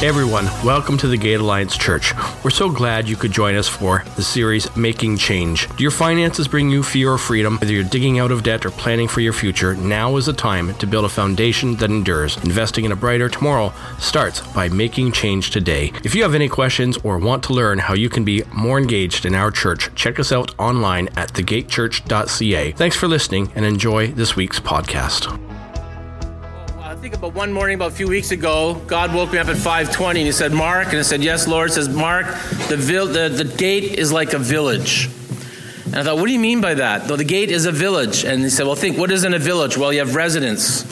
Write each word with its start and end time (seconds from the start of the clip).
Everyone, 0.00 0.44
welcome 0.64 0.96
to 0.98 1.08
the 1.08 1.16
Gate 1.16 1.40
Alliance 1.40 1.76
Church. 1.76 2.14
We're 2.44 2.50
so 2.50 2.70
glad 2.70 3.08
you 3.08 3.16
could 3.16 3.32
join 3.32 3.56
us 3.56 3.66
for 3.66 4.04
the 4.14 4.22
series 4.22 4.74
Making 4.76 5.16
Change. 5.16 5.68
Do 5.76 5.82
your 5.82 5.90
finances 5.90 6.46
bring 6.46 6.70
you 6.70 6.84
fear 6.84 7.10
or 7.10 7.18
freedom? 7.18 7.58
Whether 7.58 7.72
you're 7.72 7.82
digging 7.82 8.20
out 8.20 8.30
of 8.30 8.44
debt 8.44 8.64
or 8.64 8.70
planning 8.70 9.08
for 9.08 9.22
your 9.22 9.32
future, 9.32 9.74
now 9.74 10.16
is 10.16 10.26
the 10.26 10.32
time 10.32 10.72
to 10.74 10.86
build 10.86 11.04
a 11.04 11.08
foundation 11.08 11.74
that 11.78 11.90
endures. 11.90 12.36
Investing 12.44 12.84
in 12.84 12.92
a 12.92 12.96
brighter 12.96 13.28
tomorrow 13.28 13.72
starts 13.98 14.40
by 14.52 14.68
making 14.68 15.10
change 15.10 15.50
today. 15.50 15.92
If 16.04 16.14
you 16.14 16.22
have 16.22 16.36
any 16.36 16.48
questions 16.48 16.96
or 16.98 17.18
want 17.18 17.42
to 17.44 17.52
learn 17.52 17.80
how 17.80 17.94
you 17.94 18.08
can 18.08 18.24
be 18.24 18.44
more 18.54 18.78
engaged 18.78 19.26
in 19.26 19.34
our 19.34 19.50
church, 19.50 19.92
check 19.96 20.20
us 20.20 20.30
out 20.30 20.54
online 20.60 21.08
at 21.16 21.32
thegatechurch.ca. 21.32 22.70
Thanks 22.70 22.96
for 22.96 23.08
listening 23.08 23.50
and 23.56 23.64
enjoy 23.64 24.12
this 24.12 24.36
week's 24.36 24.60
podcast 24.60 25.57
think 27.08 27.22
about 27.22 27.34
one 27.34 27.50
morning 27.50 27.74
about 27.74 27.90
a 27.90 27.94
few 27.94 28.06
weeks 28.06 28.32
ago, 28.32 28.74
God 28.86 29.14
woke 29.14 29.32
me 29.32 29.38
up 29.38 29.48
at 29.48 29.56
5:20 29.56 30.08
and 30.08 30.26
He 30.26 30.32
said, 30.32 30.52
"Mark," 30.52 30.88
and 30.88 30.98
I 30.98 31.02
said, 31.02 31.24
"Yes, 31.24 31.48
Lord." 31.48 31.70
He 31.70 31.74
says, 31.74 31.88
"Mark, 31.88 32.26
the, 32.68 32.76
the 32.76 33.30
the 33.34 33.44
gate 33.56 33.98
is 33.98 34.12
like 34.12 34.34
a 34.34 34.38
village." 34.38 35.08
And 35.86 35.96
I 35.96 36.02
thought, 36.02 36.18
"What 36.18 36.26
do 36.26 36.32
you 36.32 36.38
mean 36.38 36.60
by 36.60 36.74
that?" 36.74 37.08
Though 37.08 37.16
the 37.16 37.24
gate 37.24 37.50
is 37.50 37.64
a 37.64 37.72
village, 37.72 38.24
and 38.24 38.42
He 38.42 38.50
said, 38.50 38.66
"Well, 38.66 38.76
think 38.76 38.98
what 38.98 39.10
is 39.10 39.24
in 39.24 39.32
a 39.32 39.38
village? 39.38 39.78
Well, 39.78 39.90
you 39.90 40.00
have 40.00 40.16
residents. 40.16 40.84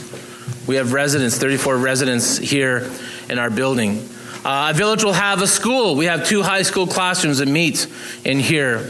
We 0.66 0.76
have 0.76 0.94
residents, 0.94 1.36
34 1.36 1.76
residents 1.76 2.38
here 2.38 2.88
in 3.28 3.38
our 3.38 3.50
building. 3.50 4.08
Uh, 4.42 4.68
a 4.70 4.74
village 4.74 5.04
will 5.04 5.12
have 5.12 5.42
a 5.42 5.46
school. 5.46 5.96
We 5.96 6.06
have 6.06 6.26
two 6.26 6.42
high 6.42 6.62
school 6.62 6.86
classrooms 6.86 7.38
that 7.38 7.48
meet 7.48 7.86
in 8.24 8.40
here." 8.40 8.88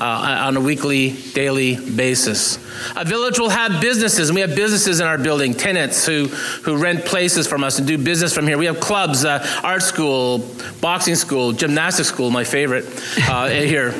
Uh, 0.00 0.44
on 0.46 0.56
a 0.56 0.60
weekly, 0.60 1.10
daily 1.32 1.74
basis. 1.74 2.56
A 2.94 3.04
village 3.04 3.40
will 3.40 3.48
have 3.48 3.80
businesses, 3.80 4.28
and 4.28 4.36
we 4.36 4.42
have 4.42 4.54
businesses 4.54 5.00
in 5.00 5.08
our 5.08 5.18
building, 5.18 5.54
tenants 5.54 6.06
who, 6.06 6.28
who 6.28 6.76
rent 6.76 7.04
places 7.04 7.48
from 7.48 7.64
us 7.64 7.80
and 7.80 7.88
do 7.88 7.98
business 7.98 8.32
from 8.32 8.46
here. 8.46 8.56
We 8.56 8.66
have 8.66 8.78
clubs, 8.78 9.24
uh, 9.24 9.44
art 9.64 9.82
school, 9.82 10.48
boxing 10.80 11.16
school, 11.16 11.50
gymnastics 11.50 12.08
school, 12.08 12.30
my 12.30 12.44
favorite, 12.44 12.84
uh, 13.28 13.48
here. 13.48 13.92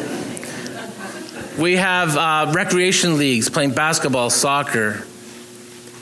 We 1.58 1.74
have 1.74 2.16
uh, 2.16 2.52
recreation 2.54 3.18
leagues 3.18 3.50
playing 3.50 3.72
basketball, 3.72 4.30
soccer. 4.30 5.04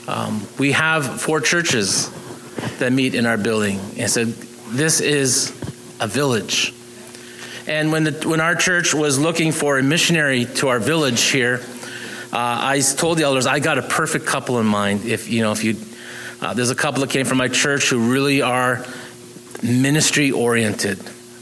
Um, 0.07 0.45
we 0.59 0.73
have 0.73 1.19
four 1.19 1.41
churches 1.41 2.11
that 2.77 2.93
meet 2.93 3.15
in 3.15 3.25
our 3.25 3.37
building. 3.37 3.79
And 3.97 4.11
so 4.11 4.25
this 4.25 5.01
is 5.01 5.49
a 5.99 6.05
village. 6.05 6.73
And 7.67 7.91
when, 7.91 8.05
the, 8.05 8.27
when 8.27 8.39
our 8.39 8.55
church 8.55 8.93
was 8.93 9.19
looking 9.19 9.51
for 9.51 9.77
a 9.77 9.83
missionary 9.83 10.45
to 10.45 10.69
our 10.69 10.79
village 10.79 11.21
here, 11.23 11.61
uh, 12.31 12.59
I 12.61 12.79
told 12.79 13.17
the 13.17 13.23
elders 13.23 13.45
I 13.45 13.59
got 13.59 13.77
a 13.77 13.81
perfect 13.81 14.25
couple 14.25 14.59
in 14.59 14.65
mind. 14.65 15.05
If 15.05 15.29
you 15.29 15.41
know, 15.41 15.51
if 15.51 15.63
you, 15.65 15.75
uh, 16.41 16.53
there's 16.53 16.71
a 16.71 16.75
couple 16.75 17.01
that 17.01 17.09
came 17.09 17.25
from 17.25 17.37
my 17.37 17.49
church 17.49 17.89
who 17.89 18.11
really 18.11 18.41
are 18.41 18.85
ministry 19.61 20.31
oriented, 20.31 20.99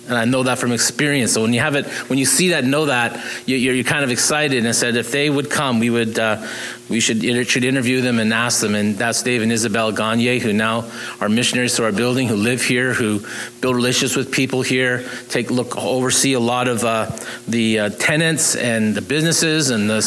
and 0.08 0.18
I 0.18 0.26
know 0.26 0.44
that 0.44 0.60
from 0.60 0.72
experience. 0.72 1.34
So 1.34 1.42
when 1.42 1.54
you 1.54 1.62
have 1.62 1.76
it, 1.76 1.88
when 2.10 2.20
you 2.20 2.26
see 2.26 2.50
that, 2.50 2.64
know 2.64 2.86
that 2.86 3.24
you, 3.48 3.80
are 3.80 3.84
kind 3.84 4.04
of 4.04 4.12
excited. 4.12 4.58
And 4.60 4.68
I 4.68 4.72
said 4.72 4.96
if 4.96 5.12
they 5.12 5.30
would 5.30 5.50
come, 5.50 5.80
we 5.80 5.90
would, 5.90 6.20
uh, 6.20 6.48
we 6.90 7.00
should 7.00 7.24
should 7.48 7.64
interview 7.64 8.02
them 8.02 8.20
and 8.20 8.34
ask 8.34 8.62
them. 8.62 8.76
And 8.76 8.96
that's 8.96 9.24
Dave 9.24 9.42
and 9.42 9.52
Isabelle 9.52 9.92
Gagne, 9.92 10.40
who 10.40 10.54
now 10.54 10.90
are 11.20 11.30
missionaries 11.30 11.76
to 11.78 11.86
our 11.86 11.92
building, 11.92 12.28
who 12.28 12.36
live 12.36 12.62
here, 12.62 12.94
who 12.94 13.26
build 13.62 13.76
relationships 13.76 14.16
with 14.16 14.32
people 14.32 14.62
here, 14.62 15.04
take 15.30 15.50
look 15.50 15.76
oversee 15.78 16.34
a 16.34 16.40
lot 16.40 16.68
of 16.68 16.84
uh, 16.84 17.10
the 17.48 17.80
uh, 17.80 17.90
tenants 17.90 18.56
and 18.56 18.94
the 18.94 19.02
businesses 19.02 19.72
and 19.72 19.90
the 19.90 20.02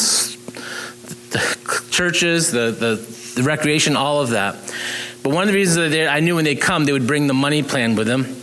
the 1.30 1.82
churches, 1.90 2.50
the, 2.50 2.70
the, 2.70 3.40
the 3.40 3.42
recreation, 3.42 3.96
all 3.96 4.20
of 4.20 4.30
that. 4.30 4.54
But 5.22 5.32
one 5.32 5.42
of 5.42 5.48
the 5.48 5.54
reasons 5.54 5.76
that 5.76 5.88
they, 5.90 6.06
I 6.06 6.20
knew 6.20 6.36
when 6.36 6.44
they 6.44 6.54
come, 6.54 6.84
they 6.84 6.92
would 6.92 7.06
bring 7.06 7.26
the 7.26 7.34
money 7.34 7.62
plan 7.62 7.96
with 7.96 8.06
them. 8.06 8.34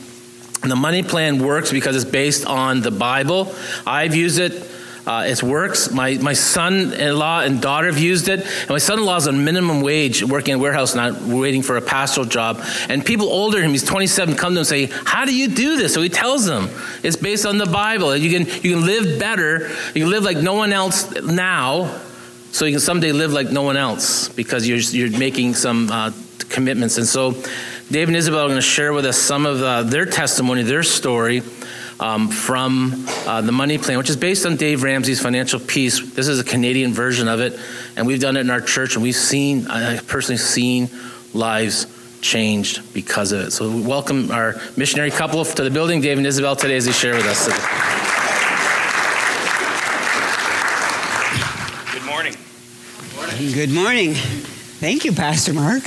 The 0.69 0.75
money 0.75 1.03
plan 1.03 1.39
works 1.39 1.71
because 1.71 1.95
it's 1.95 2.09
based 2.09 2.45
on 2.45 2.81
the 2.81 2.91
Bible. 2.91 3.53
I've 3.85 4.16
used 4.16 4.39
it. 4.39 4.72
Uh, 5.07 5.25
it 5.27 5.44
works. 5.44 5.91
My, 5.91 6.16
my 6.16 6.33
son 6.33 6.91
in 6.94 7.16
law 7.16 7.41
and 7.41 7.62
daughter 7.62 7.88
have 7.88 8.00
used 8.00 8.28
it. 8.28 8.41
And 8.41 8.69
my 8.69 8.79
son 8.79 8.97
in 8.97 9.06
law 9.06 9.17
is 9.17 9.28
on 9.28 9.44
minimum 9.44 9.81
wage 9.81 10.23
working 10.23 10.53
in 10.53 10.59
a 10.59 10.62
warehouse, 10.62 10.95
not 10.95 11.22
waiting 11.22 11.62
for 11.62 11.78
a 11.78 11.81
pastoral 11.81 12.25
job. 12.25 12.59
And 12.89 13.06
people 13.06 13.28
older 13.28 13.57
than 13.57 13.66
him, 13.67 13.72
he's 13.72 13.84
27, 13.84 14.35
come 14.35 14.53
to 14.53 14.53
him 14.53 14.57
and 14.59 14.67
say, 14.67 14.85
How 15.06 15.25
do 15.25 15.35
you 15.35 15.47
do 15.47 15.78
this? 15.78 15.94
So 15.94 16.01
he 16.01 16.09
tells 16.09 16.45
them 16.45 16.69
it's 17.03 17.18
based 17.18 17.45
on 17.45 17.59
the 17.59 17.68
Bible. 17.68 18.16
You 18.16 18.31
can, 18.31 18.47
you 18.63 18.75
can 18.75 18.85
live 18.85 19.19
better. 19.19 19.69
You 19.94 20.06
can 20.06 20.09
live 20.09 20.23
like 20.23 20.38
no 20.38 20.53
one 20.53 20.73
else 20.73 21.12
now 21.22 22.01
so 22.56 22.63
you 22.63 22.72
can 22.72 22.79
someday 22.79 23.12
live 23.12 23.34
like 23.34 23.51
no 23.51 23.63
one 23.63 23.75
else 23.75 24.29
because 24.29 24.66
you're, 24.66 24.78
you're 24.78 25.19
making 25.19 25.56
some 25.56 25.91
uh, 25.91 26.12
commitments. 26.50 26.97
And 26.97 27.06
so 27.06 27.35
Dave 27.91 28.07
and 28.07 28.18
Isabelle 28.18 28.46
are 28.46 28.47
going 28.47 28.56
to 28.56 28.62
share 28.62 28.94
with 28.94 29.06
us 29.06 29.16
some 29.16 29.46
of 29.46 29.62
uh, 29.62 29.84
their 29.84 30.07
testimony, 30.07 30.63
their 30.63 30.81
story 30.81 31.44
um, 32.00 32.29
from 32.29 33.06
uh, 33.28 33.41
the 33.41 33.51
money 33.51 33.78
plan, 33.78 34.00
which 34.00 34.09
is 34.09 34.18
based 34.18 34.44
on 34.47 34.56
Dave 34.56 34.81
Ramsey's 34.81 35.22
Financial 35.22 35.59
Peace. 35.59 36.01
This 36.13 36.28
is 36.28 36.40
a 36.40 36.44
Canadian 36.44 36.94
version 36.94 37.28
of 37.28 37.41
it, 37.41 37.59
and 37.95 38.07
we've 38.07 38.19
done 38.19 38.38
it 38.38 38.41
in 38.41 38.50
our 38.50 38.59
church, 38.59 38.95
and 38.95 39.03
we've 39.03 39.16
seen, 39.16 39.68
I've 39.68 40.07
personally 40.07 40.38
seen 40.38 40.90
lives 41.35 41.85
changed 42.22 42.91
because 42.91 43.31
of 43.31 43.41
it. 43.41 43.51
So 43.51 43.69
we 43.69 43.81
welcome 43.84 44.31
our 44.31 44.56
missionary 44.75 45.12
couple 45.12 45.45
to 45.45 45.63
the 45.63 45.69
building, 45.69 46.01
Dave 46.01 46.18
and 46.18 46.25
Isabelle, 46.25 46.56
today 46.56 46.78
as 46.78 46.85
they 46.85 46.91
share 46.91 47.13
with 47.13 47.28
us. 47.28 47.45
Good 51.94 52.03
morning. 52.03 52.35
Good 52.97 53.16
morning. 53.16 53.53
Good 53.53 53.69
morning. 53.69 54.13
Thank 54.16 55.06
you, 55.06 55.13
Pastor 55.13 55.53
Mark. 55.53 55.84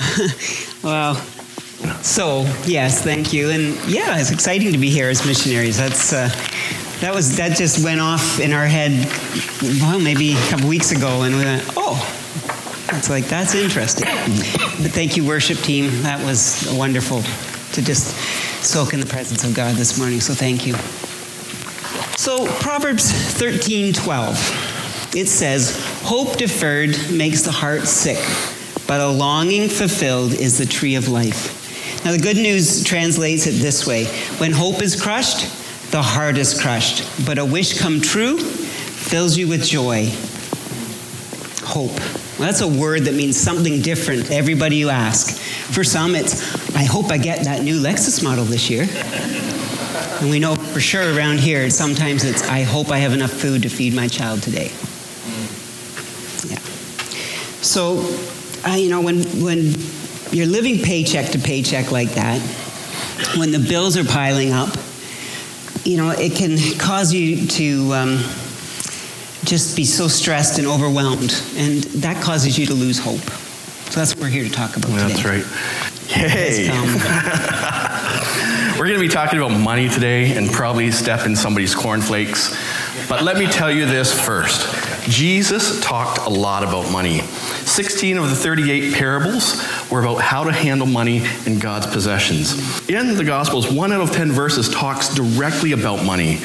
well, 0.82 1.14
so 2.02 2.42
yes, 2.64 3.02
thank 3.02 3.32
you, 3.32 3.50
and 3.50 3.74
yeah, 3.88 4.18
it's 4.18 4.30
exciting 4.30 4.72
to 4.72 4.78
be 4.78 4.90
here 4.90 5.08
as 5.08 5.26
missionaries. 5.26 5.78
That's 5.78 6.12
uh, 6.12 6.28
that 7.00 7.14
was 7.14 7.36
that 7.36 7.56
just 7.56 7.84
went 7.84 8.00
off 8.00 8.40
in 8.40 8.52
our 8.52 8.66
head, 8.66 8.92
well, 9.80 9.98
maybe 9.98 10.32
a 10.32 10.48
couple 10.48 10.68
weeks 10.68 10.92
ago, 10.92 11.22
and 11.22 11.36
we 11.36 11.44
went, 11.44 11.64
oh, 11.76 11.96
it's 12.92 13.08
like 13.08 13.26
that's 13.26 13.54
interesting. 13.54 14.06
But 14.06 14.92
thank 14.92 15.16
you, 15.16 15.26
worship 15.26 15.58
team. 15.58 15.90
That 16.02 16.24
was 16.24 16.68
wonderful 16.72 17.22
to 17.72 17.82
just 17.82 18.14
soak 18.64 18.92
in 18.92 19.00
the 19.00 19.06
presence 19.06 19.44
of 19.44 19.54
God 19.54 19.76
this 19.76 19.98
morning. 19.98 20.20
So 20.20 20.34
thank 20.34 20.66
you. 20.66 20.74
So 22.16 22.46
Proverbs 22.60 23.10
thirteen 23.10 23.92
twelve 23.92 24.36
it 25.14 25.26
says, 25.26 25.76
Hope 26.02 26.36
deferred 26.36 26.96
makes 27.10 27.42
the 27.42 27.50
heart 27.50 27.82
sick, 27.82 28.18
but 28.90 29.00
a 29.00 29.06
longing 29.06 29.68
fulfilled 29.68 30.32
is 30.32 30.58
the 30.58 30.66
tree 30.66 30.96
of 30.96 31.06
life. 31.06 32.04
Now, 32.04 32.10
the 32.10 32.18
good 32.18 32.36
news 32.36 32.82
translates 32.82 33.46
it 33.46 33.52
this 33.52 33.86
way 33.86 34.06
When 34.38 34.50
hope 34.50 34.82
is 34.82 35.00
crushed, 35.00 35.42
the 35.92 36.02
heart 36.02 36.36
is 36.36 36.60
crushed, 36.60 37.24
but 37.24 37.38
a 37.38 37.44
wish 37.44 37.78
come 37.78 38.00
true 38.00 38.36
fills 38.38 39.38
you 39.38 39.46
with 39.46 39.64
joy. 39.64 40.10
Hope. 41.64 41.96
Well, 42.36 42.48
that's 42.48 42.62
a 42.62 42.66
word 42.66 43.02
that 43.02 43.14
means 43.14 43.36
something 43.36 43.80
different 43.80 44.26
to 44.26 44.34
everybody 44.34 44.74
you 44.74 44.88
ask. 44.88 45.38
For 45.72 45.84
some, 45.84 46.16
it's, 46.16 46.74
I 46.74 46.82
hope 46.82 47.12
I 47.12 47.18
get 47.18 47.44
that 47.44 47.62
new 47.62 47.80
Lexus 47.80 48.24
model 48.24 48.44
this 48.44 48.68
year. 48.68 48.88
And 50.20 50.30
we 50.30 50.40
know 50.40 50.56
for 50.56 50.80
sure 50.80 51.16
around 51.16 51.38
here, 51.38 51.70
sometimes 51.70 52.24
it's, 52.24 52.42
I 52.48 52.62
hope 52.62 52.90
I 52.90 52.98
have 52.98 53.12
enough 53.12 53.30
food 53.30 53.62
to 53.62 53.68
feed 53.68 53.94
my 53.94 54.08
child 54.08 54.42
today. 54.42 54.72
Yeah. 56.50 56.58
So, 57.62 58.02
uh, 58.66 58.74
you 58.74 58.90
know, 58.90 59.00
when, 59.00 59.22
when 59.42 59.74
you're 60.32 60.46
living 60.46 60.78
paycheck 60.78 61.30
to 61.32 61.38
paycheck 61.38 61.90
like 61.90 62.10
that, 62.10 62.40
when 63.36 63.52
the 63.52 63.58
bills 63.58 63.96
are 63.96 64.04
piling 64.04 64.52
up, 64.52 64.76
you 65.84 65.96
know, 65.96 66.10
it 66.10 66.34
can 66.34 66.58
cause 66.78 67.12
you 67.12 67.46
to 67.46 67.92
um, 67.94 68.16
just 69.44 69.76
be 69.76 69.84
so 69.84 70.08
stressed 70.08 70.58
and 70.58 70.66
overwhelmed, 70.66 71.42
and 71.56 71.82
that 72.02 72.22
causes 72.22 72.58
you 72.58 72.66
to 72.66 72.74
lose 72.74 72.98
hope. 72.98 73.20
So 73.90 74.00
that's 74.00 74.14
what 74.14 74.24
we're 74.24 74.28
here 74.28 74.44
to 74.44 74.50
talk 74.50 74.76
about 74.76 74.90
that's 74.92 75.20
today. 75.20 75.40
That's 75.40 75.46
right. 75.46 76.00
Yay! 76.16 76.70
we're 78.78 78.86
going 78.86 78.98
to 78.98 79.00
be 79.00 79.08
talking 79.08 79.38
about 79.38 79.58
money 79.58 79.88
today 79.88 80.36
and 80.36 80.50
probably 80.50 80.90
step 80.90 81.26
in 81.26 81.36
somebody's 81.36 81.74
cornflakes. 81.74 82.56
But 83.08 83.22
let 83.22 83.36
me 83.36 83.46
tell 83.46 83.70
you 83.70 83.86
this 83.86 84.12
first. 84.12 84.68
Jesus 85.08 85.80
talked 85.80 86.18
a 86.18 86.28
lot 86.28 86.62
about 86.62 86.90
money. 86.92 87.19
16 87.82 88.18
of 88.18 88.28
the 88.28 88.36
38 88.36 88.92
parables 88.92 89.58
were 89.90 90.02
about 90.02 90.20
how 90.20 90.44
to 90.44 90.52
handle 90.52 90.86
money 90.86 91.26
in 91.46 91.58
God's 91.58 91.86
possessions. 91.86 92.86
In 92.90 93.16
the 93.16 93.24
Gospels, 93.24 93.72
one 93.72 93.90
out 93.90 94.02
of 94.02 94.12
10 94.12 94.32
verses 94.32 94.68
talks 94.68 95.14
directly 95.14 95.72
about 95.72 96.04
money. 96.04 96.40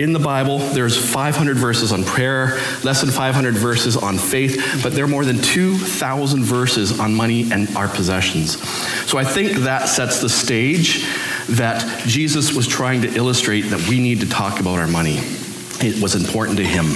In 0.00 0.12
the 0.12 0.18
Bible, 0.18 0.58
there's 0.58 0.96
500 0.96 1.56
verses 1.56 1.92
on 1.92 2.02
prayer, 2.02 2.58
less 2.82 3.02
than 3.02 3.12
500 3.12 3.54
verses 3.54 3.96
on 3.96 4.18
faith, 4.18 4.80
but 4.82 4.94
there 4.94 5.04
are 5.04 5.08
more 5.08 5.24
than 5.24 5.40
2,000 5.40 6.42
verses 6.42 6.98
on 6.98 7.14
money 7.14 7.52
and 7.52 7.68
our 7.76 7.86
possessions. 7.86 8.60
So 9.08 9.16
I 9.16 9.22
think 9.22 9.52
that 9.58 9.88
sets 9.88 10.20
the 10.20 10.28
stage 10.28 11.06
that 11.50 12.02
Jesus 12.08 12.52
was 12.52 12.66
trying 12.66 13.02
to 13.02 13.14
illustrate 13.14 13.60
that 13.60 13.88
we 13.88 14.00
need 14.00 14.18
to 14.22 14.28
talk 14.28 14.58
about 14.58 14.80
our 14.80 14.88
money. 14.88 15.18
It 15.80 16.02
was 16.02 16.16
important 16.16 16.58
to 16.58 16.64
him. 16.64 16.86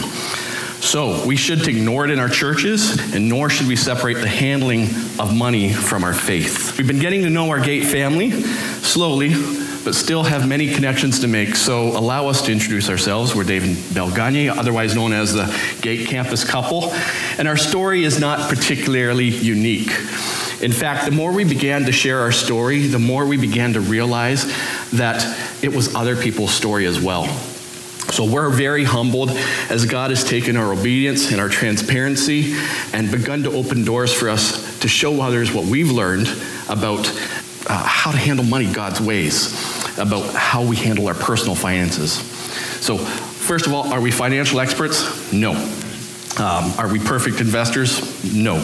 So 0.89 1.23
we 1.27 1.37
shouldn't 1.37 1.69
ignore 1.69 2.07
it 2.07 2.11
in 2.11 2.19
our 2.19 2.31
churches, 2.31 3.13
and 3.15 3.29
nor 3.29 3.51
should 3.51 3.67
we 3.69 3.77
separate 3.77 4.23
the 4.23 4.27
handling 4.27 4.85
of 5.21 5.37
money 5.37 5.71
from 5.71 6.03
our 6.03 6.15
faith. 6.15 6.79
We've 6.79 6.87
been 6.87 6.99
getting 6.99 7.25
to 7.25 7.31
know 7.31 7.51
our 7.51 7.61
Gate 7.61 7.85
family, 7.85 8.31
slowly, 8.31 9.35
but 9.85 9.95
still 9.95 10.23
have 10.23 10.49
many 10.49 10.73
connections 10.73 11.21
to 11.21 11.29
make. 11.29 11.57
So 11.57 11.89
allow 11.89 12.29
us 12.29 12.41
to 12.47 12.53
introduce 12.53 12.89
ourselves. 12.89 13.35
We're 13.35 13.45
Dave 13.45 13.65
and 13.65 13.95
Bel 13.95 14.11
Gagne, 14.11 14.49
otherwise 14.49 14.95
known 14.95 15.13
as 15.13 15.35
the 15.35 15.55
Gate 15.83 16.09
Campus 16.09 16.43
couple. 16.43 16.91
And 17.37 17.47
our 17.47 17.59
story 17.59 18.05
is 18.05 18.19
not 18.19 18.49
particularly 18.49 19.27
unique. 19.29 19.91
In 20.63 20.73
fact, 20.73 21.05
the 21.05 21.11
more 21.11 21.33
we 21.33 21.45
began 21.45 21.85
to 21.85 21.93
share 21.93 22.21
our 22.21 22.33
story, 22.33 22.87
the 22.87 22.99
more 22.99 23.27
we 23.27 23.37
began 23.37 23.75
to 23.75 23.83
realize 23.83 24.47
that 24.93 25.23
it 25.63 25.69
was 25.69 25.95
other 25.95 26.17
people's 26.17 26.55
story 26.55 26.87
as 26.87 26.99
well. 26.99 27.27
So 28.11 28.25
we're 28.25 28.49
very 28.49 28.85
humbled 28.85 29.31
as 29.69 29.85
God 29.85 30.11
has 30.11 30.25
taken 30.25 30.57
our 30.57 30.73
obedience 30.73 31.31
and 31.31 31.41
our 31.41 31.49
transparency 31.49 32.55
and 32.93 33.11
begun 33.11 33.43
to 33.43 33.53
open 33.53 33.85
doors 33.85 34.13
for 34.13 34.29
us 34.31 34.81
to 34.81 34.89
show 34.89 35.21
others 35.21 35.53
what 35.53 35.67
we've 35.67 35.91
learned 35.91 36.27
about 36.69 37.07
uh, 37.67 37.85
how 37.85 38.11
to 38.11 38.17
handle 38.17 38.45
money 38.45 38.73
God's 38.73 39.01
ways, 39.01 39.53
about 39.99 40.35
how 40.35 40.65
we 40.65 40.77
handle 40.77 41.07
our 41.07 41.15
personal 41.15 41.55
finances. 41.55 42.13
So, 42.83 42.97
first 42.97 43.67
of 43.67 43.75
all, 43.75 43.93
are 43.93 44.01
we 44.01 44.11
financial 44.11 44.59
experts? 44.61 45.33
No. 45.33 45.53
Um, 46.39 46.73
are 46.79 46.91
we 46.91 46.99
perfect 46.99 47.41
investors? 47.41 48.25
No. 48.35 48.57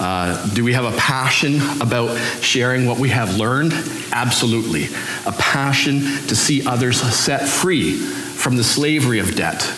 Uh, 0.00 0.46
do 0.54 0.64
we 0.64 0.72
have 0.72 0.84
a 0.84 0.96
passion 0.96 1.60
about 1.80 2.16
sharing 2.40 2.86
what 2.86 2.98
we 2.98 3.10
have 3.10 3.36
learned? 3.36 3.72
Absolutely. 4.12 4.86
A 5.26 5.32
passion 5.32 6.00
to 6.28 6.36
see 6.36 6.66
others 6.66 7.00
set 7.00 7.48
free 7.48 8.00
from 8.38 8.56
the 8.56 8.64
slavery 8.64 9.18
of 9.18 9.34
debt. 9.34 9.68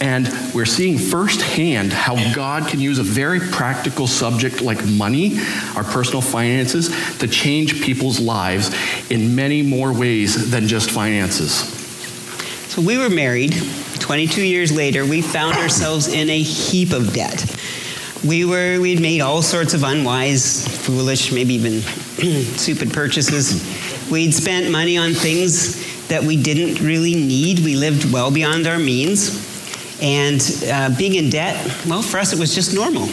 And 0.00 0.28
we're 0.52 0.66
seeing 0.66 0.98
firsthand 0.98 1.92
how 1.92 2.16
God 2.34 2.66
can 2.66 2.80
use 2.80 2.98
a 2.98 3.04
very 3.04 3.38
practical 3.38 4.08
subject 4.08 4.60
like 4.60 4.84
money, 4.84 5.38
our 5.76 5.84
personal 5.84 6.20
finances, 6.20 6.88
to 7.18 7.28
change 7.28 7.80
people's 7.82 8.18
lives 8.18 8.74
in 9.10 9.36
many 9.36 9.62
more 9.62 9.92
ways 9.92 10.50
than 10.50 10.66
just 10.66 10.90
finances. 10.90 11.52
So 12.72 12.82
we 12.82 12.98
were 12.98 13.08
married. 13.08 13.54
22 14.00 14.42
years 14.42 14.72
later, 14.72 15.06
we 15.06 15.22
found 15.22 15.56
ourselves 15.56 16.08
in 16.08 16.28
a 16.28 16.42
heap 16.42 16.92
of 16.92 17.14
debt. 17.14 17.56
We 18.24 18.44
were 18.44 18.80
we'd 18.80 19.00
made 19.00 19.20
all 19.20 19.42
sorts 19.42 19.74
of 19.74 19.84
unwise, 19.84 20.66
foolish, 20.84 21.30
maybe 21.30 21.54
even 21.54 21.80
stupid 22.56 22.92
purchases. 22.92 24.10
We'd 24.10 24.34
spent 24.34 24.70
money 24.70 24.98
on 24.98 25.12
things 25.14 25.91
that 26.08 26.22
we 26.22 26.36
didn't 26.40 26.84
really 26.84 27.14
need. 27.14 27.60
We 27.60 27.76
lived 27.76 28.12
well 28.12 28.30
beyond 28.30 28.66
our 28.66 28.78
means. 28.78 29.50
And 30.02 30.40
uh, 30.66 30.96
being 30.96 31.14
in 31.14 31.30
debt, 31.30 31.56
well, 31.86 32.02
for 32.02 32.18
us, 32.18 32.32
it 32.32 32.38
was 32.38 32.54
just 32.54 32.74
normal. 32.74 33.08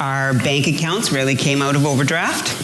Our 0.00 0.32
bank 0.32 0.66
accounts 0.66 1.12
rarely 1.12 1.34
came 1.34 1.60
out 1.60 1.76
of 1.76 1.84
overdraft. 1.84 2.56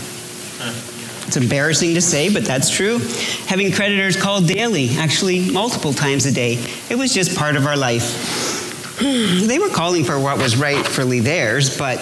It's 1.26 1.36
embarrassing 1.36 1.94
to 1.94 2.00
say, 2.00 2.32
but 2.32 2.44
that's 2.44 2.70
true. 2.70 2.98
Having 3.46 3.72
creditors 3.72 4.16
call 4.16 4.40
daily, 4.40 4.90
actually 4.96 5.50
multiple 5.50 5.92
times 5.92 6.26
a 6.26 6.32
day, 6.32 6.62
it 6.88 6.96
was 6.96 7.12
just 7.12 7.36
part 7.36 7.56
of 7.56 7.66
our 7.66 7.76
life. 7.76 8.98
They 9.00 9.58
were 9.58 9.70
calling 9.70 10.04
for 10.04 10.20
what 10.20 10.38
was 10.38 10.56
rightfully 10.56 11.20
theirs, 11.20 11.76
but, 11.76 11.98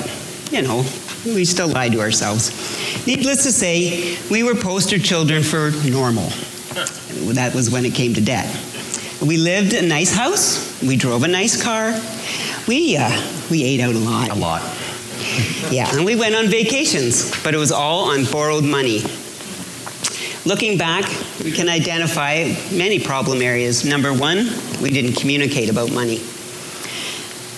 you 0.51 0.63
know, 0.63 0.85
we 1.25 1.45
still 1.45 1.69
lied 1.69 1.93
to 1.93 2.01
ourselves. 2.01 2.51
Needless 3.07 3.45
to 3.45 3.53
say, 3.53 4.19
we 4.31 4.43
were 4.43 4.55
poster 4.55 4.99
children 4.99 5.43
for 5.43 5.71
normal. 5.89 6.29
That 7.35 7.55
was 7.55 7.71
when 7.71 7.85
it 7.85 7.95
came 7.95 8.15
to 8.15 8.21
debt. 8.21 8.49
We 9.21 9.37
lived 9.37 9.73
in 9.73 9.85
a 9.85 9.89
nice 9.89 10.15
house. 10.15 10.81
We 10.83 10.97
drove 10.97 11.23
a 11.23 11.29
nice 11.29 11.63
car. 11.63 11.93
We, 12.67 12.97
uh, 12.97 13.11
we 13.51 13.65
ate 13.65 13.81
out 13.81 13.95
a 13.95 13.99
lot. 13.99 14.31
A 14.31 14.35
lot. 14.35 14.63
Yeah, 15.71 15.95
and 15.95 16.05
we 16.05 16.17
went 16.17 16.35
on 16.35 16.49
vacations, 16.49 17.31
but 17.43 17.55
it 17.55 17.59
was 17.59 17.71
all 17.71 18.11
on 18.11 18.25
borrowed 18.25 18.65
money. 18.65 19.03
Looking 20.45 20.77
back, 20.77 21.05
we 21.45 21.53
can 21.53 21.69
identify 21.69 22.53
many 22.73 22.99
problem 22.99 23.41
areas. 23.41 23.85
Number 23.85 24.13
one, 24.13 24.49
we 24.83 24.91
didn't 24.91 25.15
communicate 25.15 25.71
about 25.71 25.93
money. 25.93 26.21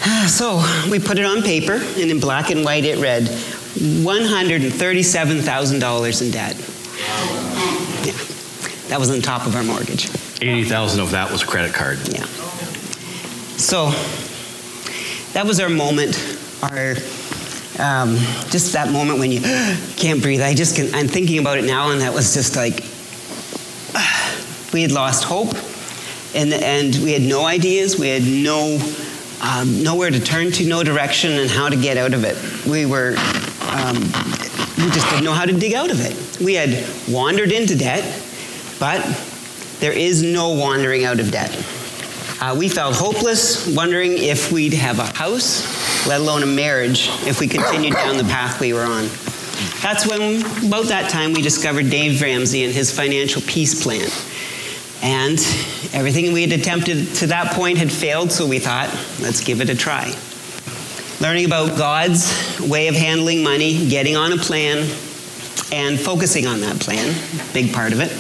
So 0.25 0.65
we 0.91 0.99
put 0.99 1.19
it 1.19 1.27
on 1.27 1.43
paper, 1.43 1.75
and 1.75 2.11
in 2.11 2.19
black 2.19 2.51
and 2.51 2.65
white 2.65 2.85
it 2.85 2.99
read 2.99 3.25
$137,000 3.25 6.23
in 6.23 6.31
debt. 6.31 6.57
That 8.95 9.01
was 9.01 9.11
on 9.11 9.21
top 9.23 9.45
of 9.45 9.57
our 9.57 9.65
mortgage. 9.65 10.09
80,000 10.41 11.01
of 11.01 11.11
that 11.11 11.33
was 11.33 11.43
credit 11.43 11.75
card. 11.75 11.99
Yeah. 12.07 12.27
So 13.57 13.91
that 15.33 15.45
was 15.45 15.59
our 15.59 15.69
moment, 15.69 16.17
our 16.63 16.91
um, 17.81 18.15
just 18.53 18.73
that 18.75 18.93
moment 18.93 19.19
when 19.19 19.33
you 19.33 19.41
can't 19.97 20.23
breathe. 20.23 20.43
I 20.43 20.55
just 20.55 20.77
can, 20.77 20.95
I'm 20.95 21.09
thinking 21.09 21.41
about 21.41 21.59
it 21.59 21.65
now, 21.65 21.91
and 21.91 22.03
that 22.03 22.15
was 22.15 22.35
just 22.35 22.55
like 22.55 22.85
we 24.73 24.83
had 24.83 24.93
lost 24.93 25.25
hope, 25.25 25.55
and 26.33 26.53
and 26.53 26.95
we 27.03 27.15
had 27.15 27.23
no 27.23 27.47
ideas. 27.47 27.99
We 27.99 28.11
had 28.11 28.23
no 28.23 28.79
um, 29.43 29.83
nowhere 29.83 30.13
to 30.13 30.21
turn 30.21 30.53
to, 30.53 30.69
no 30.69 30.85
direction, 30.85 31.33
and 31.33 31.51
how 31.51 31.69
to 31.69 31.75
get 31.75 31.97
out 31.97 32.15
of 32.15 32.23
it. 32.23 32.37
We 32.65 32.87
were 32.87 33.17
um, 33.73 33.97
we 34.79 34.91
just 34.91 35.11
didn't 35.11 35.25
know 35.25 35.33
how 35.33 35.47
to 35.47 35.53
dig 35.53 35.75
out 35.75 35.91
of 35.91 35.99
it. 36.01 36.41
We 36.41 36.55
had 36.55 36.87
wandered 37.09 37.51
into 37.51 37.77
debt, 37.77 38.05
but 38.85 39.01
there 39.81 39.93
is 39.93 40.23
no 40.23 40.51
wandering 40.51 41.07
out 41.07 41.19
of 41.19 41.31
debt. 41.31 41.51
Uh, 42.39 42.55
we 42.55 42.69
felt 42.69 42.95
hopeless, 42.95 43.67
wondering 43.75 44.13
if 44.19 44.53
we'd 44.53 44.75
have 44.75 44.99
a 44.99 45.07
house, 45.17 46.07
let 46.07 46.21
alone 46.21 46.43
a 46.43 46.47
marriage, 46.47 47.09
if 47.27 47.41
we 47.41 47.49
continued 47.49 47.95
down 47.95 48.19
the 48.19 48.25
path 48.25 48.61
we 48.61 48.75
were 48.75 48.83
on. 48.83 49.05
That's 49.81 50.07
when, 50.07 50.45
about 50.67 50.85
that 50.89 51.11
time, 51.11 51.33
we 51.33 51.41
discovered 51.41 51.89
Dave 51.89 52.21
Ramsey 52.21 52.63
and 52.63 52.75
his 52.75 52.95
financial 52.95 53.41
peace 53.41 53.83
plan. 53.83 54.11
And 55.03 55.39
everything 55.95 56.35
we 56.35 56.43
had 56.47 56.53
attempted 56.53 57.07
to 57.15 57.29
that 57.29 57.55
point 57.55 57.79
had 57.79 57.91
failed, 57.91 58.33
so 58.33 58.47
we 58.47 58.59
thought, 58.59 58.91
let's 59.19 59.43
give 59.43 59.63
it 59.63 59.71
a 59.71 59.75
try. 59.75 60.15
Learning 61.23 61.47
about 61.47 61.79
God's 61.79 62.61
way 62.61 62.89
of 62.89 62.97
handling 62.97 63.43
money, 63.43 63.89
getting 63.89 64.15
on 64.15 64.33
a 64.33 64.37
plan, 64.37 64.87
and 65.73 65.99
focusing 65.99 66.47
on 66.47 66.61
that 66.61 66.81
plan, 66.81 67.15
big 67.53 67.73
part 67.73 67.93
of 67.93 68.01
it, 68.01 68.11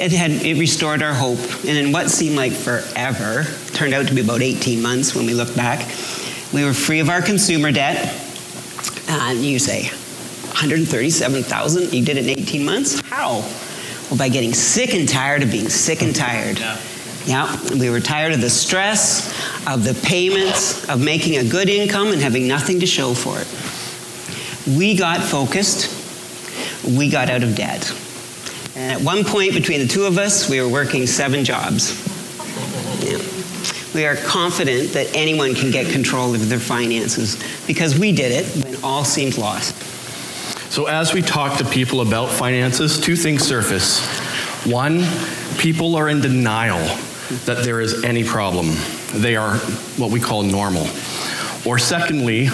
it 0.00 0.12
had 0.12 0.30
it 0.30 0.58
restored 0.58 1.02
our 1.02 1.14
hope. 1.14 1.38
And 1.64 1.76
in 1.76 1.92
what 1.92 2.10
seemed 2.10 2.36
like 2.36 2.52
forever, 2.52 3.44
turned 3.72 3.94
out 3.94 4.08
to 4.08 4.14
be 4.14 4.22
about 4.22 4.42
18 4.42 4.82
months 4.82 5.14
when 5.14 5.26
we 5.26 5.34
look 5.34 5.54
back, 5.54 5.86
we 6.52 6.64
were 6.64 6.72
free 6.72 7.00
of 7.00 7.08
our 7.08 7.22
consumer 7.22 7.72
debt. 7.72 8.22
And 9.08 9.38
you 9.38 9.58
say, 9.58 9.84
137,000? 9.84 11.92
You 11.92 12.04
did 12.04 12.16
it 12.16 12.26
in 12.26 12.30
18 12.30 12.64
months? 12.64 13.00
How? 13.00 13.44
Well, 14.08 14.16
by 14.16 14.28
getting 14.28 14.54
sick 14.54 14.94
and 14.94 15.08
tired 15.08 15.42
of 15.42 15.50
being 15.50 15.68
sick 15.68 16.02
and 16.02 16.14
tired. 16.14 16.58
Yeah. 16.58 16.78
Yeah, 17.26 17.58
we 17.72 17.90
were 17.90 17.98
tired 17.98 18.34
of 18.34 18.40
the 18.40 18.48
stress, 18.48 19.34
of 19.66 19.82
the 19.82 19.94
payments, 20.06 20.88
of 20.88 21.02
making 21.02 21.38
a 21.38 21.44
good 21.44 21.68
income 21.68 22.12
and 22.12 22.22
having 22.22 22.46
nothing 22.46 22.78
to 22.80 22.86
show 22.86 23.14
for 23.14 23.40
it. 23.40 24.78
We 24.78 24.96
got 24.96 25.20
focused. 25.20 25.95
We 26.86 27.08
got 27.10 27.28
out 27.28 27.42
of 27.42 27.54
debt. 27.54 27.92
And 28.76 28.92
at 28.92 29.00
one 29.00 29.24
point 29.24 29.54
between 29.54 29.80
the 29.80 29.88
two 29.88 30.04
of 30.04 30.18
us, 30.18 30.48
we 30.48 30.60
were 30.60 30.68
working 30.68 31.06
seven 31.06 31.44
jobs. 31.44 32.02
Yeah. 33.02 33.18
We 33.94 34.04
are 34.04 34.16
confident 34.16 34.92
that 34.92 35.08
anyone 35.14 35.54
can 35.54 35.70
get 35.70 35.90
control 35.90 36.34
of 36.34 36.48
their 36.48 36.60
finances 36.60 37.42
because 37.66 37.98
we 37.98 38.12
did 38.12 38.32
it 38.32 38.64
when 38.64 38.76
all 38.84 39.04
seemed 39.04 39.38
lost. 39.38 39.74
So, 40.70 40.86
as 40.86 41.14
we 41.14 41.22
talk 41.22 41.56
to 41.58 41.64
people 41.64 42.02
about 42.02 42.28
finances, 42.28 43.00
two 43.00 43.16
things 43.16 43.42
surface. 43.42 44.04
One, 44.66 45.04
people 45.56 45.96
are 45.96 46.08
in 46.10 46.20
denial 46.20 46.84
that 47.46 47.64
there 47.64 47.80
is 47.80 48.04
any 48.04 48.24
problem. 48.24 48.74
They 49.14 49.36
are 49.36 49.56
what 49.96 50.10
we 50.10 50.20
call 50.20 50.42
normal. 50.42 50.86
Or 51.64 51.78
secondly, 51.78 52.48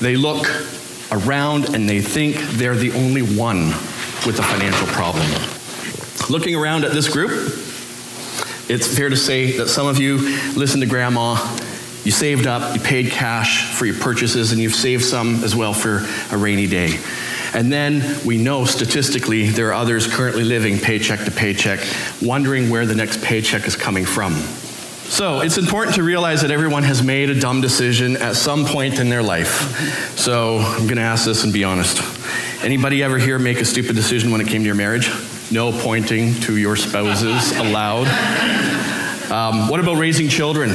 they 0.00 0.16
look 0.16 0.46
around 1.12 1.74
and 1.74 1.88
they 1.88 2.00
think 2.00 2.36
they're 2.52 2.74
the 2.74 2.92
only 2.92 3.22
one 3.22 3.66
with 4.26 4.38
a 4.38 4.42
financial 4.42 4.86
problem. 4.88 5.26
Looking 6.30 6.54
around 6.54 6.84
at 6.84 6.92
this 6.92 7.08
group, 7.08 7.30
it's 8.68 8.96
fair 8.96 9.08
to 9.08 9.16
say 9.16 9.58
that 9.58 9.68
some 9.68 9.86
of 9.86 9.98
you 9.98 10.18
listen 10.56 10.80
to 10.80 10.86
grandma, 10.86 11.34
you 12.04 12.10
saved 12.10 12.46
up, 12.46 12.74
you 12.74 12.80
paid 12.80 13.10
cash 13.10 13.74
for 13.74 13.86
your 13.86 13.96
purchases, 13.96 14.52
and 14.52 14.60
you've 14.60 14.74
saved 14.74 15.04
some 15.04 15.44
as 15.44 15.54
well 15.54 15.74
for 15.74 16.06
a 16.34 16.38
rainy 16.38 16.66
day. 16.66 16.98
And 17.54 17.70
then 17.70 18.24
we 18.24 18.38
know 18.38 18.64
statistically 18.64 19.48
there 19.50 19.68
are 19.68 19.74
others 19.74 20.06
currently 20.12 20.44
living 20.44 20.78
paycheck 20.78 21.24
to 21.26 21.30
paycheck, 21.30 21.80
wondering 22.22 22.70
where 22.70 22.86
the 22.86 22.94
next 22.94 23.22
paycheck 23.22 23.66
is 23.66 23.76
coming 23.76 24.06
from. 24.06 24.32
So 25.12 25.40
it's 25.42 25.58
important 25.58 25.96
to 25.96 26.02
realize 26.02 26.40
that 26.40 26.50
everyone 26.50 26.84
has 26.84 27.02
made 27.02 27.28
a 27.28 27.38
dumb 27.38 27.60
decision 27.60 28.16
at 28.16 28.34
some 28.34 28.64
point 28.64 28.98
in 28.98 29.10
their 29.10 29.22
life. 29.22 30.16
So 30.18 30.56
I'm 30.56 30.84
going 30.84 30.96
to 30.96 31.02
ask 31.02 31.26
this 31.26 31.44
and 31.44 31.52
be 31.52 31.64
honest. 31.64 32.00
Anybody 32.64 33.02
ever 33.02 33.18
here 33.18 33.38
make 33.38 33.60
a 33.60 33.66
stupid 33.66 33.94
decision 33.94 34.30
when 34.30 34.40
it 34.40 34.46
came 34.46 34.62
to 34.62 34.66
your 34.66 34.74
marriage? 34.74 35.10
No 35.50 35.70
pointing 35.70 36.32
to 36.40 36.56
your 36.56 36.76
spouses 36.76 37.54
allowed. 37.58 38.06
Um, 39.30 39.68
what 39.68 39.80
about 39.80 39.98
raising 39.98 40.30
children? 40.30 40.70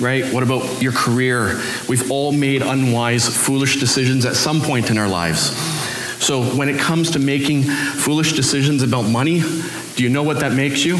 Right? 0.00 0.24
What 0.34 0.42
about 0.42 0.82
your 0.82 0.92
career? 0.92 1.62
We've 1.88 2.10
all 2.10 2.32
made 2.32 2.62
unwise, 2.62 3.28
foolish 3.28 3.78
decisions 3.78 4.26
at 4.26 4.34
some 4.34 4.62
point 4.62 4.90
in 4.90 4.98
our 4.98 5.08
lives. 5.08 5.56
So 6.18 6.42
when 6.42 6.68
it 6.68 6.80
comes 6.80 7.12
to 7.12 7.20
making 7.20 7.62
foolish 7.62 8.32
decisions 8.32 8.82
about 8.82 9.02
money, 9.02 9.42
do 9.94 10.02
you 10.02 10.08
know 10.08 10.24
what 10.24 10.40
that 10.40 10.54
makes 10.54 10.84
you? 10.84 10.96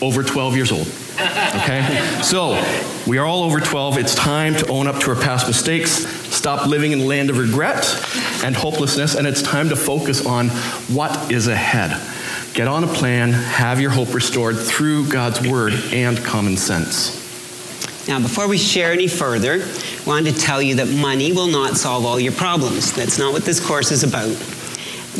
Over 0.00 0.22
12 0.22 0.54
years 0.54 0.70
old. 0.70 0.86
Okay? 1.18 2.20
So 2.22 2.62
we 3.06 3.18
are 3.18 3.26
all 3.26 3.42
over 3.42 3.60
12. 3.60 3.98
It's 3.98 4.14
time 4.14 4.54
to 4.56 4.68
own 4.68 4.86
up 4.86 5.00
to 5.00 5.10
our 5.10 5.20
past 5.20 5.46
mistakes, 5.46 5.90
stop 5.90 6.66
living 6.66 6.92
in 6.92 7.00
the 7.00 7.06
land 7.06 7.30
of 7.30 7.38
regret 7.38 7.84
and 8.44 8.54
hopelessness, 8.54 9.14
and 9.14 9.26
it's 9.26 9.42
time 9.42 9.68
to 9.70 9.76
focus 9.76 10.24
on 10.24 10.48
what 10.88 11.32
is 11.32 11.48
ahead. 11.48 11.90
Get 12.54 12.68
on 12.68 12.84
a 12.84 12.86
plan, 12.86 13.32
have 13.32 13.80
your 13.80 13.90
hope 13.90 14.14
restored 14.14 14.58
through 14.58 15.08
God's 15.08 15.46
word 15.46 15.74
and 15.92 16.18
common 16.18 16.56
sense. 16.56 17.16
Now, 18.08 18.20
before 18.20 18.48
we 18.48 18.56
share 18.56 18.92
any 18.92 19.08
further, 19.08 19.54
I 19.54 20.02
wanted 20.06 20.34
to 20.34 20.40
tell 20.40 20.62
you 20.62 20.76
that 20.76 20.88
money 20.88 21.32
will 21.32 21.48
not 21.48 21.76
solve 21.76 22.06
all 22.06 22.18
your 22.18 22.32
problems. 22.32 22.92
That's 22.92 23.18
not 23.18 23.32
what 23.32 23.44
this 23.44 23.64
course 23.64 23.90
is 23.90 24.02
about. 24.02 24.30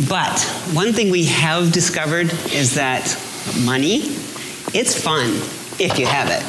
But 0.09 0.41
one 0.73 0.93
thing 0.93 1.11
we 1.11 1.25
have 1.25 1.73
discovered 1.73 2.33
is 2.53 2.75
that 2.77 3.05
money, 3.65 3.99
it's 4.73 4.99
fun 4.99 5.41
if 5.79 5.99
you 5.99 6.07
have 6.07 6.29
it. 6.31 6.45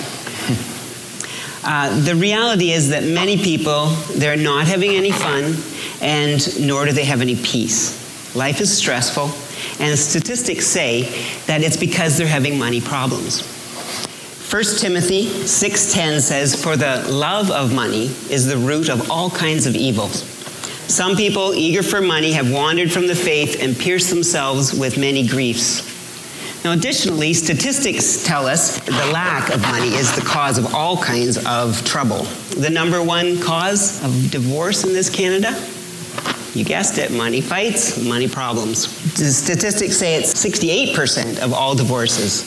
Uh, 1.62 2.00
the 2.02 2.16
reality 2.16 2.72
is 2.72 2.90
that 2.90 3.04
many 3.04 3.38
people, 3.38 3.88
they're 4.16 4.38
not 4.38 4.66
having 4.66 4.92
any 4.92 5.12
fun, 5.12 5.56
and 6.02 6.66
nor 6.66 6.86
do 6.86 6.94
they 6.94 7.04
have 7.04 7.22
any 7.22 7.36
peace. 7.36 8.34
Life 8.36 8.62
is 8.62 8.76
stressful, 8.76 9.26
and 9.84 10.00
statistics 10.00 10.66
say 10.66 11.04
that 11.48 11.62
it's 11.62 11.76
because 11.76 12.18
they're 12.18 12.28
having 12.28 12.58
money 12.58 12.80
problems. 12.80 13.42
1 14.50 14.80
Timothy 14.80 15.28
6:10 15.46 16.22
says 16.22 16.56
for 16.56 16.76
the 16.76 17.06
love 17.10 17.52
of 17.52 17.74
money 17.74 18.10
is 18.30 18.48
the 18.48 18.58
root 18.58 18.90
of 18.90 19.12
all 19.12 19.30
kinds 19.30 19.68
of 19.68 19.76
evils. 19.76 20.24
Some 20.88 21.16
people 21.16 21.54
eager 21.54 21.84
for 21.84 22.02
money 22.02 22.32
have 22.32 22.52
wandered 22.52 22.92
from 22.92 23.06
the 23.06 23.16
faith 23.16 23.62
and 23.62 23.78
pierced 23.78 24.10
themselves 24.10 24.74
with 24.74 24.98
many 24.98 25.28
griefs. 25.28 25.99
Now 26.64 26.74
additionally, 26.74 27.34
statistics 27.34 28.24
tell 28.24 28.48
us 28.48 28.80
the 28.80 28.92
lack 29.14 29.54
of 29.54 29.62
money 29.62 29.96
is 29.96 30.14
the 30.16 30.22
cause 30.22 30.58
of 30.58 30.74
all 30.74 30.98
kinds 30.98 31.44
of 31.46 31.84
trouble. 31.86 32.24
The 32.58 32.70
number 32.70 33.02
one 33.02 33.42
cause 33.42 34.04
of 34.04 34.32
divorce 34.32 34.84
in 34.84 34.94
this 34.94 35.10
Canada 35.10 35.58
you 36.56 36.66
guessed 36.66 36.98
it, 36.98 37.12
money 37.12 37.42
fights, 37.42 38.04
money 38.04 38.28
problems. 38.28 38.88
The 39.14 39.32
statistics 39.32 39.96
say 39.96 40.16
it's 40.16 40.34
68% 40.34 41.40
of 41.40 41.54
all 41.54 41.76
divorces. 41.76 42.44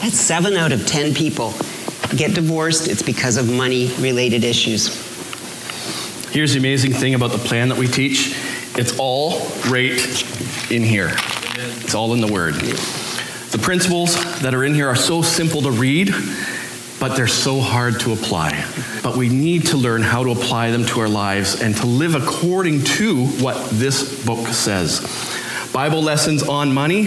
That's 0.00 0.18
seven 0.18 0.54
out 0.54 0.70
of 0.70 0.86
10 0.86 1.14
people 1.14 1.52
get 2.16 2.34
divorced, 2.34 2.88
it's 2.88 3.02
because 3.02 3.36
of 3.36 3.52
money 3.52 3.88
related 3.98 4.44
issues. 4.44 4.88
Here's 6.32 6.52
the 6.52 6.58
amazing 6.58 6.92
thing 6.92 7.14
about 7.14 7.32
the 7.32 7.38
plan 7.38 7.68
that 7.68 7.78
we 7.78 7.86
teach 7.86 8.36
it's 8.76 8.98
all 8.98 9.40
right 9.68 9.90
in 10.70 10.82
here, 10.82 11.10
it's 11.56 11.94
all 11.94 12.12
in 12.14 12.20
the 12.20 12.32
Word. 12.32 12.54
The 13.50 13.58
principles 13.58 14.14
that 14.42 14.54
are 14.54 14.62
in 14.62 14.74
here 14.74 14.86
are 14.86 14.94
so 14.94 15.22
simple 15.22 15.62
to 15.62 15.72
read, 15.72 16.12
but 17.00 17.16
they're 17.16 17.26
so 17.26 17.58
hard 17.58 17.98
to 18.00 18.12
apply. 18.12 18.64
But 19.02 19.16
we 19.16 19.28
need 19.28 19.66
to 19.68 19.76
learn 19.76 20.02
how 20.02 20.22
to 20.22 20.30
apply 20.30 20.70
them 20.70 20.84
to 20.86 21.00
our 21.00 21.08
lives 21.08 21.60
and 21.60 21.76
to 21.78 21.86
live 21.86 22.14
according 22.14 22.84
to 22.84 23.26
what 23.26 23.70
this 23.70 24.24
book 24.24 24.46
says. 24.48 25.00
Bible 25.72 26.00
lessons 26.00 26.44
on 26.44 26.72
money, 26.72 27.06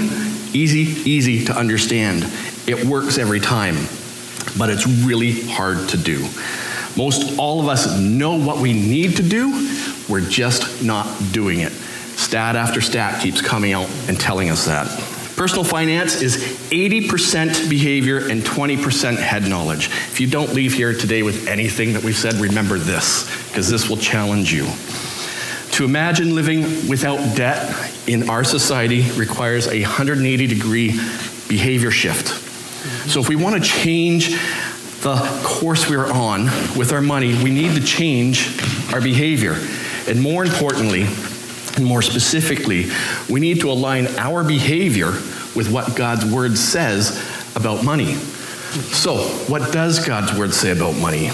easy, 0.52 1.10
easy 1.10 1.46
to 1.46 1.58
understand. 1.58 2.26
It 2.68 2.84
works 2.84 3.18
every 3.18 3.40
time, 3.40 3.76
but 4.58 4.70
it's 4.70 4.86
really 4.86 5.44
hard 5.44 5.88
to 5.90 5.98
do. 5.98 6.28
Most 6.98 7.40
all 7.40 7.62
of 7.62 7.70
us 7.70 7.98
know 7.98 8.38
what 8.38 8.58
we 8.58 8.74
need 8.74 9.16
to 9.16 9.24
do, 9.24 9.70
we're 10.10 10.20
just 10.20 10.84
not 10.84 11.08
doing 11.32 11.62
it. 11.62 11.72
Stat 11.72 12.58
after 12.58 12.82
stat 12.82 13.22
keeps 13.22 13.42
coming 13.42 13.72
out 13.72 13.90
and 14.10 14.20
telling 14.20 14.50
us 14.50 14.66
that. 14.66 15.23
Personal 15.36 15.64
finance 15.64 16.22
is 16.22 16.38
80% 16.70 17.70
behavior 17.70 18.30
and 18.30 18.44
20% 18.44 19.18
head 19.18 19.48
knowledge. 19.48 19.88
If 19.88 20.20
you 20.20 20.28
don't 20.28 20.54
leave 20.54 20.74
here 20.74 20.94
today 20.94 21.24
with 21.24 21.48
anything 21.48 21.94
that 21.94 22.04
we've 22.04 22.16
said, 22.16 22.36
remember 22.36 22.78
this, 22.78 23.26
because 23.48 23.68
this 23.68 23.90
will 23.90 23.98
challenge 23.98 24.54
you. 24.54 24.68
To 25.72 25.86
imagine 25.86 26.36
living 26.36 26.88
without 26.88 27.36
debt 27.36 27.92
in 28.08 28.30
our 28.30 28.44
society 28.44 29.10
requires 29.18 29.68
a 29.68 29.82
180 29.82 30.46
degree 30.46 30.92
behavior 31.48 31.90
shift. 31.90 32.28
So, 33.10 33.20
if 33.20 33.28
we 33.28 33.36
want 33.36 33.56
to 33.56 33.70
change 33.70 34.38
the 35.02 35.16
course 35.44 35.90
we're 35.90 36.12
on 36.12 36.46
with 36.78 36.92
our 36.94 37.02
money, 37.02 37.34
we 37.44 37.50
need 37.50 37.74
to 37.76 37.84
change 37.84 38.56
our 38.94 39.02
behavior. 39.02 39.56
And 40.08 40.22
more 40.22 40.46
importantly, 40.46 41.08
and 41.76 41.86
more 41.86 42.02
specifically, 42.02 42.86
we 43.30 43.40
need 43.40 43.62
to 43.62 43.72
align 43.72 44.08
our 44.18 44.44
behavior 44.44 45.12
with 45.56 45.72
what 45.72 45.96
God's 45.96 46.26
word 46.26 46.58
says 46.58 47.20
about 47.56 47.84
money. 47.84 48.14
So, 48.14 49.18
what 49.48 49.72
does 49.72 50.06
God's 50.06 50.38
word 50.38 50.54
say 50.54 50.72
about 50.72 50.96
money? 50.96 51.30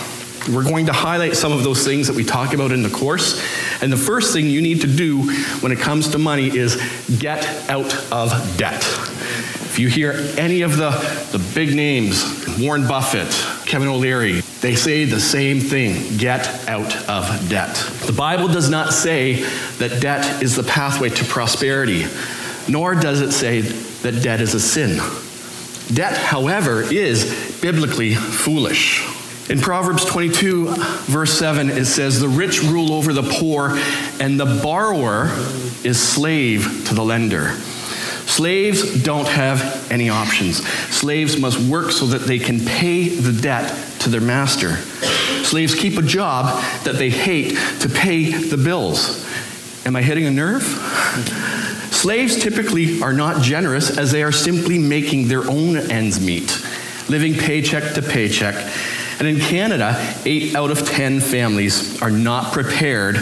We're 0.51 0.63
going 0.63 0.88
to 0.88 0.93
highlight 0.93 1.36
some 1.36 1.51
of 1.51 1.63
those 1.63 1.86
things 1.86 2.08
that 2.08 2.15
we 2.15 2.24
talk 2.24 2.53
about 2.53 2.72
in 2.72 2.81
the 2.81 2.89
course. 2.89 3.41
And 3.81 3.91
the 3.91 3.98
first 3.98 4.34
thing 4.34 4.48
you 4.48 4.62
need 4.62 4.81
to 4.81 4.88
do 4.88 5.24
when 5.60 5.72
it 5.72 5.79
comes 5.79 6.10
to 6.10 6.17
money 6.17 6.48
is 6.48 6.75
get 7.19 7.46
out 7.69 7.93
of 8.12 8.58
debt. 8.58 8.81
If 8.81 9.77
you 9.77 9.89
hear 9.89 10.13
any 10.38 10.62
of 10.62 10.77
the, 10.77 10.89
the 11.31 11.51
big 11.53 11.75
names, 11.75 12.24
Warren 12.60 12.88
Buffett, 12.88 13.27
Kevin 13.69 13.88
O'Leary, 13.88 14.41
they 14.61 14.73
say 14.73 15.05
the 15.05 15.19
same 15.19 15.59
thing 15.59 16.17
get 16.17 16.67
out 16.67 17.07
of 17.07 17.49
debt. 17.49 17.75
The 18.07 18.11
Bible 18.11 18.47
does 18.47 18.67
not 18.67 18.93
say 18.93 19.43
that 19.77 20.01
debt 20.01 20.41
is 20.41 20.55
the 20.55 20.63
pathway 20.63 21.09
to 21.09 21.25
prosperity, 21.25 22.07
nor 22.67 22.95
does 22.95 23.21
it 23.21 23.31
say 23.31 23.61
that 23.61 24.23
debt 24.23 24.41
is 24.41 24.55
a 24.55 24.59
sin. 24.59 24.97
Debt, 25.93 26.17
however, 26.17 26.81
is 26.81 27.59
biblically 27.61 28.15
foolish. 28.15 29.07
In 29.51 29.59
Proverbs 29.59 30.03
22, 30.03 30.73
verse 31.05 31.38
7, 31.38 31.69
it 31.69 31.85
says, 31.85 32.19
The 32.19 32.27
rich 32.27 32.63
rule 32.63 32.91
over 32.91 33.13
the 33.13 33.21
poor, 33.21 33.77
and 34.19 34.39
the 34.39 34.59
borrower 34.63 35.25
is 35.83 36.01
slave 36.01 36.85
to 36.88 36.95
the 36.95 37.03
lender. 37.03 37.55
Slaves 38.29 39.03
don't 39.03 39.27
have 39.27 39.91
any 39.91 40.07
options. 40.07 40.65
Slaves 40.95 41.38
must 41.38 41.59
work 41.59 41.91
so 41.91 42.05
that 42.05 42.21
they 42.21 42.38
can 42.38 42.63
pay 42.63 43.09
the 43.09 43.33
debt 43.41 43.75
to 44.01 44.09
their 44.09 44.21
master. 44.21 44.75
Slaves 45.43 45.74
keep 45.74 45.98
a 45.98 46.03
job 46.03 46.63
that 46.83 46.95
they 46.95 47.09
hate 47.09 47.57
to 47.81 47.89
pay 47.89 48.31
the 48.31 48.55
bills. 48.55 49.27
Am 49.86 49.95
I 49.95 50.03
hitting 50.03 50.25
a 50.25 50.31
nerve? 50.31 50.62
Slaves 51.91 52.41
typically 52.41 53.01
are 53.01 53.13
not 53.13 53.41
generous 53.41 53.98
as 53.98 54.12
they 54.12 54.21
are 54.21 54.31
simply 54.31 54.77
making 54.77 55.27
their 55.27 55.50
own 55.50 55.75
ends 55.75 56.24
meet, 56.24 56.63
living 57.09 57.33
paycheck 57.33 57.95
to 57.95 58.01
paycheck. 58.03 58.55
And 59.17 59.27
in 59.27 59.39
Canada, 59.39 59.98
eight 60.24 60.55
out 60.55 60.69
of 60.69 60.88
10 60.88 61.19
families 61.19 62.00
are 62.01 62.12
not 62.12 62.53
prepared 62.53 63.15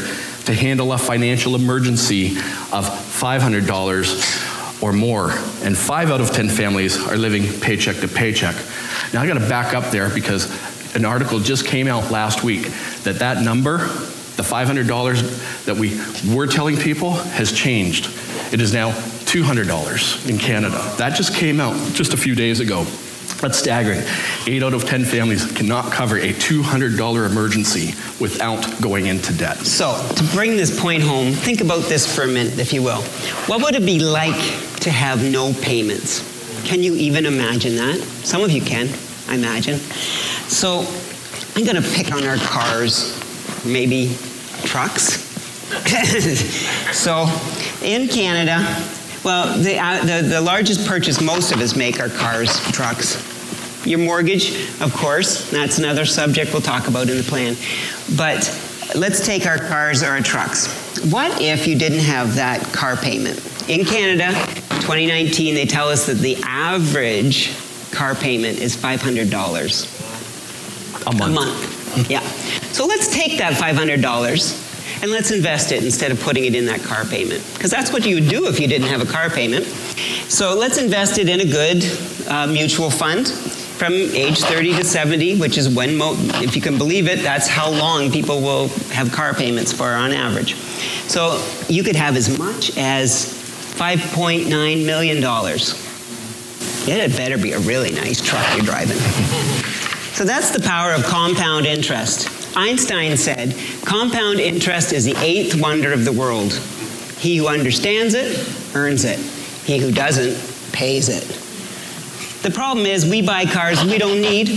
to 0.45 0.53
handle 0.53 0.91
a 0.91 0.97
financial 0.97 1.55
emergency 1.55 2.37
of 2.71 2.85
$500 2.85 4.56
or 4.81 4.93
more. 4.93 5.31
And 5.63 5.77
five 5.77 6.11
out 6.11 6.21
of 6.21 6.31
10 6.31 6.49
families 6.49 6.97
are 7.07 7.17
living 7.17 7.43
paycheck 7.61 7.97
to 7.97 8.07
paycheck. 8.07 8.55
Now, 9.13 9.21
I 9.21 9.27
got 9.27 9.35
to 9.35 9.47
back 9.47 9.73
up 9.73 9.91
there 9.91 10.09
because 10.09 10.45
an 10.95 11.05
article 11.05 11.39
just 11.39 11.65
came 11.65 11.87
out 11.87 12.11
last 12.11 12.43
week 12.43 12.63
that 13.03 13.19
that 13.19 13.43
number, 13.43 13.77
the 13.77 14.43
$500 14.43 15.65
that 15.65 15.75
we 15.75 15.99
were 16.33 16.47
telling 16.47 16.77
people, 16.77 17.11
has 17.11 17.51
changed. 17.51 18.07
It 18.53 18.61
is 18.61 18.73
now 18.73 18.91
$200 18.91 20.29
in 20.29 20.37
Canada. 20.37 20.93
That 20.97 21.15
just 21.15 21.35
came 21.35 21.59
out 21.59 21.75
just 21.93 22.13
a 22.13 22.17
few 22.17 22.35
days 22.35 22.59
ago. 22.59 22.85
That's 23.41 23.59
staggering. 23.59 24.01
Eight 24.47 24.63
out 24.63 24.73
of 24.73 24.85
10 24.85 25.05
families 25.05 25.51
cannot 25.51 25.91
cover 25.91 26.17
a 26.17 26.33
$200 26.33 27.29
emergency 27.29 27.89
without 28.19 28.65
going 28.81 29.05
into 29.05 29.31
debt. 29.33 29.57
So, 29.57 29.93
to 30.15 30.23
bring 30.33 30.57
this 30.57 30.79
point 30.79 31.03
home, 31.03 31.33
think 31.33 31.61
about 31.61 31.83
this 31.83 32.13
for 32.13 32.23
a 32.23 32.27
minute, 32.27 32.57
if 32.57 32.73
you 32.73 32.81
will. 32.81 33.01
What 33.45 33.61
would 33.61 33.75
it 33.75 33.85
be 33.85 33.99
like 33.99 34.66
to 34.87 34.93
have 34.93 35.23
no 35.23 35.53
payments? 35.61 36.23
Can 36.65 36.81
you 36.81 36.95
even 36.95 37.25
imagine 37.25 37.75
that? 37.75 37.99
Some 38.23 38.41
of 38.41 38.51
you 38.51 38.61
can, 38.61 38.89
I 39.27 39.35
imagine. 39.35 39.77
So, 40.47 40.85
I'm 41.55 41.65
going 41.65 41.81
to 41.81 41.89
pick 41.89 42.13
on 42.13 42.23
our 42.23 42.37
cars, 42.37 43.13
maybe 43.65 44.15
trucks. 44.63 45.23
so, 46.93 47.25
in 47.83 48.07
Canada, 48.07 48.59
well, 49.23 49.57
the, 49.57 49.77
uh, 49.77 50.05
the, 50.05 50.27
the 50.27 50.41
largest 50.41 50.87
purchase 50.87 51.19
most 51.19 51.51
of 51.51 51.59
us 51.59 51.75
make 51.75 51.99
are 51.99 52.09
cars, 52.09 52.59
trucks. 52.71 53.85
Your 53.85 53.99
mortgage, 53.99 54.51
of 54.81 54.93
course, 54.93 55.51
that's 55.51 55.79
another 55.79 56.05
subject 56.05 56.53
we'll 56.53 56.61
talk 56.61 56.87
about 56.87 57.09
in 57.09 57.17
the 57.17 57.23
plan. 57.23 57.55
But 58.15 58.47
let's 58.95 59.25
take 59.25 59.45
our 59.45 59.57
cars 59.57 60.01
or 60.01 60.07
our 60.07 60.21
trucks. 60.21 61.03
What 61.11 61.41
if 61.41 61.67
you 61.67 61.77
didn't 61.77 61.99
have 61.99 62.35
that 62.35 62.61
car 62.73 62.95
payment? 62.95 63.43
In 63.69 63.83
Canada, 63.83 64.31
2019, 64.87 65.53
they 65.53 65.65
tell 65.65 65.89
us 65.89 66.05
that 66.05 66.19
the 66.19 66.37
average 66.43 67.51
car 67.91 68.15
payment 68.15 68.57
is 68.59 68.73
$500 68.77 69.27
A 71.07 71.11
month. 71.13 71.21
a 71.21 71.27
month. 71.27 72.09
Yeah. 72.09 72.21
So 72.71 72.85
let's 72.85 73.13
take 73.13 73.37
that 73.39 73.51
$500 73.53 75.01
and 75.03 75.11
let's 75.11 75.31
invest 75.31 75.73
it 75.73 75.83
instead 75.83 76.11
of 76.11 76.21
putting 76.21 76.45
it 76.45 76.55
in 76.55 76.65
that 76.67 76.81
car 76.83 77.03
payment. 77.03 77.43
Because 77.53 77.69
that's 77.69 77.91
what 77.91 78.05
you 78.05 78.15
would 78.15 78.29
do 78.29 78.47
if 78.47 78.61
you 78.61 78.67
didn't 78.69 78.87
have 78.87 79.01
a 79.01 79.05
car 79.05 79.29
payment. 79.29 79.65
So 80.29 80.55
let's 80.55 80.77
invest 80.77 81.17
it 81.17 81.27
in 81.27 81.41
a 81.41 81.45
good 81.45 81.83
uh, 82.29 82.47
mutual 82.47 82.89
fund 82.89 83.27
from 83.27 83.91
age 83.93 84.39
30 84.39 84.77
to 84.77 84.85
70, 84.85 85.37
which 85.37 85.57
is 85.57 85.67
when, 85.67 85.97
mo- 85.97 86.15
if 86.35 86.55
you 86.55 86.61
can 86.61 86.77
believe 86.77 87.09
it, 87.09 87.21
that's 87.23 87.47
how 87.49 87.69
long 87.69 88.09
people 88.09 88.39
will 88.39 88.69
have 88.93 89.11
car 89.11 89.33
payments 89.33 89.73
for 89.73 89.89
on 89.89 90.13
average. 90.13 90.55
So 91.09 91.45
you 91.67 91.83
could 91.83 91.97
have 91.97 92.15
as 92.15 92.39
much 92.39 92.75
as 92.77 93.36
$5.9 93.77 94.85
million. 94.87 95.17
It 96.89 96.99
had 96.99 97.15
better 97.15 97.37
be 97.37 97.51
a 97.51 97.59
really 97.59 97.91
nice 97.91 98.19
truck 98.19 98.43
you're 98.55 98.65
driving. 98.65 98.97
so 100.13 100.25
that's 100.25 100.49
the 100.49 100.59
power 100.59 100.93
of 100.93 101.03
compound 101.03 101.67
interest. 101.67 102.57
Einstein 102.57 103.15
said, 103.17 103.55
compound 103.85 104.39
interest 104.39 104.93
is 104.93 105.05
the 105.05 105.15
eighth 105.17 105.61
wonder 105.61 105.93
of 105.93 106.05
the 106.05 106.11
world. 106.11 106.53
He 107.19 107.37
who 107.37 107.47
understands 107.47 108.15
it 108.15 108.75
earns 108.75 109.05
it. 109.05 109.19
He 109.67 109.77
who 109.77 109.91
doesn't 109.91 110.73
pays 110.73 111.07
it. 111.07 111.23
The 112.41 112.49
problem 112.49 112.87
is, 112.87 113.05
we 113.05 113.21
buy 113.21 113.45
cars 113.45 113.83
we 113.83 113.99
don't 113.99 114.21
need 114.21 114.49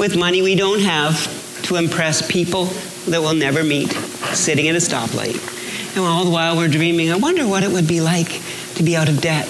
with 0.00 0.16
money 0.16 0.42
we 0.42 0.56
don't 0.56 0.80
have 0.80 1.62
to 1.64 1.76
impress 1.76 2.28
people 2.28 2.64
that 3.06 3.20
we'll 3.20 3.34
never 3.34 3.62
meet 3.62 3.92
sitting 4.32 4.66
at 4.66 4.74
a 4.74 4.78
stoplight. 4.78 5.53
And 5.96 6.04
all 6.04 6.24
the 6.24 6.30
while 6.30 6.56
we're 6.56 6.68
dreaming, 6.68 7.12
I 7.12 7.16
wonder 7.16 7.46
what 7.46 7.62
it 7.62 7.70
would 7.70 7.86
be 7.86 8.00
like 8.00 8.42
to 8.74 8.82
be 8.82 8.96
out 8.96 9.08
of 9.08 9.20
debt. 9.20 9.46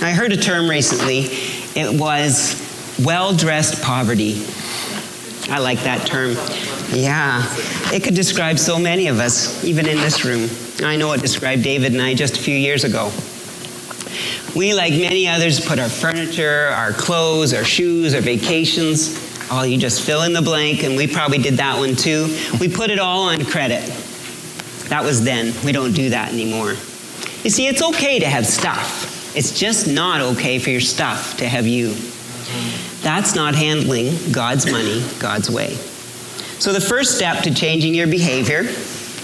I 0.00 0.12
heard 0.12 0.32
a 0.32 0.36
term 0.36 0.70
recently. 0.70 1.24
It 1.74 1.98
was 1.98 2.54
well 3.02 3.34
dressed 3.34 3.82
poverty. 3.82 4.44
I 5.50 5.58
like 5.58 5.80
that 5.80 6.06
term. 6.06 6.36
Yeah, 6.96 7.42
it 7.92 8.04
could 8.04 8.14
describe 8.14 8.58
so 8.58 8.78
many 8.78 9.08
of 9.08 9.18
us, 9.18 9.64
even 9.64 9.86
in 9.86 9.96
this 9.96 10.24
room. 10.24 10.48
I 10.86 10.96
know 10.96 11.12
it 11.12 11.20
described 11.20 11.64
David 11.64 11.92
and 11.92 12.00
I 12.00 12.14
just 12.14 12.36
a 12.36 12.40
few 12.40 12.56
years 12.56 12.84
ago. 12.84 13.10
We, 14.54 14.74
like 14.74 14.92
many 14.92 15.26
others, 15.26 15.58
put 15.58 15.78
our 15.78 15.88
furniture, 15.88 16.68
our 16.68 16.92
clothes, 16.92 17.52
our 17.52 17.64
shoes, 17.64 18.14
our 18.14 18.20
vacations, 18.20 19.18
oh, 19.50 19.62
you 19.62 19.76
just 19.78 20.02
fill 20.02 20.22
in 20.22 20.32
the 20.32 20.42
blank, 20.42 20.84
and 20.84 20.96
we 20.96 21.06
probably 21.06 21.38
did 21.38 21.54
that 21.54 21.78
one 21.78 21.96
too. 21.96 22.36
We 22.60 22.68
put 22.68 22.90
it 22.90 22.98
all 22.98 23.28
on 23.28 23.44
credit. 23.44 23.82
That 24.88 25.04
was 25.04 25.24
then. 25.24 25.54
We 25.64 25.72
don't 25.72 25.92
do 25.92 26.10
that 26.10 26.32
anymore. 26.32 26.70
You 27.44 27.50
see, 27.50 27.66
it's 27.66 27.82
okay 27.82 28.18
to 28.18 28.26
have 28.26 28.46
stuff. 28.46 29.36
It's 29.36 29.58
just 29.58 29.86
not 29.86 30.20
okay 30.20 30.58
for 30.58 30.70
your 30.70 30.80
stuff 30.80 31.36
to 31.38 31.48
have 31.48 31.66
you. 31.66 31.94
That's 33.02 33.34
not 33.34 33.54
handling 33.54 34.16
God's 34.32 34.70
money 34.70 35.04
God's 35.18 35.50
way. 35.50 35.74
So, 36.58 36.72
the 36.72 36.80
first 36.80 37.14
step 37.16 37.44
to 37.44 37.54
changing 37.54 37.94
your 37.94 38.08
behavior 38.08 38.64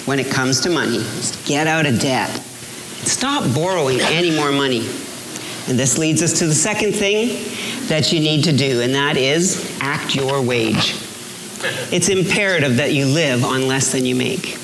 when 0.06 0.20
it 0.20 0.30
comes 0.30 0.60
to 0.60 0.70
money 0.70 0.98
is 0.98 1.34
get 1.46 1.66
out 1.66 1.86
of 1.86 1.98
debt. 1.98 2.30
Stop 2.30 3.52
borrowing 3.54 4.00
any 4.00 4.34
more 4.34 4.52
money. 4.52 4.86
And 5.66 5.78
this 5.78 5.98
leads 5.98 6.22
us 6.22 6.38
to 6.40 6.46
the 6.46 6.54
second 6.54 6.92
thing 6.92 7.28
that 7.88 8.12
you 8.12 8.20
need 8.20 8.44
to 8.44 8.52
do, 8.52 8.82
and 8.82 8.94
that 8.94 9.16
is 9.16 9.76
act 9.80 10.14
your 10.14 10.42
wage. 10.42 10.94
It's 11.90 12.08
imperative 12.08 12.76
that 12.76 12.92
you 12.92 13.06
live 13.06 13.44
on 13.44 13.66
less 13.66 13.92
than 13.92 14.04
you 14.04 14.14
make. 14.14 14.58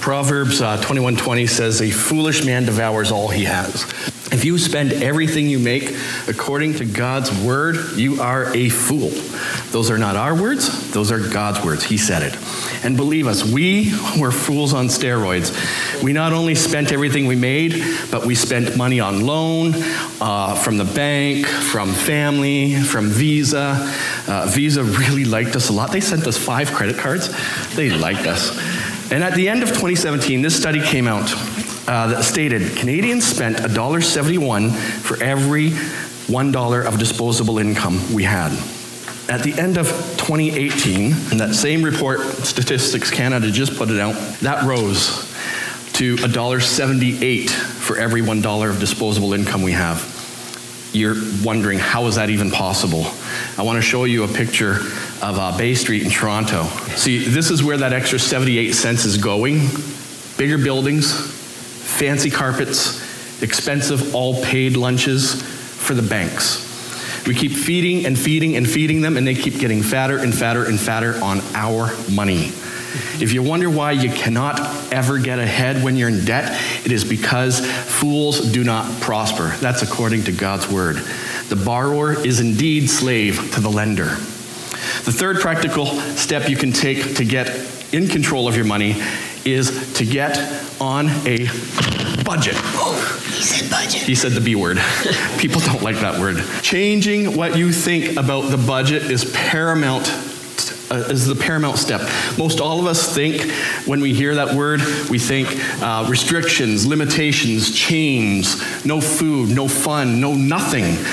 Proverbs 0.00 0.62
uh, 0.62 0.78
21:20 0.78 1.46
says, 1.46 1.82
"A 1.82 1.90
foolish 1.90 2.44
man 2.44 2.64
devours 2.64 3.12
all 3.12 3.28
he 3.28 3.44
has." 3.44 3.84
If 4.32 4.44
you 4.44 4.58
spend 4.58 4.92
everything 4.92 5.48
you 5.48 5.58
make 5.58 5.92
according 6.28 6.74
to 6.74 6.84
God's 6.84 7.32
word, 7.42 7.76
you 7.96 8.22
are 8.22 8.54
a 8.54 8.68
fool. 8.68 9.10
Those 9.72 9.90
are 9.90 9.98
not 9.98 10.14
our 10.14 10.34
words, 10.40 10.92
those 10.92 11.10
are 11.10 11.18
God's 11.18 11.64
words. 11.64 11.84
He 11.84 11.98
said 11.98 12.22
it. 12.22 12.38
And 12.84 12.96
believe 12.96 13.26
us, 13.26 13.44
we 13.44 13.92
were 14.18 14.30
fools 14.30 14.72
on 14.72 14.86
steroids. 14.86 15.52
We 16.02 16.12
not 16.12 16.32
only 16.32 16.54
spent 16.54 16.92
everything 16.92 17.26
we 17.26 17.34
made, 17.34 17.84
but 18.12 18.24
we 18.24 18.36
spent 18.36 18.76
money 18.76 19.00
on 19.00 19.26
loan 19.26 19.72
uh, 20.20 20.54
from 20.54 20.78
the 20.78 20.84
bank, 20.84 21.46
from 21.46 21.92
family, 21.92 22.76
from 22.76 23.08
Visa. 23.08 23.76
Uh, 24.28 24.46
Visa 24.48 24.84
really 24.84 25.24
liked 25.24 25.56
us 25.56 25.70
a 25.70 25.72
lot. 25.72 25.90
They 25.90 26.00
sent 26.00 26.26
us 26.28 26.38
five 26.38 26.72
credit 26.72 26.96
cards. 26.96 27.28
They 27.74 27.90
liked 27.90 28.26
us. 28.26 28.56
And 29.10 29.24
at 29.24 29.34
the 29.34 29.48
end 29.48 29.62
of 29.62 29.70
2017, 29.70 30.40
this 30.40 30.56
study 30.56 30.80
came 30.80 31.08
out 31.08 31.32
uh, 31.88 32.06
that 32.06 32.22
stated 32.22 32.76
Canadians 32.76 33.26
spent 33.26 33.56
$1.71 33.56 34.76
for 34.76 35.20
every 35.22 35.70
$1 35.70 36.86
of 36.86 36.98
disposable 36.98 37.58
income 37.58 38.14
we 38.14 38.22
had. 38.22 38.52
At 39.28 39.42
the 39.42 39.52
end 39.54 39.78
of 39.78 39.88
2018, 40.18 41.06
in 41.32 41.38
that 41.38 41.54
same 41.54 41.82
report, 41.82 42.20
Statistics 42.20 43.10
Canada 43.10 43.50
just 43.50 43.76
put 43.76 43.90
it 43.90 43.98
out, 43.98 44.14
that 44.40 44.64
rose 44.64 45.28
to 45.94 46.14
$1.78 46.16 47.50
for 47.50 47.96
every 47.96 48.22
$1 48.22 48.70
of 48.70 48.78
disposable 48.78 49.34
income 49.34 49.62
we 49.62 49.72
have. 49.72 50.16
You're 50.92 51.16
wondering, 51.44 51.78
how 51.78 52.06
is 52.06 52.14
that 52.14 52.30
even 52.30 52.50
possible? 52.52 53.06
I 53.58 53.62
want 53.62 53.76
to 53.76 53.82
show 53.82 54.04
you 54.04 54.22
a 54.22 54.28
picture 54.28 54.78
of 55.22 55.38
uh, 55.38 55.56
Bay 55.56 55.74
Street 55.74 56.02
in 56.02 56.10
Toronto. 56.10 56.64
See, 56.96 57.18
this 57.24 57.50
is 57.50 57.62
where 57.62 57.76
that 57.78 57.92
extra 57.92 58.18
78 58.18 58.72
cents 58.72 59.04
is 59.04 59.18
going. 59.18 59.68
Bigger 60.36 60.58
buildings, 60.58 61.12
fancy 61.12 62.30
carpets, 62.30 63.42
expensive 63.42 64.14
all 64.14 64.42
paid 64.42 64.76
lunches 64.76 65.42
for 65.42 65.94
the 65.94 66.02
banks. 66.02 66.66
We 67.26 67.34
keep 67.34 67.52
feeding 67.52 68.06
and 68.06 68.18
feeding 68.18 68.56
and 68.56 68.68
feeding 68.68 69.02
them, 69.02 69.16
and 69.16 69.26
they 69.26 69.34
keep 69.34 69.58
getting 69.58 69.82
fatter 69.82 70.18
and 70.18 70.34
fatter 70.34 70.64
and 70.64 70.80
fatter 70.80 71.22
on 71.22 71.40
our 71.54 71.94
money. 72.10 72.52
If 73.20 73.32
you 73.32 73.42
wonder 73.42 73.70
why 73.70 73.92
you 73.92 74.10
cannot 74.10 74.58
ever 74.92 75.18
get 75.18 75.38
ahead 75.38 75.84
when 75.84 75.96
you're 75.96 76.08
in 76.08 76.24
debt, 76.24 76.60
it 76.84 76.90
is 76.90 77.04
because 77.04 77.64
fools 77.64 78.40
do 78.52 78.64
not 78.64 79.00
prosper. 79.00 79.54
That's 79.60 79.82
according 79.82 80.24
to 80.24 80.32
God's 80.32 80.68
word. 80.68 80.96
The 81.48 81.56
borrower 81.56 82.14
is 82.14 82.40
indeed 82.40 82.88
slave 82.88 83.52
to 83.54 83.60
the 83.60 83.70
lender. 83.70 84.16
The 85.10 85.18
third 85.18 85.40
practical 85.40 85.86
step 85.86 86.48
you 86.48 86.56
can 86.56 86.70
take 86.70 87.16
to 87.16 87.24
get 87.24 87.48
in 87.92 88.06
control 88.06 88.46
of 88.46 88.54
your 88.54 88.64
money 88.64 88.94
is 89.44 89.92
to 89.94 90.06
get 90.06 90.38
on 90.80 91.08
a 91.26 91.48
budget. 92.22 92.54
Oh, 92.78 92.94
he 93.34 93.42
said 93.42 93.68
budget. 93.68 94.02
He 94.02 94.14
said 94.14 94.32
the 94.32 94.40
B 94.40 94.54
word. 94.54 94.78
People 95.38 95.62
don't 95.62 95.82
like 95.82 95.96
that 95.96 96.20
word. 96.20 96.36
Changing 96.62 97.36
what 97.36 97.58
you 97.58 97.72
think 97.72 98.16
about 98.16 98.50
the 98.50 98.56
budget 98.56 99.10
is 99.10 99.24
paramount 99.34 100.08
uh, 100.92 101.08
is 101.08 101.26
the 101.26 101.34
paramount 101.34 101.78
step. 101.78 102.02
Most 102.38 102.60
all 102.60 102.78
of 102.78 102.86
us 102.86 103.12
think 103.12 103.50
when 103.88 104.00
we 104.00 104.14
hear 104.14 104.36
that 104.36 104.54
word, 104.54 104.80
we 105.10 105.18
think 105.18 105.48
uh, 105.82 106.06
restrictions, 106.08 106.86
limitations, 106.86 107.74
chains, 107.74 108.84
no 108.84 109.00
food, 109.00 109.50
no 109.50 109.66
fun, 109.66 110.20
no 110.20 110.34
nothing. 110.34 111.04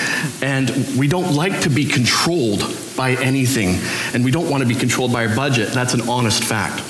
And 0.47 0.69
we 0.99 1.07
don't 1.07 1.33
like 1.33 1.61
to 1.61 1.69
be 1.71 1.85
controlled 1.85 2.61
by 2.97 3.11
anything. 3.11 3.79
And 4.13 4.25
we 4.25 4.31
don't 4.31 4.49
want 4.49 4.63
to 4.63 4.67
be 4.67 4.75
controlled 4.75 5.13
by 5.13 5.27
our 5.27 5.35
budget. 5.35 5.69
That's 5.69 5.93
an 5.93 6.09
honest 6.09 6.43
fact. 6.43 6.81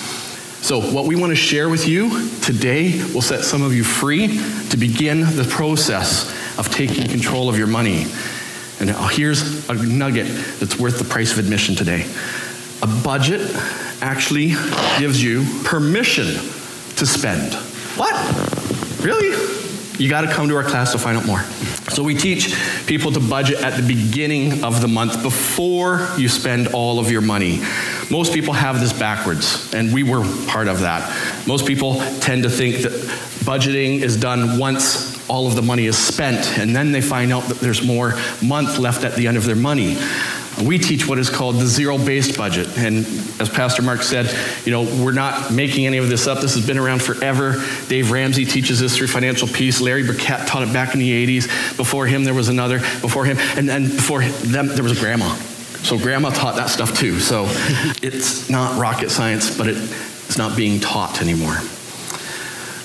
So, 0.63 0.81
what 0.81 1.05
we 1.05 1.15
want 1.15 1.29
to 1.29 1.35
share 1.35 1.69
with 1.69 1.87
you 1.87 2.29
today 2.39 2.97
will 3.13 3.21
set 3.21 3.43
some 3.43 3.61
of 3.61 3.75
you 3.75 3.83
free 3.83 4.39
to 4.69 4.77
begin 4.77 5.21
the 5.21 5.47
process 5.47 6.27
of 6.57 6.71
taking 6.71 7.07
control 7.07 7.47
of 7.47 7.57
your 7.57 7.67
money. 7.67 8.07
And 8.79 8.89
here's 9.11 9.69
a 9.69 9.73
nugget 9.73 10.27
that's 10.59 10.79
worth 10.79 10.97
the 10.97 11.05
price 11.05 11.31
of 11.31 11.39
admission 11.39 11.75
today. 11.75 12.05
A 12.81 12.87
budget 12.87 13.41
actually 14.01 14.55
gives 14.99 15.23
you 15.23 15.45
permission 15.63 16.25
to 16.95 17.05
spend. 17.05 17.53
What? 17.97 18.13
Really? 19.03 19.35
You 19.97 20.09
got 20.09 20.21
to 20.21 20.27
come 20.27 20.47
to 20.49 20.55
our 20.55 20.63
class 20.63 20.91
to 20.91 20.97
find 20.97 21.17
out 21.17 21.25
more. 21.25 21.41
So, 21.91 22.03
we 22.03 22.15
teach 22.15 22.55
people 22.85 23.11
to 23.11 23.19
budget 23.19 23.61
at 23.61 23.75
the 23.79 23.87
beginning 23.87 24.63
of 24.63 24.81
the 24.81 24.87
month 24.87 25.23
before 25.23 26.07
you 26.17 26.29
spend 26.29 26.67
all 26.69 26.99
of 26.99 27.11
your 27.11 27.21
money. 27.21 27.61
Most 28.11 28.33
people 28.33 28.53
have 28.53 28.79
this 28.79 28.93
backwards, 28.93 29.73
and 29.73 29.93
we 29.93 30.03
were 30.03 30.23
part 30.47 30.67
of 30.67 30.81
that. 30.81 31.47
Most 31.47 31.65
people 31.65 31.99
tend 32.19 32.43
to 32.43 32.49
think 32.49 32.77
that 32.83 32.91
budgeting 33.43 34.01
is 34.01 34.17
done 34.17 34.59
once 34.59 35.17
all 35.29 35.47
of 35.47 35.55
the 35.55 35.61
money 35.61 35.85
is 35.85 35.97
spent, 35.97 36.57
and 36.57 36.75
then 36.75 36.91
they 36.91 37.01
find 37.01 37.33
out 37.33 37.43
that 37.43 37.59
there's 37.59 37.85
more 37.85 38.13
month 38.41 38.77
left 38.77 39.03
at 39.03 39.15
the 39.15 39.27
end 39.27 39.37
of 39.37 39.45
their 39.45 39.55
money. 39.55 39.97
We 40.63 40.79
teach 40.79 41.07
what 41.07 41.19
is 41.19 41.29
called 41.29 41.55
the 41.55 41.67
zero 41.67 41.97
based 41.97 42.37
budget. 42.37 42.77
And 42.77 43.05
as 43.39 43.49
Pastor 43.49 43.81
Mark 43.81 44.01
said, 44.01 44.35
you 44.65 44.71
know, 44.71 44.83
we're 45.03 45.11
not 45.11 45.51
making 45.51 45.85
any 45.85 45.97
of 45.97 46.09
this 46.09 46.25
up. 46.25 46.39
This 46.39 46.55
has 46.55 46.65
been 46.65 46.77
around 46.77 47.01
forever. 47.01 47.63
Dave 47.87 48.11
Ramsey 48.11 48.45
teaches 48.45 48.79
this 48.79 48.97
through 48.97 49.07
Financial 49.07 49.47
Peace. 49.47 49.79
Larry 49.79 50.03
Burkett 50.03 50.47
taught 50.47 50.63
it 50.63 50.73
back 50.73 50.93
in 50.93 50.99
the 50.99 51.39
80s. 51.39 51.77
Before 51.77 52.07
him, 52.07 52.23
there 52.23 52.33
was 52.33 52.49
another. 52.49 52.79
Before 52.79 53.25
him, 53.25 53.37
and 53.55 53.69
then 53.69 53.85
before 53.85 54.23
them, 54.23 54.67
there 54.67 54.83
was 54.83 54.97
a 54.97 54.99
grandma. 54.99 55.33
So 55.83 55.97
grandma 55.97 56.29
taught 56.31 56.55
that 56.55 56.69
stuff 56.69 56.97
too. 56.97 57.19
So 57.19 57.45
it's 58.01 58.49
not 58.49 58.79
rocket 58.79 59.11
science, 59.11 59.55
but 59.55 59.67
it's 59.67 60.37
not 60.37 60.57
being 60.57 60.79
taught 60.79 61.21
anymore. 61.21 61.57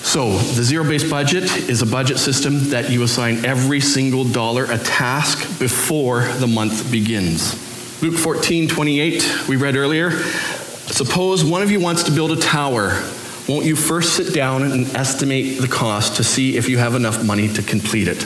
So, 0.03 0.37
the 0.37 0.63
zero 0.63 0.83
based 0.83 1.09
budget 1.09 1.43
is 1.69 1.81
a 1.81 1.85
budget 1.85 2.19
system 2.19 2.69
that 2.69 2.89
you 2.89 3.03
assign 3.03 3.45
every 3.45 3.79
single 3.79 4.25
dollar 4.25 4.65
a 4.65 4.77
task 4.77 5.59
before 5.59 6.23
the 6.39 6.45
month 6.45 6.91
begins. 6.91 7.55
Luke 8.03 8.15
14, 8.15 8.67
28, 8.67 9.47
we 9.47 9.55
read 9.55 9.77
earlier, 9.77 10.11
Suppose 10.11 11.45
one 11.45 11.61
of 11.61 11.71
you 11.71 11.79
wants 11.79 12.03
to 12.03 12.11
build 12.11 12.33
a 12.33 12.35
tower. 12.35 13.01
Won't 13.47 13.65
you 13.65 13.77
first 13.77 14.17
sit 14.17 14.33
down 14.33 14.63
and 14.63 14.93
estimate 14.93 15.61
the 15.61 15.69
cost 15.69 16.17
to 16.17 16.23
see 16.25 16.57
if 16.57 16.67
you 16.67 16.77
have 16.79 16.95
enough 16.95 17.23
money 17.23 17.47
to 17.47 17.63
complete 17.63 18.09
it? 18.09 18.25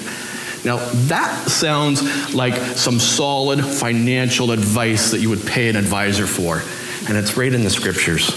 Now, 0.66 0.78
that 1.06 1.48
sounds 1.48 2.34
like 2.34 2.56
some 2.56 2.98
solid 3.00 3.64
financial 3.64 4.50
advice 4.50 5.12
that 5.12 5.20
you 5.20 5.30
would 5.30 5.46
pay 5.46 5.70
an 5.70 5.76
advisor 5.76 6.26
for. 6.26 6.64
And 7.08 7.16
it's 7.16 7.38
right 7.38 7.54
in 7.54 7.64
the 7.64 7.70
scriptures 7.70 8.32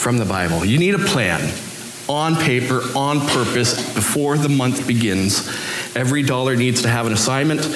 from 0.00 0.16
the 0.16 0.24
Bible. 0.24 0.64
You 0.64 0.78
need 0.78 0.94
a 0.94 1.00
plan 1.00 1.52
on 2.08 2.36
paper, 2.36 2.82
on 2.96 3.20
purpose, 3.20 3.74
before 3.94 4.36
the 4.36 4.48
month 4.48 4.86
begins. 4.86 5.48
Every 5.94 6.22
dollar 6.22 6.56
needs 6.56 6.82
to 6.82 6.88
have 6.88 7.06
an 7.06 7.12
assignment. 7.12 7.66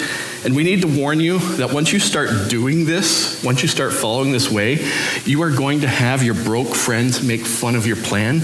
And 0.44 0.54
we 0.54 0.62
need 0.62 0.82
to 0.82 0.86
warn 0.88 1.18
you 1.20 1.38
that 1.56 1.72
once 1.72 1.92
you 1.92 1.98
start 1.98 2.48
doing 2.48 2.84
this, 2.84 3.42
once 3.42 3.62
you 3.62 3.68
start 3.68 3.92
following 3.92 4.32
this 4.32 4.50
way, 4.50 4.78
you 5.24 5.42
are 5.42 5.50
going 5.50 5.80
to 5.80 5.88
have 5.88 6.22
your 6.22 6.34
broke 6.34 6.74
friends 6.74 7.22
make 7.22 7.44
fun 7.44 7.74
of 7.74 7.86
your 7.86 7.96
plan, 7.96 8.40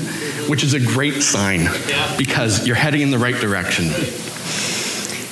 which 0.48 0.64
is 0.64 0.74
a 0.74 0.80
great 0.80 1.22
sign 1.22 1.68
because 2.18 2.66
you're 2.66 2.76
heading 2.76 3.02
in 3.02 3.10
the 3.10 3.18
right 3.18 3.36
direction. 3.36 3.86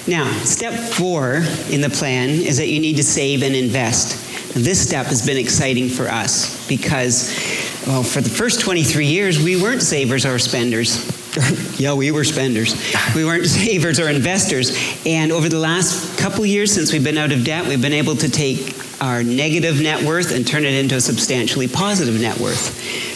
Now, 0.06 0.30
step 0.44 0.74
four 0.94 1.42
in 1.70 1.80
the 1.80 1.90
plan 1.90 2.30
is 2.30 2.56
that 2.56 2.68
you 2.68 2.80
need 2.80 2.96
to 2.96 3.04
save 3.04 3.42
and 3.42 3.54
invest. 3.54 4.54
This 4.54 4.84
step 4.84 5.06
has 5.06 5.24
been 5.24 5.36
exciting 5.36 5.88
for 5.88 6.08
us 6.08 6.66
because, 6.68 7.30
well, 7.86 8.02
for 8.02 8.20
the 8.20 8.28
first 8.28 8.60
23 8.60 9.06
years, 9.06 9.42
we 9.42 9.60
weren't 9.60 9.82
savers 9.82 10.26
or 10.26 10.38
spenders. 10.38 11.18
yeah, 11.80 11.94
we 11.94 12.10
were 12.10 12.24
spenders. 12.24 12.74
We 13.14 13.24
weren't 13.24 13.46
savers 13.46 13.98
or 13.98 14.08
investors. 14.08 14.76
And 15.06 15.32
over 15.32 15.48
the 15.48 15.58
last 15.58 16.18
couple 16.18 16.44
years 16.44 16.72
since 16.72 16.92
we've 16.92 17.04
been 17.04 17.16
out 17.16 17.32
of 17.32 17.44
debt, 17.44 17.66
we've 17.66 17.80
been 17.80 17.92
able 17.92 18.16
to 18.16 18.28
take 18.28 18.76
our 19.00 19.22
negative 19.22 19.80
net 19.80 20.02
worth 20.02 20.34
and 20.34 20.46
turn 20.46 20.64
it 20.64 20.74
into 20.74 20.96
a 20.96 21.00
substantially 21.00 21.68
positive 21.68 22.20
net 22.20 22.38
worth. 22.38 23.08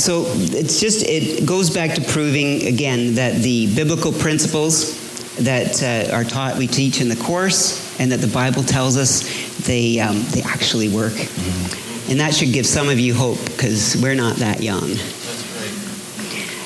So 0.00 0.24
it's 0.26 0.80
just, 0.80 1.04
it 1.06 1.46
goes 1.46 1.70
back 1.70 1.94
to 1.94 2.00
proving 2.00 2.66
again 2.66 3.14
that 3.14 3.36
the 3.42 3.74
biblical 3.74 4.12
principles 4.12 5.06
that 5.36 5.82
uh, 5.82 6.14
are 6.14 6.24
taught, 6.24 6.56
we 6.56 6.66
teach 6.66 7.00
in 7.00 7.08
the 7.08 7.16
course, 7.16 7.98
and 8.00 8.10
that 8.10 8.20
the 8.20 8.26
Bible 8.26 8.64
tells 8.64 8.96
us 8.96 9.22
they, 9.66 10.00
um, 10.00 10.22
they 10.30 10.42
actually 10.42 10.88
work. 10.88 11.12
Mm-hmm. 11.12 11.87
And 12.08 12.20
that 12.20 12.34
should 12.34 12.52
give 12.52 12.66
some 12.66 12.88
of 12.88 12.98
you 12.98 13.14
hope 13.14 13.44
because 13.44 13.96
we're 14.00 14.14
not 14.14 14.36
that 14.36 14.62
young. 14.62 14.88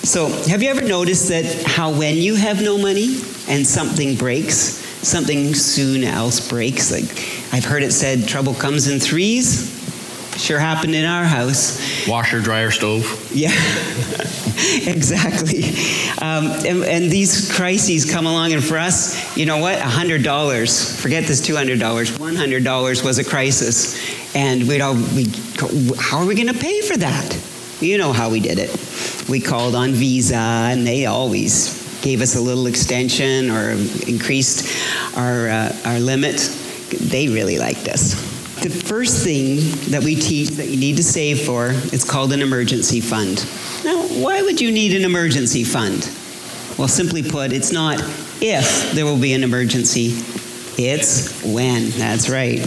So, 0.05 0.29
have 0.49 0.63
you 0.63 0.69
ever 0.69 0.83
noticed 0.83 1.29
that 1.29 1.65
how 1.65 1.91
when 1.91 2.17
you 2.17 2.35
have 2.35 2.63
no 2.63 2.77
money 2.79 3.21
and 3.49 3.67
something 3.67 4.17
breaks, 4.17 4.57
something 5.07 5.55
soon 5.55 6.05
else 6.05 6.49
breaks? 6.49 6.91
Like 6.91 7.05
I've 7.53 7.65
heard 7.65 7.83
it 7.83 7.93
said, 7.93 8.29
trouble 8.29 8.55
comes 8.55 8.89
in 8.89 9.01
threes. 9.01 9.82
Sure 10.37 10.59
happened 10.59 10.95
in 10.95 11.05
our 11.05 11.25
house. 11.25 12.09
Washer, 12.09 12.41
dryer, 12.41 12.71
stove. 12.71 13.31
Yeah, 13.35 13.51
exactly. 14.87 15.65
Um, 16.21 16.47
and, 16.67 16.85
and, 16.85 17.11
these 17.11 17.55
crises 17.55 18.11
come 18.11 18.27
along, 18.27 18.53
and 18.53 18.65
for 18.65 18.79
us, 18.79 19.37
you 19.37 19.45
know 19.45 19.59
what? 19.59 19.79
$100, 19.79 21.01
forget 21.01 21.25
this 21.25 21.47
$200, 21.47 21.79
$100 21.79 23.05
was 23.05 23.19
a 23.19 23.25
crisis. 23.25 24.35
And 24.35 24.67
we'd 24.67 24.81
all, 24.81 24.95
we 24.95 25.27
how 25.99 26.19
are 26.19 26.27
we 26.27 26.35
going 26.35 26.49
to 26.49 26.59
pay 26.59 26.81
for 26.81 26.97
that? 26.97 27.39
You 27.81 27.99
know 27.99 28.13
how 28.13 28.31
we 28.31 28.41
did 28.41 28.59
it. 28.59 29.29
We 29.29 29.41
called 29.41 29.75
on 29.75 29.93
Visa, 29.93 30.37
and 30.37 30.87
they 30.87 31.07
always 31.07 32.01
gave 32.01 32.23
us 32.23 32.37
a 32.37 32.41
little 32.41 32.67
extension 32.67 33.51
or 33.51 33.71
increased 34.09 34.67
our, 35.17 35.49
uh, 35.49 35.77
our 35.85 36.01
limit. 36.01 36.37
They 36.91 37.29
really 37.29 37.59
liked 37.59 37.89
us. 37.89 38.32
The 38.63 38.71
first 38.71 39.25
thing 39.25 39.57
that 39.91 40.05
we 40.05 40.15
teach 40.15 40.51
that 40.51 40.69
you 40.69 40.77
need 40.79 40.97
to 40.97 41.03
save 41.03 41.41
for 41.41 41.71
is 41.93 42.05
called 42.09 42.33
an 42.33 42.43
emergency 42.43 43.01
fund. 43.01 43.45
Now, 43.85 44.03
why 44.23 44.41
would 44.43 44.61
you 44.61 44.71
need 44.71 44.95
an 44.95 45.05
emergency 45.05 45.65
fund? 45.65 46.09
Well, 46.79 46.87
simply 46.87 47.25
put, 47.25 47.53
it's 47.53 47.73
not 47.73 48.01
if 48.41 48.93
there 48.93 49.05
will 49.05 49.19
be 49.19 49.33
an 49.33 49.43
emergency, 49.43 50.11
it's 50.79 51.43
when. 51.43 51.91
That's 51.91 52.29
right. 52.29 52.61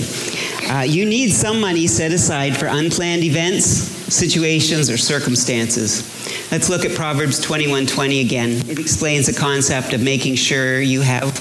Uh, 0.69 0.81
you 0.81 1.05
need 1.05 1.31
some 1.31 1.62
money 1.62 1.88
set 1.88 2.12
aside 2.12 2.58
for 2.58 2.65
unplanned 2.65 3.23
events, 3.23 3.65
situations, 3.65 4.89
or 4.89 4.97
circumstances. 4.97 6.03
Let's 6.51 6.69
look 6.69 6.86
at 6.86 6.95
Proverbs 6.95 7.39
21:20 7.39 8.19
again. 8.21 8.51
It 8.69 8.79
explains 8.79 9.27
the 9.27 9.34
concept 9.34 9.93
of 9.93 10.01
making 10.01 10.36
sure 10.36 10.81
you 10.81 11.01
have 11.01 11.38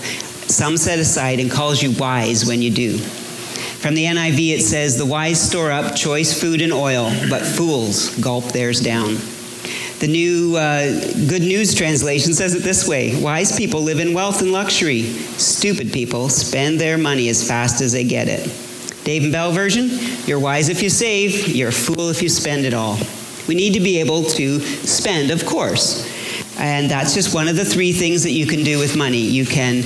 some 0.49 0.77
set 0.77 0.99
aside 0.99 1.41
and 1.41 1.51
calls 1.51 1.83
you 1.83 1.91
wise 1.93 2.47
when 2.47 2.63
you 2.63 2.71
do. 2.71 3.01
From 3.85 3.95
the 3.95 4.07
NIV, 4.07 4.55
it 4.55 4.63
says, 4.63 4.97
The 4.97 5.05
wise 5.05 5.39
store 5.39 5.71
up 5.71 5.95
choice 5.95 6.41
food 6.41 6.63
and 6.63 6.73
oil, 6.73 7.13
but 7.29 7.43
fools 7.43 8.19
gulp 8.19 8.47
theirs 8.47 8.81
down. 8.81 9.17
The 9.99 10.09
new 10.09 10.57
uh, 10.57 10.99
Good 11.29 11.43
News 11.43 11.75
translation 11.75 12.33
says 12.33 12.55
it 12.55 12.63
this 12.63 12.89
way 12.89 13.21
Wise 13.21 13.55
people 13.55 13.83
live 13.83 14.01
in 14.01 14.15
wealth 14.15 14.41
and 14.41 14.53
luxury. 14.53 15.03
Stupid 15.03 15.93
people 15.93 16.31
spend 16.31 16.81
their 16.81 16.97
money 16.97 17.29
as 17.29 17.47
fast 17.47 17.83
as 17.83 17.93
they 17.93 18.05
get 18.05 18.27
it. 18.27 18.45
Dave 19.05 19.25
and 19.25 19.33
Bell 19.33 19.53
version, 19.53 19.91
you're 20.25 20.41
wise 20.41 20.71
if 20.71 20.83
you 20.83 20.89
save, 20.89 21.49
you're 21.49 21.69
a 21.69 21.71
fool 21.71 22.09
if 22.09 22.23
you 22.23 22.31
spend 22.31 22.65
it 22.65 22.73
all. 22.73 22.97
We 23.49 23.55
need 23.55 23.75
to 23.75 23.81
be 23.81 24.01
able 24.01 24.23
to 24.23 24.61
spend, 24.61 25.31
of 25.31 25.45
course. 25.45 26.09
And 26.59 26.91
that's 26.91 27.13
just 27.13 27.35
one 27.35 27.49
of 27.49 27.57
the 27.57 27.67
three 27.67 27.93
things 27.93 28.23
that 28.23 28.31
you 28.31 28.47
can 28.47 28.65
do 28.65 28.79
with 28.79 28.97
money. 28.97 29.19
You 29.19 29.45
can 29.45 29.83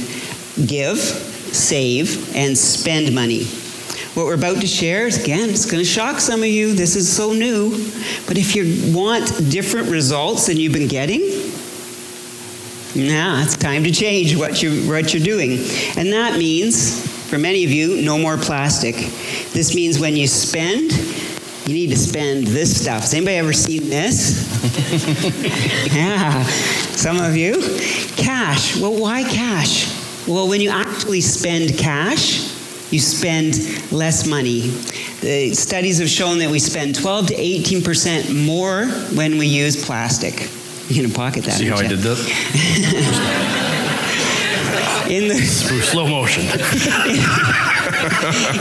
give, 0.68 0.98
save, 1.00 2.32
and 2.36 2.56
spend 2.56 3.12
money. 3.12 3.48
What 4.18 4.26
we're 4.26 4.34
about 4.34 4.60
to 4.62 4.66
share, 4.66 5.06
is, 5.06 5.22
again, 5.22 5.48
it's 5.48 5.64
going 5.64 5.78
to 5.78 5.88
shock 5.88 6.18
some 6.18 6.40
of 6.40 6.48
you. 6.48 6.74
This 6.74 6.96
is 6.96 7.08
so 7.08 7.32
new. 7.32 7.70
But 8.26 8.36
if 8.36 8.56
you 8.56 8.92
want 8.92 9.28
different 9.48 9.90
results 9.90 10.48
than 10.48 10.56
you've 10.56 10.72
been 10.72 10.88
getting, 10.88 11.20
now 12.96 13.40
it's 13.40 13.56
time 13.56 13.84
to 13.84 13.92
change 13.92 14.36
what, 14.36 14.60
you, 14.60 14.90
what 14.90 15.14
you're 15.14 15.22
doing. 15.22 15.52
And 15.96 16.12
that 16.12 16.36
means 16.36 17.08
for 17.30 17.38
many 17.38 17.62
of 17.62 17.70
you, 17.70 18.02
no 18.02 18.18
more 18.18 18.36
plastic. 18.36 18.96
This 19.52 19.76
means 19.76 20.00
when 20.00 20.16
you 20.16 20.26
spend, 20.26 20.90
you 21.68 21.74
need 21.74 21.90
to 21.90 21.96
spend 21.96 22.48
this 22.48 22.82
stuff. 22.82 23.02
Has 23.02 23.14
anybody 23.14 23.36
ever 23.36 23.52
seen 23.52 23.88
this? 23.88 25.92
yeah, 25.94 26.42
some 26.42 27.20
of 27.20 27.36
you. 27.36 27.62
Cash. 28.16 28.80
Well, 28.80 29.00
why 29.00 29.22
cash? 29.22 30.26
Well, 30.26 30.48
when 30.48 30.60
you 30.60 30.70
actually 30.70 31.20
spend 31.20 31.78
cash, 31.78 32.47
you 32.90 32.98
spend 32.98 33.54
less 33.92 34.26
money. 34.26 34.70
The 35.20 35.54
studies 35.54 35.98
have 35.98 36.08
shown 36.08 36.38
that 36.38 36.50
we 36.50 36.58
spend 36.58 36.94
12 36.94 37.28
to 37.28 37.34
18 37.34 37.82
percent 37.82 38.34
more 38.34 38.86
when 39.14 39.38
we 39.38 39.46
use 39.46 39.82
plastic. 39.84 40.50
You 40.88 41.02
can 41.02 41.12
pocket 41.12 41.44
that. 41.44 41.54
See 41.58 41.66
how 41.66 41.76
I 41.76 41.86
did 41.86 41.98
this? 41.98 42.18
in 45.10 45.28
the 45.28 45.36
slow 45.36 46.06
motion. 46.06 46.42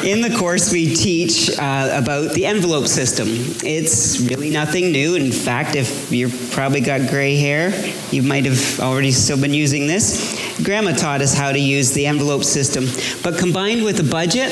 in 0.04 0.22
the 0.22 0.36
course, 0.38 0.72
we 0.72 0.96
teach 0.96 1.50
uh, 1.58 1.90
about 1.94 2.34
the 2.34 2.46
envelope 2.46 2.88
system. 2.88 3.28
It's 3.63 4.20
really 4.22 4.50
nothing 4.50 4.92
new. 4.92 5.16
In 5.16 5.32
fact, 5.32 5.76
if 5.76 6.12
you've 6.12 6.52
probably 6.52 6.82
got 6.82 7.10
gray 7.10 7.36
hair, 7.38 7.72
you 8.12 8.24
might 8.24 8.46
have 8.46 8.80
already 8.80 9.12
still 9.12 9.40
been 9.40 9.54
using 9.54 9.88
this. 9.88 10.37
Grandma 10.63 10.91
taught 10.91 11.22
us 11.22 11.36
how 11.36 11.52
to 11.52 11.60
use 11.60 11.91
the 11.91 12.08
envelope 12.08 12.43
system, 12.43 12.86
but 13.24 13.39
combined 13.39 13.84
with 13.84 14.00
a 14.00 14.04
budget. 14.04 14.52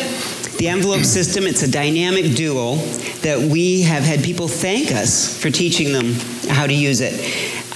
The 0.58 0.68
envelope 0.68 1.04
system, 1.04 1.46
it's 1.46 1.64
a 1.64 1.72
dynamic 1.72 2.36
duo 2.36 2.76
that 3.22 3.40
we 3.40 3.82
have 3.84 4.04
had 4.04 4.24
people 4.24 4.48
thank 4.48 4.92
us 4.92 5.42
for 5.42 5.50
teaching 5.50 5.92
them 5.92 6.14
how 6.48 6.68
to 6.68 6.74
use 6.74 7.02
it. 7.02 7.14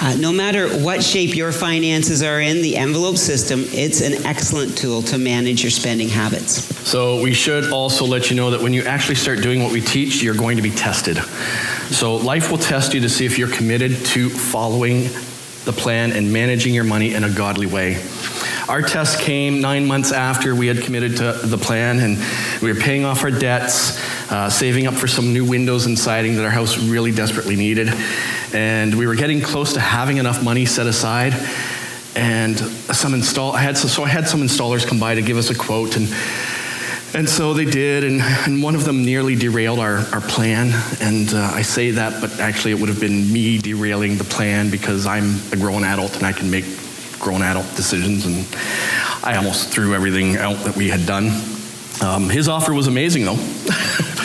Uh, 0.01 0.15
no 0.15 0.31
matter 0.31 0.69
what 0.81 1.03
shape 1.03 1.35
your 1.35 1.51
finances 1.51 2.23
are 2.23 2.39
in, 2.39 2.61
the 2.61 2.77
envelope 2.77 3.17
system, 3.17 3.65
it's 3.67 3.99
an 3.99 4.25
excellent 4.25 4.77
tool 4.77 5.01
to 5.01 5.17
manage 5.17 5.61
your 5.61 5.71
spending 5.71 6.07
habits. 6.07 6.63
So, 6.87 7.21
we 7.21 7.33
should 7.33 7.73
also 7.73 8.05
let 8.05 8.29
you 8.29 8.37
know 8.37 8.51
that 8.51 8.61
when 8.61 8.73
you 8.73 8.83
actually 8.83 9.15
start 9.15 9.41
doing 9.41 9.61
what 9.61 9.73
we 9.73 9.81
teach, 9.81 10.23
you're 10.23 10.35
going 10.35 10.55
to 10.55 10.63
be 10.63 10.71
tested. 10.71 11.17
So, 11.17 12.15
life 12.15 12.49
will 12.49 12.57
test 12.59 12.93
you 12.93 13.01
to 13.01 13.09
see 13.09 13.25
if 13.25 13.37
you're 13.37 13.49
committed 13.49 14.05
to 14.05 14.29
following 14.29 15.09
the 15.65 15.73
plan 15.73 16.13
and 16.13 16.31
managing 16.31 16.73
your 16.73 16.85
money 16.85 17.13
in 17.13 17.25
a 17.25 17.29
godly 17.29 17.65
way. 17.65 18.01
Our 18.69 18.81
test 18.81 19.19
came 19.19 19.59
nine 19.59 19.87
months 19.87 20.11
after 20.11 20.55
we 20.55 20.67
had 20.67 20.81
committed 20.83 21.17
to 21.17 21.33
the 21.33 21.57
plan, 21.57 21.99
and 21.99 22.17
we 22.61 22.71
were 22.71 22.79
paying 22.79 23.03
off 23.03 23.23
our 23.23 23.31
debts, 23.31 23.99
uh, 24.31 24.49
saving 24.49 24.87
up 24.87 24.93
for 24.93 25.07
some 25.07 25.33
new 25.33 25.43
windows 25.43 25.87
and 25.87 25.97
siding 25.97 26.35
that 26.35 26.45
our 26.45 26.51
house 26.51 26.77
really 26.77 27.11
desperately 27.11 27.55
needed 27.55 27.89
and 28.53 28.95
we 28.95 29.07
were 29.07 29.15
getting 29.15 29.41
close 29.41 29.73
to 29.73 29.79
having 29.79 30.17
enough 30.17 30.43
money 30.43 30.65
set 30.65 30.87
aside. 30.87 31.33
And 32.15 32.57
some 32.57 33.13
install, 33.13 33.53
I 33.53 33.61
had 33.61 33.77
so 33.77 34.03
I 34.03 34.07
had 34.07 34.27
some 34.27 34.41
installers 34.41 34.85
come 34.85 34.99
by 34.99 35.15
to 35.15 35.21
give 35.21 35.37
us 35.37 35.51
a 35.51 35.55
quote, 35.55 35.95
and 35.95 36.07
and 37.13 37.29
so 37.29 37.53
they 37.53 37.65
did, 37.65 38.03
and, 38.03 38.21
and 38.21 38.61
one 38.61 38.75
of 38.75 38.83
them 38.83 39.05
nearly 39.05 39.35
derailed 39.35 39.79
our, 39.79 39.97
our 40.13 40.21
plan. 40.21 40.71
And 41.01 41.33
uh, 41.33 41.51
I 41.53 41.61
say 41.61 41.91
that, 41.91 42.19
but 42.21 42.39
actually 42.39 42.71
it 42.71 42.79
would 42.79 42.89
have 42.89 42.99
been 42.99 43.31
me 43.31 43.57
derailing 43.57 44.17
the 44.17 44.23
plan 44.23 44.69
because 44.69 45.05
I'm 45.05 45.39
a 45.51 45.55
grown 45.55 45.83
adult 45.83 46.15
and 46.17 46.25
I 46.25 46.33
can 46.33 46.51
make 46.51 46.65
grown 47.19 47.41
adult 47.41 47.75
decisions. 47.75 48.25
And 48.25 48.45
I 49.23 49.35
almost 49.37 49.69
threw 49.69 49.93
everything 49.93 50.37
out 50.37 50.57
that 50.65 50.75
we 50.75 50.89
had 50.89 51.05
done. 51.05 51.31
Um, 52.01 52.29
his 52.29 52.47
offer 52.47 52.73
was 52.73 52.87
amazing, 52.87 53.25
though. 53.25 53.37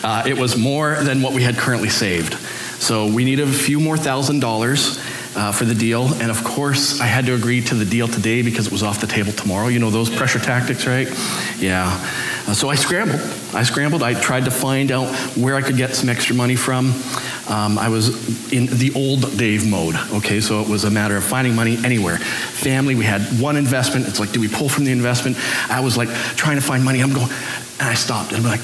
Uh, 0.00 0.22
it 0.26 0.38
was 0.38 0.56
more 0.56 0.94
than 1.02 1.20
what 1.22 1.32
we 1.32 1.42
had 1.42 1.56
currently 1.56 1.88
saved. 1.88 2.34
So 2.80 3.12
we 3.12 3.24
needed 3.24 3.48
a 3.48 3.52
few 3.52 3.80
more 3.80 3.96
thousand 3.96 4.38
dollars 4.40 4.96
uh, 5.34 5.52
for 5.52 5.64
the 5.64 5.74
deal. 5.74 6.06
And 6.14 6.30
of 6.30 6.42
course, 6.44 7.00
I 7.00 7.06
had 7.06 7.26
to 7.26 7.34
agree 7.34 7.60
to 7.62 7.74
the 7.74 7.84
deal 7.84 8.08
today 8.08 8.42
because 8.42 8.66
it 8.66 8.72
was 8.72 8.82
off 8.82 9.00
the 9.00 9.06
table 9.06 9.32
tomorrow. 9.32 9.68
You 9.68 9.80
know 9.80 9.90
those 9.90 10.08
pressure 10.08 10.38
tactics, 10.38 10.86
right? 10.86 11.08
Yeah. 11.58 11.88
Uh, 12.46 12.54
so 12.54 12.68
I 12.68 12.76
scrambled. 12.76 13.20
I 13.52 13.64
scrambled. 13.64 14.02
I 14.02 14.14
tried 14.14 14.44
to 14.44 14.50
find 14.50 14.90
out 14.92 15.14
where 15.36 15.56
I 15.56 15.62
could 15.62 15.76
get 15.76 15.94
some 15.94 16.08
extra 16.08 16.34
money 16.34 16.56
from. 16.56 16.92
Um, 17.48 17.78
I 17.78 17.88
was 17.88 18.52
in 18.52 18.66
the 18.66 18.92
old 18.94 19.38
Dave 19.38 19.68
mode, 19.68 19.96
okay? 20.12 20.40
So 20.40 20.60
it 20.60 20.68
was 20.68 20.84
a 20.84 20.90
matter 20.90 21.16
of 21.16 21.24
finding 21.24 21.54
money 21.54 21.78
anywhere. 21.82 22.18
Family, 22.18 22.94
we 22.94 23.04
had 23.04 23.22
one 23.40 23.56
investment. 23.56 24.06
It's 24.06 24.20
like, 24.20 24.32
do 24.32 24.40
we 24.40 24.48
pull 24.48 24.68
from 24.68 24.84
the 24.84 24.92
investment? 24.92 25.38
I 25.70 25.80
was 25.80 25.96
like 25.96 26.10
trying 26.36 26.56
to 26.56 26.62
find 26.62 26.84
money. 26.84 27.00
I'm 27.00 27.12
going, 27.12 27.30
and 27.80 27.88
I 27.88 27.94
stopped. 27.94 28.32
And 28.32 28.44
I'm 28.44 28.50
like, 28.50 28.60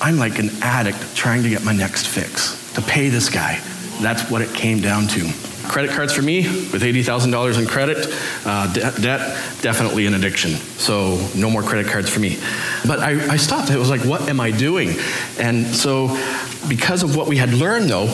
I'm 0.00 0.16
like 0.16 0.38
an 0.38 0.50
addict 0.62 1.16
trying 1.16 1.42
to 1.42 1.48
get 1.48 1.64
my 1.64 1.72
next 1.72 2.06
fix 2.06 2.72
to 2.74 2.82
pay 2.82 3.08
this 3.08 3.28
guy. 3.28 3.60
That's 4.00 4.30
what 4.30 4.42
it 4.42 4.54
came 4.54 4.80
down 4.80 5.08
to. 5.08 5.49
Credit 5.70 5.92
cards 5.92 6.12
for 6.12 6.22
me, 6.22 6.42
with 6.42 6.82
$80,000 6.82 7.56
in 7.56 7.64
credit, 7.64 8.12
uh, 8.44 8.72
de- 8.72 9.00
debt, 9.00 9.20
definitely 9.62 10.04
an 10.06 10.14
addiction. 10.14 10.56
So 10.78 11.24
no 11.36 11.48
more 11.48 11.62
credit 11.62 11.86
cards 11.86 12.10
for 12.10 12.18
me. 12.18 12.38
But 12.84 12.98
I, 12.98 13.34
I 13.34 13.36
stopped. 13.36 13.70
It 13.70 13.78
was 13.78 13.88
like, 13.88 14.00
what 14.00 14.22
am 14.22 14.40
I 14.40 14.50
doing? 14.50 14.96
And 15.38 15.68
so, 15.68 16.08
because 16.68 17.04
of 17.04 17.14
what 17.14 17.28
we 17.28 17.36
had 17.36 17.50
learned, 17.50 17.88
though, 17.88 18.08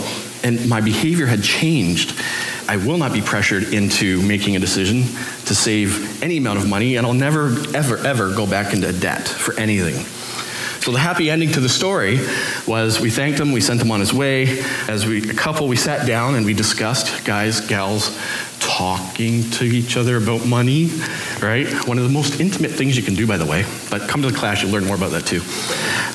and 0.45 0.69
my 0.69 0.83
behavior 0.83 1.25
had 1.25 1.43
changed, 1.43 2.21
I 2.69 2.77
will 2.77 2.99
not 2.99 3.15
be 3.15 3.23
pressured 3.23 3.73
into 3.73 4.21
making 4.21 4.55
a 4.57 4.59
decision 4.59 5.05
to 5.47 5.55
save 5.55 6.23
any 6.23 6.37
amount 6.37 6.59
of 6.59 6.69
money, 6.69 6.97
and 6.97 7.07
I'll 7.07 7.15
never, 7.15 7.57
ever, 7.75 7.97
ever 7.97 8.35
go 8.35 8.47
back 8.47 8.75
into 8.75 8.93
debt 8.93 9.27
for 9.27 9.59
anything. 9.59 10.05
So 10.87 10.93
the 10.93 11.01
happy 11.01 11.31
ending 11.31 11.51
to 11.51 11.59
the 11.59 11.69
story 11.69 12.21
was 12.65 13.01
we 13.01 13.11
thanked 13.11 13.41
him, 13.41 13.51
we 13.51 13.61
sent 13.61 13.83
him 13.83 13.91
on 13.91 13.99
his 13.99 14.15
way. 14.15 14.61
As 14.87 15.05
we, 15.05 15.29
a 15.29 15.35
couple, 15.35 15.67
we 15.67 15.75
sat 15.75 16.07
down 16.07 16.37
and 16.37 16.47
we 16.47 16.55
discussed, 16.55 17.25
guys, 17.25 17.59
gals, 17.59 18.17
talking 18.61 19.51
to 19.51 19.65
each 19.65 19.97
other 19.97 20.17
about 20.17 20.47
money, 20.47 20.93
right? 21.43 21.67
One 21.89 21.99
of 21.99 22.05
the 22.05 22.11
most 22.11 22.39
intimate 22.39 22.71
things 22.71 22.97
you 22.97 23.03
can 23.03 23.17
do, 23.17 23.27
by 23.27 23.37
the 23.37 23.45
way. 23.45 23.65
But 23.91 24.09
come 24.09 24.23
to 24.23 24.31
the 24.31 24.39
class, 24.39 24.63
you'll 24.63 24.71
learn 24.71 24.85
more 24.85 24.95
about 24.95 25.11
that 25.11 25.27
too. 25.27 25.41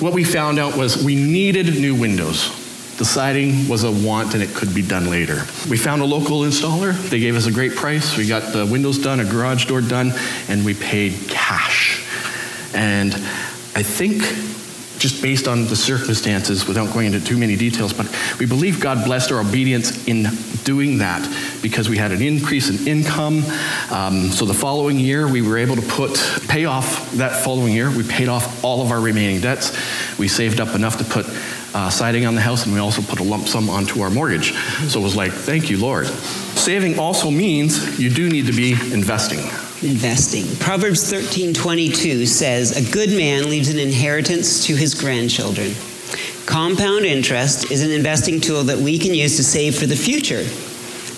What 0.02 0.14
we 0.14 0.24
found 0.24 0.58
out 0.58 0.78
was 0.78 1.04
we 1.04 1.16
needed 1.16 1.66
new 1.66 1.94
windows. 1.94 2.58
The 2.96 3.04
siding 3.04 3.68
was 3.68 3.84
a 3.84 3.92
want 3.92 4.36
and 4.36 4.42
it 4.42 4.56
could 4.56 4.74
be 4.74 4.88
done 4.88 5.10
later. 5.10 5.44
We 5.70 5.78
found 5.78 6.02
a 6.02 6.06
local 6.06 6.44
installer. 6.44 6.94
They 7.10 7.20
gave 7.20 7.36
us 7.36 7.46
a 7.46 7.52
great 7.52 7.76
price. 7.76 8.16
We 8.16 8.26
got 8.26 8.54
the 8.54 8.66
windows 8.66 9.00
done, 9.00 9.20
a 9.20 9.26
garage 9.26 9.66
door 9.66 9.82
done, 9.82 10.14
and 10.48 10.64
we 10.64 10.76
paid 10.76 11.28
cash. 11.28 12.08
And 12.74 13.14
I 13.74 13.84
think 13.84 14.24
just 15.02 15.22
based 15.22 15.48
on 15.48 15.66
the 15.66 15.76
circumstances 15.76 16.68
without 16.68 16.94
going 16.94 17.08
into 17.08 17.20
too 17.20 17.38
many 17.38 17.56
details, 17.56 17.92
but 17.92 18.08
we 18.40 18.46
believe 18.46 18.80
God 18.80 19.04
blessed 19.04 19.32
our 19.32 19.40
obedience 19.40 20.08
in 20.08 20.28
doing 20.64 21.00
that 21.00 21.28
because 21.64 21.90
we 21.90 21.98
had 21.98 22.12
an 22.12 22.22
increase 22.22 22.70
in 22.70 22.88
income. 22.88 23.44
Um, 23.90 24.30
so 24.30 24.46
the 24.46 24.54
following 24.54 25.00
year, 25.00 25.28
we 25.28 25.42
were 25.42 25.58
able 25.58 25.76
to 25.76 25.82
put, 25.82 26.16
pay 26.48 26.66
off 26.66 27.12
that 27.14 27.44
following 27.44 27.74
year, 27.74 27.90
we 27.90 28.04
paid 28.04 28.30
off 28.30 28.64
all 28.64 28.84
of 28.84 28.92
our 28.92 29.02
remaining 29.02 29.42
debts. 29.42 29.76
We 30.20 30.28
saved 30.28 30.60
up 30.60 30.76
enough 30.76 31.00
to 31.00 31.04
put 31.04 31.26
uh, 31.74 31.90
siding 31.90 32.28
on 32.28 32.36
the 32.36 32.42
house, 32.42 32.66
and 32.66 32.74
we 32.74 32.80
also 32.80 33.02
put 33.02 33.20
a 33.20 33.24
lump 33.24 33.48
sum 33.48 33.72
onto 33.72 34.02
our 34.02 34.12
mortgage. 34.12 34.54
So 34.88 35.00
it 35.00 35.04
was 35.04 35.16
like, 35.16 35.32
thank 35.32 35.72
you, 35.72 35.80
Lord. 35.80 36.06
Saving 36.08 37.00
also 37.00 37.32
means 37.32 38.00
you 38.00 38.12
do 38.12 38.30
need 38.30 38.46
to 38.46 38.54
be 38.54 38.74
investing 38.94 39.40
investing. 39.84 40.46
Proverbs 40.58 41.04
13:22 41.04 42.26
says, 42.26 42.72
"A 42.72 42.82
good 42.82 43.12
man 43.12 43.50
leaves 43.50 43.70
an 43.70 43.80
inheritance 43.80 44.66
to 44.66 44.76
his 44.76 44.94
grandchildren." 44.94 45.76
Compound 46.46 47.06
interest 47.06 47.72
is 47.72 47.82
an 47.82 47.92
investing 47.92 48.42
tool 48.42 48.64
that 48.64 48.80
we 48.80 48.98
can 48.98 49.14
use 49.14 49.38
to 49.38 49.44
save 49.44 49.76
for 49.76 49.86
the 49.86 49.96
future, 49.96 50.46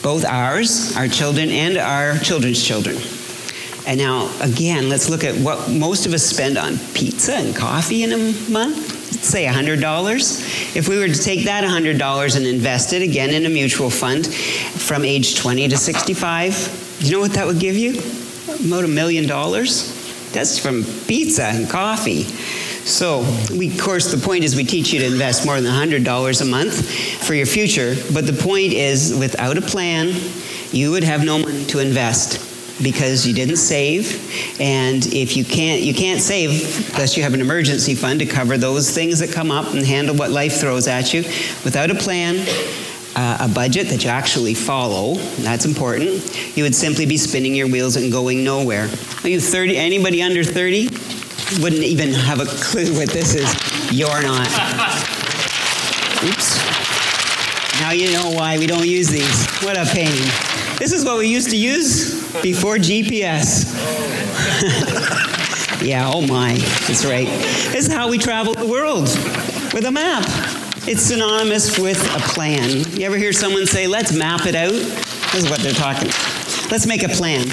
both 0.02 0.26
ours, 0.26 0.94
our 0.96 1.08
children, 1.08 1.50
and 1.50 1.78
our 1.78 2.20
children's 2.20 2.64
children. 2.64 2.98
And 3.86 3.98
now, 3.98 4.30
again, 4.40 4.90
let's 4.90 5.10
look 5.10 5.24
at 5.24 5.36
what 5.38 5.70
most 5.70 6.06
of 6.06 6.14
us 6.14 6.24
spend 6.24 6.58
on 6.58 6.80
pizza 6.94 7.36
and 7.36 7.56
coffee 7.56 8.04
in 8.04 8.14
a 8.14 8.18
month. 8.50 9.12
Let's 9.12 9.28
say 9.28 9.46
$100. 9.46 10.76
If 10.76 10.88
we 10.88 10.98
were 10.98 11.08
to 11.08 11.20
take 11.20 11.46
that 11.46 11.64
$100 11.64 12.36
and 12.36 12.46
invest 12.46 12.94
it 12.94 13.02
again 13.02 13.32
in 13.32 13.46
a 13.46 13.50
mutual 13.50 13.90
fund 13.90 14.28
from 14.28 15.04
age 15.04 15.36
20 15.36 15.68
to 15.68 15.78
65, 15.78 16.98
you 17.00 17.12
know 17.12 17.20
what 17.20 17.34
that 17.34 17.46
would 17.46 17.60
give 17.60 17.76
you? 17.76 18.02
About 18.48 18.84
a 18.84 18.88
million 18.88 19.28
dollars. 19.28 20.00
That's 20.32 20.58
from 20.58 20.84
pizza 21.08 21.46
and 21.46 21.70
coffee. 21.70 22.24
So, 22.24 23.22
we, 23.56 23.72
of 23.72 23.80
course, 23.80 24.12
the 24.12 24.18
point 24.18 24.44
is 24.44 24.56
we 24.56 24.66
teach 24.66 24.92
you 24.92 25.00
to 25.00 25.06
invest 25.06 25.46
more 25.46 25.62
than 25.62 25.72
$100 25.72 26.42
a 26.42 26.46
month 26.46 26.90
for 27.26 27.34
your 27.34 27.46
future. 27.46 27.96
But 28.14 28.28
the 28.28 28.34
point 28.34 28.74
is, 28.74 29.16
without 29.18 29.58
a 29.58 29.62
plan, 29.62 30.14
you 30.72 30.92
would 30.92 31.04
have 31.04 31.24
no 31.24 31.40
money 31.40 31.66
to 31.66 31.80
invest 31.80 32.50
because 32.82 33.26
you 33.26 33.34
didn't 33.34 33.58
save 33.58 34.60
and 34.60 35.06
if 35.14 35.38
you 35.38 35.46
can't 35.46 35.84
you 35.84 35.94
can't 35.94 36.20
save 36.20 36.90
unless 36.90 37.16
you 37.16 37.22
have 37.22 37.36
an 37.36 37.40
emergency 37.40 37.94
fund 37.94 38.20
to 38.20 38.26
cover 38.26 38.58
those 38.58 38.90
things 38.90 39.20
that 39.20 39.32
come 39.32 39.52
up 39.52 39.72
and 39.76 39.86
handle 39.86 40.16
what 40.16 40.32
life 40.32 40.60
throws 40.60 40.88
at 40.88 41.14
you 41.14 41.22
without 41.64 41.92
a 41.92 41.96
plan 41.96 42.36
uh, 43.16 43.38
a 43.42 43.48
budget 43.48 43.88
that 43.90 44.04
you 44.04 44.10
actually 44.10 44.54
follow. 44.54 45.16
That's 45.40 45.66
important. 45.66 46.58
You 46.58 46.64
would 46.64 46.76
simply 46.76 47.06
be 47.06 47.18
spinning 47.18 47.56
your 47.56 47.68
wheels 47.68 47.96
and 47.96 48.12
going 48.12 48.44
nowhere. 48.44 48.90
Are 49.24 49.30
you 49.30 49.40
30? 49.40 49.78
Anybody 49.78 50.22
under 50.22 50.44
30 50.44 50.90
wouldn't 51.62 51.84
even 51.84 52.14
have 52.14 52.40
a 52.40 52.46
clue 52.46 52.94
what 52.98 53.10
this 53.10 53.36
is. 53.36 53.54
You're 53.92 54.22
not. 54.22 54.48
Oops. 56.24 56.64
Now 57.80 57.92
you 57.92 58.14
know 58.14 58.32
why 58.32 58.58
we 58.58 58.68
don't 58.68 58.88
use 58.88 59.10
these. 59.10 59.48
What 59.62 59.78
a 59.78 59.86
pain. 59.86 60.22
This 60.78 60.92
is 60.92 61.06
what 61.06 61.18
we 61.18 61.28
used 61.28 61.50
to 61.50 61.58
use 61.58 62.32
before 62.42 62.78
GPS. 62.78 63.66
yeah, 65.84 66.10
oh 66.12 66.26
my, 66.26 66.56
that's 66.88 67.06
right. 67.06 67.28
This 67.28 67.88
is 67.88 67.94
how 67.94 68.10
we 68.10 68.18
travel 68.18 68.54
the 68.54 68.66
world 68.66 69.04
with 69.74 69.86
a 69.86 69.92
map. 69.92 70.24
It's 70.86 71.04
synonymous 71.04 71.80
with 71.80 72.04
a 72.14 72.20
plan. 72.34 72.70
You 73.00 73.06
ever 73.06 73.16
hear 73.16 73.32
someone 73.32 73.66
say, 73.66 73.88
let's 73.88 74.12
map 74.12 74.46
it 74.46 74.54
out? 74.54 74.74
This 74.74 75.36
is 75.36 75.50
what 75.50 75.62
they're 75.62 75.72
talking. 75.72 76.10
Let's 76.70 76.86
make 76.86 77.04
a 77.04 77.08
plan. 77.08 77.46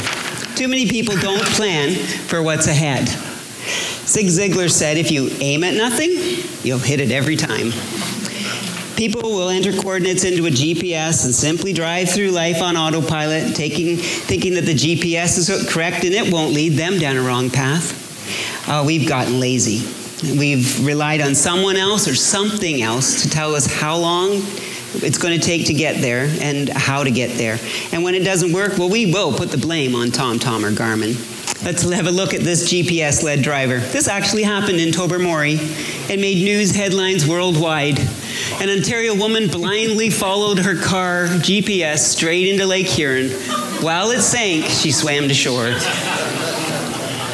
Too 0.57 0.67
many 0.67 0.89
people 0.89 1.15
don't 1.17 1.45
plan 1.45 1.95
for 2.27 2.43
what's 2.43 2.67
ahead. 2.67 3.07
Zig 4.09 4.27
Ziglar 4.27 4.69
said, 4.69 4.97
if 4.97 5.13
you 5.13 5.31
aim 5.39 5.63
at 5.63 5.75
nothing, 5.75 6.11
you'll 6.65 6.81
hit 6.81 6.99
it 6.99 7.13
every 7.13 7.37
time. 7.37 7.71
People 8.97 9.23
will 9.23 9.49
enter 9.49 9.73
coordinates 9.73 10.25
into 10.25 10.47
a 10.47 10.51
GPS 10.51 11.25
and 11.25 11.33
simply 11.33 11.73
drive 11.73 12.11
through 12.11 12.31
life 12.33 12.61
on 12.61 12.77
autopilot, 12.77 13.55
taking, 13.55 13.97
thinking 13.97 14.55
that 14.55 14.65
the 14.65 14.75
GPS 14.75 15.39
is 15.39 15.73
correct 15.73 16.03
and 16.03 16.15
it 16.15 16.33
won't 16.33 16.53
lead 16.53 16.71
them 16.71 16.99
down 16.99 17.17
a 17.17 17.23
wrong 17.23 17.49
path. 17.49 18.69
Uh, 18.69 18.83
we've 18.85 19.09
gotten 19.09 19.39
lazy. 19.39 20.00
We've 20.23 20.85
relied 20.85 21.21
on 21.21 21.35
someone 21.35 21.77
else 21.77 22.07
or 22.07 22.15
something 22.15 22.83
else 22.83 23.23
to 23.23 23.31
tell 23.31 23.55
us 23.55 23.67
how 23.67 23.97
long 23.97 24.43
it's 24.93 25.19
going 25.19 25.39
to 25.39 25.45
take 25.45 25.67
to 25.67 25.75
get 25.75 26.01
there 26.01 26.27
and 26.41 26.69
how 26.69 27.05
to 27.05 27.11
get 27.11 27.39
there. 27.39 27.59
And 27.93 28.03
when 28.03 28.15
it 28.15 28.25
doesn't 28.25 28.53
work, 28.53 28.77
well, 28.77 28.91
we 28.91 29.13
will 29.13 29.33
put 29.33 29.51
the 29.51 29.59
blame 29.59 29.95
on 29.95 30.09
TomTom 30.09 30.65
or 30.65 30.73
Garmin. 30.73 31.17
Let's 31.65 31.83
have 31.91 32.07
a 32.07 32.11
look 32.11 32.33
at 32.33 32.41
this 32.41 32.73
GPS 32.73 33.23
led 33.23 33.43
driver. 33.43 33.79
This 33.79 34.09
actually 34.09 34.45
happened 34.45 34.79
in 34.79 34.93
Tobermory. 34.93 35.57
It 36.09 36.19
made 36.19 36.43
news 36.43 36.75
headlines 36.75 37.27
worldwide. 37.27 37.99
An 38.61 38.71
Ontario 38.71 39.15
woman 39.15 39.49
blindly 39.49 40.11
followed 40.11 40.59
her 40.59 40.75
car 40.81 41.27
GPS 41.27 41.99
straight 41.99 42.49
into 42.49 42.67
Lake 42.67 42.87
Huron. 42.87 43.31
While 43.83 44.11
it 44.11 44.23
sank, 44.23 44.65
she 44.67 44.91
swam 44.91 45.29
to 45.29 45.35
shore. 45.35 45.75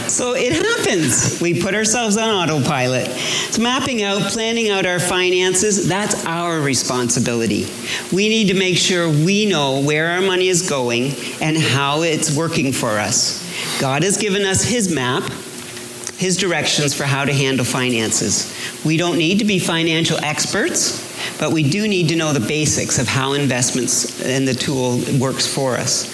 So 0.08 0.34
it 0.34 0.52
happens. 0.52 1.40
We 1.40 1.60
put 1.60 1.74
ourselves 1.74 2.16
on 2.16 2.28
autopilot. 2.28 3.08
It's 3.08 3.58
mapping 3.58 4.02
out, 4.02 4.22
planning 4.30 4.70
out 4.70 4.86
our 4.86 5.00
finances. 5.00 5.88
That's 5.88 6.24
our 6.26 6.60
responsibility. 6.60 7.66
We 8.12 8.28
need 8.28 8.48
to 8.48 8.54
make 8.54 8.78
sure 8.78 9.08
we 9.08 9.46
know 9.46 9.80
where 9.80 10.10
our 10.12 10.20
money 10.20 10.48
is 10.48 10.68
going 10.68 11.12
and 11.40 11.56
how 11.58 12.02
it's 12.02 12.36
working 12.36 12.72
for 12.72 12.98
us. 12.98 13.42
God 13.80 14.04
has 14.04 14.16
given 14.16 14.42
us 14.42 14.62
His 14.62 14.92
map, 14.94 15.24
His 16.18 16.36
directions 16.36 16.94
for 16.94 17.04
how 17.04 17.24
to 17.24 17.32
handle 17.32 17.64
finances. 17.64 18.54
We 18.84 18.96
don't 18.96 19.18
need 19.18 19.40
to 19.40 19.44
be 19.44 19.58
financial 19.58 20.18
experts, 20.24 21.02
but 21.38 21.52
we 21.52 21.68
do 21.68 21.88
need 21.88 22.08
to 22.08 22.16
know 22.16 22.32
the 22.32 22.46
basics 22.46 22.98
of 22.98 23.08
how 23.08 23.32
investments 23.32 24.24
and 24.24 24.46
the 24.46 24.54
tool 24.54 25.00
works 25.18 25.46
for 25.46 25.76
us. 25.76 26.12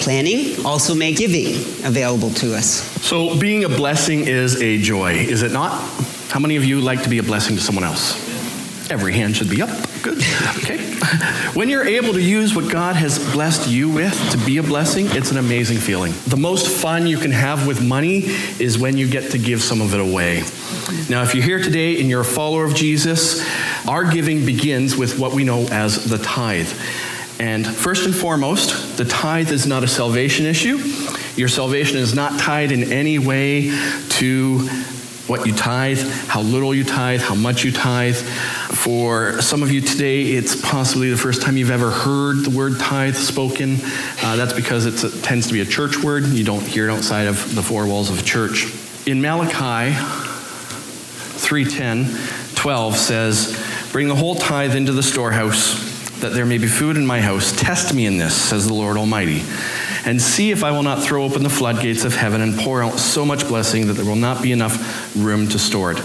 Planning 0.00 0.64
also 0.66 0.94
makes 0.94 1.20
giving 1.20 1.54
available 1.84 2.30
to 2.30 2.54
us. 2.54 2.82
So, 3.02 3.38
being 3.38 3.64
a 3.64 3.68
blessing 3.68 4.26
is 4.26 4.60
a 4.60 4.78
joy, 4.78 5.14
is 5.14 5.42
it 5.42 5.52
not? 5.52 5.80
How 6.28 6.40
many 6.40 6.56
of 6.56 6.64
you 6.64 6.80
like 6.80 7.02
to 7.04 7.08
be 7.08 7.18
a 7.18 7.22
blessing 7.22 7.56
to 7.56 7.62
someone 7.62 7.84
else? 7.84 8.20
Every 8.90 9.14
hand 9.14 9.36
should 9.36 9.48
be 9.48 9.62
up. 9.62 9.70
Good. 10.02 10.18
Okay. 10.58 10.78
When 11.54 11.68
you're 11.68 11.86
able 11.86 12.12
to 12.14 12.20
use 12.20 12.56
what 12.56 12.68
God 12.68 12.96
has 12.96 13.18
blessed 13.32 13.68
you 13.68 13.88
with 13.88 14.12
to 14.32 14.38
be 14.38 14.58
a 14.58 14.62
blessing, 14.62 15.06
it's 15.10 15.30
an 15.30 15.38
amazing 15.38 15.78
feeling. 15.78 16.12
The 16.26 16.36
most 16.36 16.66
fun 16.66 17.06
you 17.06 17.16
can 17.16 17.30
have 17.30 17.68
with 17.68 17.80
money 17.80 18.24
is 18.58 18.76
when 18.76 18.96
you 18.96 19.08
get 19.08 19.30
to 19.30 19.38
give 19.38 19.62
some 19.62 19.80
of 19.80 19.94
it 19.94 20.00
away. 20.00 20.42
Now, 21.08 21.22
if 21.22 21.32
you're 21.32 21.44
here 21.44 21.62
today 21.62 22.00
and 22.00 22.10
you're 22.10 22.22
a 22.22 22.24
follower 22.24 22.64
of 22.64 22.74
Jesus, 22.74 23.40
Our 23.86 24.10
giving 24.10 24.46
begins 24.46 24.96
with 24.96 25.18
what 25.18 25.32
we 25.32 25.44
know 25.44 25.66
as 25.70 26.04
the 26.04 26.16
tithe. 26.16 26.70
And 27.38 27.66
first 27.66 28.06
and 28.06 28.14
foremost, 28.14 28.96
the 28.96 29.04
tithe 29.04 29.50
is 29.50 29.66
not 29.66 29.82
a 29.82 29.88
salvation 29.88 30.46
issue. 30.46 30.78
Your 31.36 31.48
salvation 31.48 31.98
is 31.98 32.14
not 32.14 32.40
tied 32.40 32.72
in 32.72 32.92
any 32.92 33.18
way 33.18 33.70
to 34.10 34.60
what 35.26 35.46
you 35.46 35.54
tithe, 35.54 36.00
how 36.28 36.40
little 36.40 36.74
you 36.74 36.84
tithe, 36.84 37.20
how 37.20 37.34
much 37.34 37.64
you 37.64 37.72
tithe. 37.72 38.16
For 38.16 39.40
some 39.42 39.62
of 39.62 39.70
you 39.70 39.82
today, 39.82 40.22
it's 40.22 40.60
possibly 40.60 41.10
the 41.10 41.16
first 41.16 41.42
time 41.42 41.56
you've 41.58 41.70
ever 41.70 41.90
heard 41.90 42.44
the 42.44 42.56
word 42.56 42.78
tithe 42.78 43.16
spoken. 43.16 43.76
Uh, 44.22 44.36
that's 44.36 44.52
because 44.54 44.86
it 44.86 45.22
tends 45.22 45.46
to 45.48 45.52
be 45.52 45.60
a 45.60 45.66
church 45.66 46.02
word. 46.02 46.24
You 46.24 46.44
don't 46.44 46.64
hear 46.66 46.88
it 46.88 46.92
outside 46.92 47.26
of 47.26 47.54
the 47.54 47.62
four 47.62 47.86
walls 47.86 48.08
of 48.10 48.18
a 48.18 48.22
church. 48.22 48.72
In 49.06 49.20
Malachi 49.20 49.94
3:10, 51.36 52.54
12 52.54 52.96
says, 52.96 53.73
"Bring 53.94 54.08
the 54.08 54.16
whole 54.16 54.34
tithe 54.34 54.74
into 54.74 54.90
the 54.90 55.04
storehouse, 55.04 56.18
that 56.18 56.34
there 56.34 56.44
may 56.44 56.58
be 56.58 56.66
food 56.66 56.96
in 56.96 57.06
my 57.06 57.20
house. 57.20 57.52
Test 57.52 57.94
me 57.94 58.06
in 58.06 58.18
this," 58.18 58.34
says 58.34 58.66
the 58.66 58.74
Lord 58.74 58.96
Almighty 58.96 59.44
and 60.04 60.20
see 60.20 60.50
if 60.50 60.62
I 60.62 60.70
will 60.70 60.82
not 60.82 61.02
throw 61.02 61.24
open 61.24 61.42
the 61.42 61.48
floodgates 61.48 62.04
of 62.04 62.14
heaven 62.14 62.40
and 62.40 62.58
pour 62.58 62.82
out 62.82 62.98
so 62.98 63.24
much 63.24 63.48
blessing 63.48 63.86
that 63.86 63.94
there 63.94 64.04
will 64.04 64.16
not 64.16 64.42
be 64.42 64.52
enough 64.52 65.16
room 65.16 65.48
to 65.48 65.58
store 65.58 65.92
it. 65.92 65.98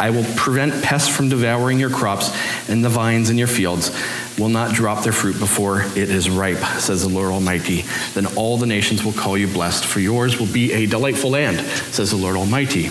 I 0.00 0.10
will 0.10 0.24
prevent 0.36 0.82
pests 0.82 1.14
from 1.14 1.28
devouring 1.28 1.78
your 1.78 1.90
crops, 1.90 2.30
and 2.68 2.84
the 2.84 2.88
vines 2.88 3.28
in 3.28 3.38
your 3.38 3.48
fields 3.48 3.90
will 4.38 4.48
not 4.48 4.74
drop 4.74 5.04
their 5.04 5.12
fruit 5.12 5.38
before 5.38 5.82
it 5.82 6.10
is 6.10 6.28
ripe, 6.30 6.62
says 6.78 7.02
the 7.02 7.08
Lord 7.08 7.32
Almighty. 7.32 7.84
Then 8.14 8.26
all 8.36 8.56
the 8.56 8.66
nations 8.66 9.04
will 9.04 9.12
call 9.12 9.36
you 9.36 9.46
blessed, 9.46 9.84
for 9.84 10.00
yours 10.00 10.38
will 10.38 10.52
be 10.52 10.72
a 10.72 10.86
delightful 10.86 11.30
land, 11.30 11.60
says 11.92 12.10
the 12.10 12.16
Lord 12.16 12.36
Almighty. 12.36 12.90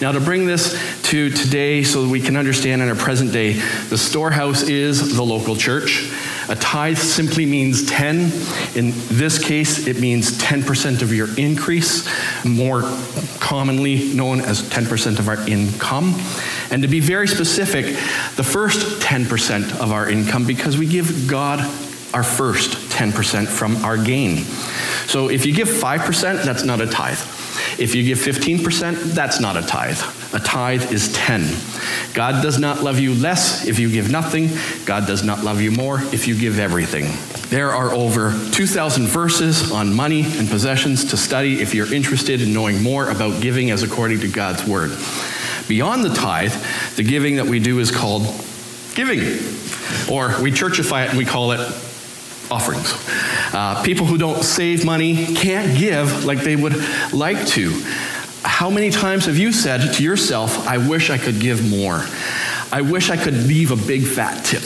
Now, 0.00 0.12
to 0.12 0.20
bring 0.20 0.46
this 0.46 0.78
to 1.10 1.30
today 1.30 1.82
so 1.82 2.02
that 2.02 2.08
we 2.08 2.20
can 2.20 2.36
understand 2.36 2.82
in 2.82 2.88
our 2.88 2.94
present 2.94 3.32
day, 3.32 3.52
the 3.88 3.98
storehouse 3.98 4.62
is 4.62 5.16
the 5.16 5.22
local 5.22 5.56
church. 5.56 6.10
A 6.50 6.56
tithe 6.56 6.98
simply 6.98 7.46
means 7.46 7.86
10. 7.86 8.32
In 8.74 8.92
this 9.06 9.38
case, 9.38 9.86
it 9.86 10.00
means 10.00 10.32
10% 10.38 11.00
of 11.00 11.12
your 11.14 11.28
increase, 11.38 12.08
more 12.44 12.82
commonly 13.38 14.12
known 14.14 14.40
as 14.40 14.60
10% 14.62 15.20
of 15.20 15.28
our 15.28 15.48
income. 15.48 16.20
And 16.72 16.82
to 16.82 16.88
be 16.88 16.98
very 16.98 17.28
specific, 17.28 17.86
the 18.34 18.42
first 18.42 19.00
10% 19.00 19.80
of 19.80 19.92
our 19.92 20.10
income, 20.10 20.44
because 20.44 20.76
we 20.76 20.86
give 20.86 21.28
God 21.28 21.60
our 22.12 22.24
first 22.24 22.72
10% 22.90 23.46
from 23.46 23.76
our 23.84 23.96
gain. 23.96 24.38
So 25.06 25.28
if 25.28 25.46
you 25.46 25.54
give 25.54 25.68
5%, 25.68 26.44
that's 26.44 26.64
not 26.64 26.80
a 26.80 26.86
tithe. 26.88 27.20
If 27.78 27.94
you 27.94 28.02
give 28.02 28.18
15%, 28.18 29.14
that's 29.14 29.38
not 29.38 29.56
a 29.56 29.62
tithe. 29.62 30.19
A 30.32 30.38
tithe 30.38 30.92
is 30.92 31.12
10. 31.12 31.44
God 32.14 32.42
does 32.42 32.58
not 32.58 32.82
love 32.82 33.00
you 33.00 33.14
less 33.14 33.66
if 33.66 33.78
you 33.78 33.90
give 33.90 34.10
nothing. 34.10 34.50
God 34.84 35.06
does 35.06 35.24
not 35.24 35.42
love 35.42 35.60
you 35.60 35.72
more 35.72 36.00
if 36.12 36.28
you 36.28 36.38
give 36.38 36.58
everything. 36.58 37.06
There 37.50 37.72
are 37.72 37.90
over 37.90 38.30
2,000 38.52 39.06
verses 39.06 39.72
on 39.72 39.92
money 39.92 40.22
and 40.22 40.48
possessions 40.48 41.06
to 41.06 41.16
study 41.16 41.60
if 41.60 41.74
you're 41.74 41.92
interested 41.92 42.40
in 42.40 42.54
knowing 42.54 42.80
more 42.80 43.10
about 43.10 43.42
giving 43.42 43.72
as 43.72 43.82
according 43.82 44.20
to 44.20 44.28
God's 44.28 44.64
word. 44.64 44.96
Beyond 45.66 46.04
the 46.04 46.14
tithe, 46.14 46.54
the 46.96 47.02
giving 47.02 47.36
that 47.36 47.46
we 47.46 47.58
do 47.58 47.80
is 47.80 47.90
called 47.90 48.22
giving, 48.94 49.20
or 50.08 50.40
we 50.40 50.52
churchify 50.52 51.04
it 51.04 51.10
and 51.10 51.18
we 51.18 51.24
call 51.24 51.52
it 51.52 51.60
offerings. 52.50 52.92
Uh, 53.52 53.82
people 53.84 54.06
who 54.06 54.18
don't 54.18 54.42
save 54.42 54.84
money 54.84 55.34
can't 55.34 55.76
give 55.78 56.24
like 56.24 56.40
they 56.40 56.56
would 56.56 56.74
like 57.12 57.46
to. 57.48 57.70
How 58.42 58.70
many 58.70 58.90
times 58.90 59.26
have 59.26 59.36
you 59.36 59.52
said 59.52 59.94
to 59.94 60.02
yourself, 60.02 60.66
I 60.66 60.78
wish 60.78 61.10
I 61.10 61.18
could 61.18 61.40
give 61.40 61.68
more? 61.68 62.04
I 62.72 62.82
wish 62.82 63.10
I 63.10 63.16
could 63.16 63.34
leave 63.34 63.70
a 63.70 63.76
big 63.76 64.04
fat 64.04 64.44
tip. 64.44 64.62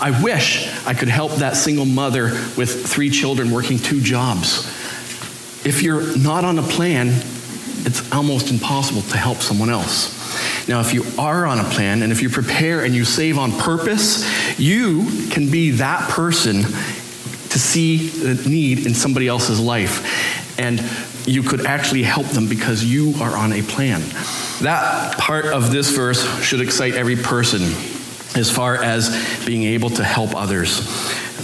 I 0.00 0.20
wish 0.22 0.68
I 0.86 0.94
could 0.94 1.08
help 1.08 1.32
that 1.36 1.56
single 1.56 1.84
mother 1.84 2.24
with 2.56 2.86
three 2.86 3.10
children 3.10 3.50
working 3.50 3.78
two 3.78 4.00
jobs. 4.00 4.66
If 5.64 5.82
you're 5.82 6.16
not 6.16 6.44
on 6.44 6.58
a 6.58 6.62
plan, 6.62 7.08
it's 7.08 8.12
almost 8.12 8.50
impossible 8.50 9.02
to 9.02 9.16
help 9.16 9.38
someone 9.38 9.70
else. 9.70 10.68
Now, 10.68 10.80
if 10.80 10.92
you 10.92 11.04
are 11.18 11.46
on 11.46 11.60
a 11.60 11.64
plan 11.64 12.02
and 12.02 12.10
if 12.10 12.22
you 12.22 12.28
prepare 12.28 12.84
and 12.84 12.94
you 12.94 13.04
save 13.04 13.38
on 13.38 13.52
purpose, 13.52 14.58
you 14.58 15.28
can 15.30 15.50
be 15.50 15.70
that 15.72 16.08
person 16.10 16.62
to 16.62 17.58
see 17.58 18.08
the 18.08 18.48
need 18.48 18.86
in 18.86 18.94
somebody 18.94 19.28
else's 19.28 19.60
life. 19.60 20.58
And 20.58 20.80
you 21.26 21.42
could 21.42 21.66
actually 21.66 22.04
help 22.04 22.26
them 22.26 22.48
because 22.48 22.84
you 22.84 23.14
are 23.20 23.36
on 23.36 23.52
a 23.52 23.62
plan. 23.62 24.00
That 24.62 25.18
part 25.18 25.46
of 25.46 25.70
this 25.70 25.90
verse 25.90 26.24
should 26.42 26.60
excite 26.60 26.94
every 26.94 27.16
person 27.16 27.62
as 28.36 28.50
far 28.50 28.76
as 28.76 29.44
being 29.44 29.64
able 29.64 29.90
to 29.90 30.04
help 30.04 30.34
others. 30.34 30.70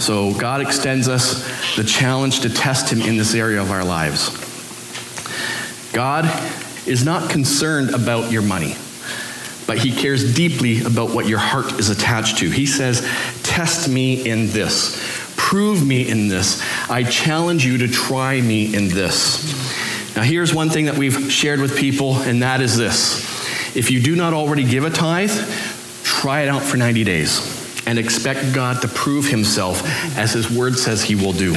So 0.03 0.33
God 0.33 0.61
extends 0.61 1.07
us 1.07 1.75
the 1.75 1.83
challenge 1.83 2.41
to 2.41 2.49
test 2.49 2.91
Him 2.91 3.01
in 3.01 3.17
this 3.17 3.35
area 3.35 3.61
of 3.61 3.71
our 3.71 3.83
lives. 3.83 4.29
God 5.93 6.25
is 6.87 7.05
not 7.05 7.29
concerned 7.29 7.93
about 7.93 8.31
your 8.31 8.41
money, 8.41 8.75
but 9.67 9.77
He 9.77 9.91
cares 9.91 10.33
deeply 10.33 10.83
about 10.83 11.11
what 11.11 11.27
your 11.27 11.39
heart 11.39 11.73
is 11.73 11.89
attached 11.89 12.39
to. 12.39 12.49
He 12.49 12.65
says, 12.65 13.07
Test 13.43 13.87
me 13.87 14.27
in 14.27 14.47
this, 14.47 14.99
prove 15.37 15.85
me 15.85 16.07
in 16.09 16.27
this. 16.27 16.61
I 16.89 17.03
challenge 17.03 17.65
you 17.65 17.77
to 17.79 17.87
try 17.87 18.41
me 18.41 18.75
in 18.75 18.87
this. 18.89 19.62
Now, 20.15 20.21
here's 20.21 20.53
one 20.53 20.69
thing 20.69 20.85
that 20.85 20.97
we've 20.97 21.31
shared 21.31 21.59
with 21.59 21.75
people, 21.75 22.15
and 22.17 22.43
that 22.43 22.61
is 22.61 22.77
this. 22.77 23.75
If 23.75 23.89
you 23.89 23.99
do 23.99 24.15
not 24.15 24.33
already 24.33 24.63
give 24.63 24.83
a 24.83 24.91
tithe, 24.91 25.31
try 26.03 26.41
it 26.41 26.49
out 26.49 26.61
for 26.61 26.77
90 26.77 27.03
days 27.03 27.83
and 27.87 27.97
expect 27.97 28.53
God 28.53 28.81
to 28.83 28.87
prove 28.87 29.27
himself 29.27 29.81
as 30.17 30.33
his 30.33 30.49
word 30.49 30.77
says 30.77 31.03
he 31.03 31.15
will 31.15 31.33
do. 31.33 31.53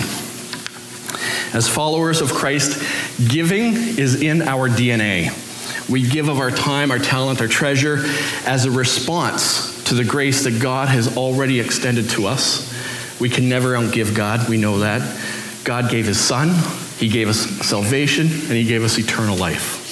As 1.52 1.68
followers 1.68 2.20
of 2.20 2.32
Christ, 2.32 2.82
giving 3.28 3.74
is 3.74 4.22
in 4.22 4.42
our 4.42 4.68
DNA. 4.68 5.42
We 5.88 6.08
give 6.08 6.28
of 6.28 6.40
our 6.40 6.50
time, 6.50 6.90
our 6.90 6.98
talent, 6.98 7.40
our 7.40 7.48
treasure 7.48 7.98
as 8.44 8.64
a 8.64 8.70
response 8.70 9.84
to 9.84 9.94
the 9.94 10.04
grace 10.04 10.44
that 10.44 10.60
God 10.60 10.88
has 10.88 11.16
already 11.16 11.60
extended 11.60 12.10
to 12.10 12.26
us. 12.26 12.72
We 13.20 13.28
can 13.28 13.48
never 13.48 13.74
outgive 13.74 14.14
God, 14.14 14.48
we 14.48 14.56
know 14.56 14.80
that. 14.80 15.20
God 15.64 15.90
gave 15.90 16.06
his 16.06 16.18
son, 16.18 16.48
he 16.98 17.08
gave 17.08 17.28
us 17.28 17.38
salvation 17.66 18.26
and 18.26 18.52
he 18.52 18.64
gave 18.64 18.82
us 18.82 18.98
eternal 18.98 19.36
life. 19.36 19.82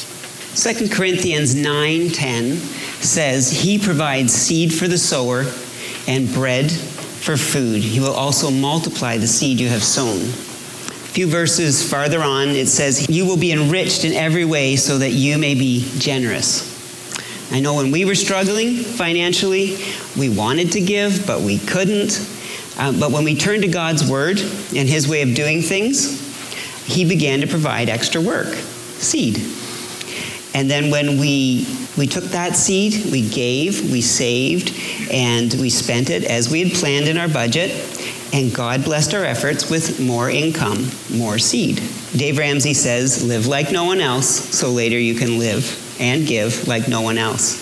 2 0.56 0.88
Corinthians 0.90 1.54
9:10 1.54 2.60
says, 3.00 3.50
"He 3.50 3.78
provides 3.78 4.32
seed 4.32 4.72
for 4.72 4.88
the 4.88 4.98
sower 4.98 5.46
and 6.06 6.32
bread 6.32 6.70
for 6.70 7.36
food. 7.36 7.82
He 7.82 8.00
will 8.00 8.12
also 8.12 8.50
multiply 8.50 9.18
the 9.18 9.26
seed 9.26 9.58
you 9.60 9.68
have 9.68 9.82
sown." 9.82 10.20
A 10.20 11.12
few 11.14 11.26
verses 11.26 11.82
farther 11.82 12.22
on, 12.22 12.50
it 12.50 12.68
says, 12.68 13.06
"You 13.08 13.24
will 13.24 13.36
be 13.36 13.52
enriched 13.52 14.04
in 14.04 14.14
every 14.14 14.44
way 14.44 14.76
so 14.76 14.98
that 14.98 15.12
you 15.12 15.38
may 15.38 15.54
be 15.54 15.84
generous." 15.98 16.62
I 17.50 17.60
know 17.60 17.74
when 17.74 17.90
we 17.90 18.04
were 18.04 18.14
struggling 18.14 18.76
financially, 18.76 19.76
we 20.16 20.28
wanted 20.28 20.72
to 20.72 20.80
give, 20.80 21.26
but 21.26 21.42
we 21.42 21.58
couldn't. 21.58 22.20
Uh, 22.78 22.92
but 22.92 23.10
when 23.10 23.24
we 23.24 23.34
turned 23.34 23.62
to 23.62 23.68
God's 23.68 24.04
word 24.04 24.40
and 24.74 24.88
his 24.88 25.06
way 25.06 25.22
of 25.22 25.34
doing 25.34 25.62
things, 25.62 26.18
he 26.84 27.04
began 27.04 27.40
to 27.40 27.46
provide 27.46 27.88
extra 27.88 28.20
work, 28.20 28.54
seed. 28.54 29.38
And 30.54 30.70
then 30.70 30.90
when 30.90 31.18
we 31.18 31.66
we 31.96 32.06
took 32.06 32.24
that 32.24 32.56
seed, 32.56 33.12
we 33.12 33.28
gave, 33.28 33.90
we 33.92 34.00
saved, 34.00 34.72
and 35.12 35.52
we 35.54 35.70
spent 35.70 36.10
it 36.10 36.24
as 36.24 36.50
we 36.50 36.64
had 36.64 36.72
planned 36.72 37.06
in 37.06 37.18
our 37.18 37.28
budget, 37.28 37.70
and 38.32 38.52
God 38.52 38.84
blessed 38.84 39.14
our 39.14 39.24
efforts 39.24 39.70
with 39.70 40.00
more 40.00 40.28
income, 40.28 40.90
more 41.12 41.38
seed. 41.38 41.80
Dave 42.16 42.38
Ramsey 42.38 42.74
says, 42.74 43.22
"Live 43.22 43.46
like 43.46 43.70
no 43.70 43.84
one 43.84 44.00
else, 44.00 44.26
so 44.26 44.70
later 44.70 44.98
you 44.98 45.14
can 45.14 45.38
live 45.38 45.96
and 46.00 46.26
give 46.26 46.66
like 46.66 46.88
no 46.88 47.00
one 47.00 47.18
else." 47.18 47.60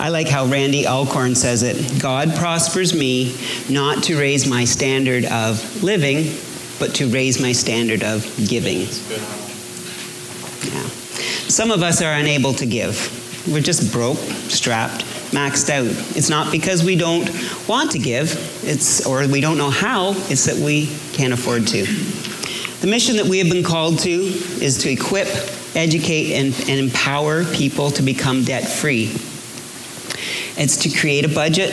I 0.00 0.10
like 0.10 0.28
how 0.28 0.46
Randy 0.46 0.86
Alcorn 0.86 1.34
says 1.34 1.64
it 1.64 2.00
God 2.00 2.36
prospers 2.36 2.94
me 2.94 3.36
not 3.68 4.04
to 4.04 4.16
raise 4.16 4.46
my 4.46 4.64
standard 4.64 5.24
of 5.24 5.82
living, 5.82 6.36
but 6.78 6.94
to 6.96 7.08
raise 7.08 7.40
my 7.40 7.52
standard 7.52 8.02
of 8.02 8.24
giving. 8.48 8.80
Yeah. 8.80 8.88
Some 11.48 11.70
of 11.70 11.82
us 11.82 12.02
are 12.02 12.12
unable 12.12 12.52
to 12.54 12.66
give. 12.66 13.46
We're 13.50 13.62
just 13.62 13.92
broke, 13.92 14.18
strapped, 14.18 15.04
maxed 15.32 15.70
out. 15.70 15.86
It's 16.16 16.28
not 16.28 16.52
because 16.52 16.84
we 16.84 16.96
don't 16.96 17.28
want 17.68 17.92
to 17.92 17.98
give, 17.98 18.64
it's 18.64 19.06
or 19.06 19.26
we 19.26 19.40
don't 19.40 19.58
know 19.58 19.70
how, 19.70 20.10
it's 20.28 20.46
that 20.46 20.56
we 20.56 20.94
can't 21.12 21.32
afford 21.32 21.66
to. 21.68 21.86
The 22.80 22.86
mission 22.86 23.16
that 23.16 23.26
we 23.26 23.38
have 23.38 23.48
been 23.48 23.64
called 23.64 24.00
to 24.00 24.10
is 24.10 24.78
to 24.78 24.90
equip, 24.90 25.28
educate, 25.74 26.34
and, 26.34 26.54
and 26.68 26.78
empower 26.78 27.44
people 27.44 27.90
to 27.92 28.02
become 28.02 28.44
debt 28.44 28.68
free. 28.68 29.10
It's 30.56 30.76
to 30.78 30.90
create 30.90 31.24
a 31.24 31.28
budget 31.28 31.72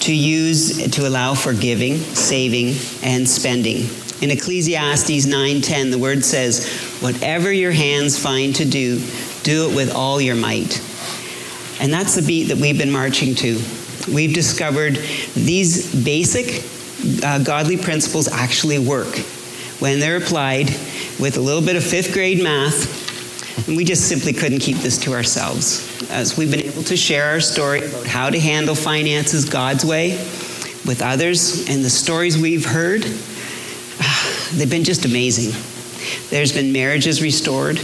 to 0.00 0.14
use 0.14 0.90
to 0.90 1.06
allow 1.06 1.34
for 1.34 1.52
giving, 1.52 1.96
saving, 1.96 2.74
and 3.02 3.28
spending. 3.28 3.88
In 4.20 4.30
Ecclesiastes 4.30 5.26
9:10, 5.26 5.90
the 5.90 5.98
word 5.98 6.24
says, 6.24 6.66
"Whatever 7.00 7.52
your 7.52 7.72
hands 7.72 8.18
find 8.18 8.54
to 8.56 8.64
do, 8.64 9.00
do 9.44 9.70
it 9.70 9.76
with 9.76 9.92
all 9.92 10.20
your 10.20 10.34
might." 10.34 10.80
And 11.80 11.92
that's 11.92 12.16
the 12.16 12.22
beat 12.22 12.48
that 12.48 12.58
we've 12.58 12.78
been 12.78 12.90
marching 12.90 13.34
to. 13.36 13.60
we've 14.12 14.32
discovered 14.32 14.98
these 15.34 15.94
basic 15.94 16.64
uh, 17.22 17.38
godly 17.40 17.76
principles 17.76 18.26
actually 18.26 18.78
work 18.78 19.18
when 19.80 20.00
they're 20.00 20.16
applied 20.16 20.68
with 21.20 21.36
a 21.36 21.40
little 21.40 21.60
bit 21.60 21.76
of 21.76 21.84
fifth 21.84 22.12
grade 22.12 22.42
math. 22.42 23.68
And 23.68 23.76
we 23.76 23.84
just 23.84 24.08
simply 24.08 24.32
couldn't 24.32 24.60
keep 24.60 24.78
this 24.78 24.98
to 24.98 25.12
ourselves. 25.12 26.10
As 26.10 26.38
we've 26.38 26.50
been 26.50 26.62
able 26.62 26.82
to 26.84 26.96
share 26.96 27.26
our 27.26 27.40
story 27.40 27.84
about 27.84 28.06
how 28.06 28.30
to 28.30 28.40
handle 28.40 28.74
finances 28.74 29.44
God's 29.44 29.84
way 29.84 30.12
with 30.86 31.02
others, 31.02 31.68
and 31.68 31.84
the 31.84 31.90
stories 31.90 32.38
we've 32.38 32.64
heard, 32.64 33.04
they've 34.54 34.70
been 34.70 34.84
just 34.84 35.04
amazing. 35.04 35.52
There's 36.30 36.52
been 36.52 36.72
marriages 36.72 37.22
restored 37.22 37.80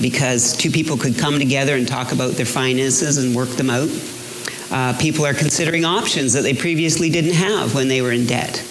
because 0.00 0.56
two 0.56 0.70
people 0.70 0.96
could 0.96 1.16
come 1.16 1.38
together 1.38 1.74
and 1.74 1.88
talk 1.88 2.12
about 2.12 2.32
their 2.32 2.46
finances 2.46 3.18
and 3.18 3.34
work 3.34 3.48
them 3.50 3.70
out. 3.70 3.88
Uh, 4.70 4.96
people 4.98 5.24
are 5.24 5.34
considering 5.34 5.84
options 5.84 6.32
that 6.32 6.42
they 6.42 6.54
previously 6.54 7.08
didn't 7.08 7.34
have 7.34 7.74
when 7.74 7.88
they 7.88 8.02
were 8.02 8.12
in 8.12 8.26
debt. 8.26 8.62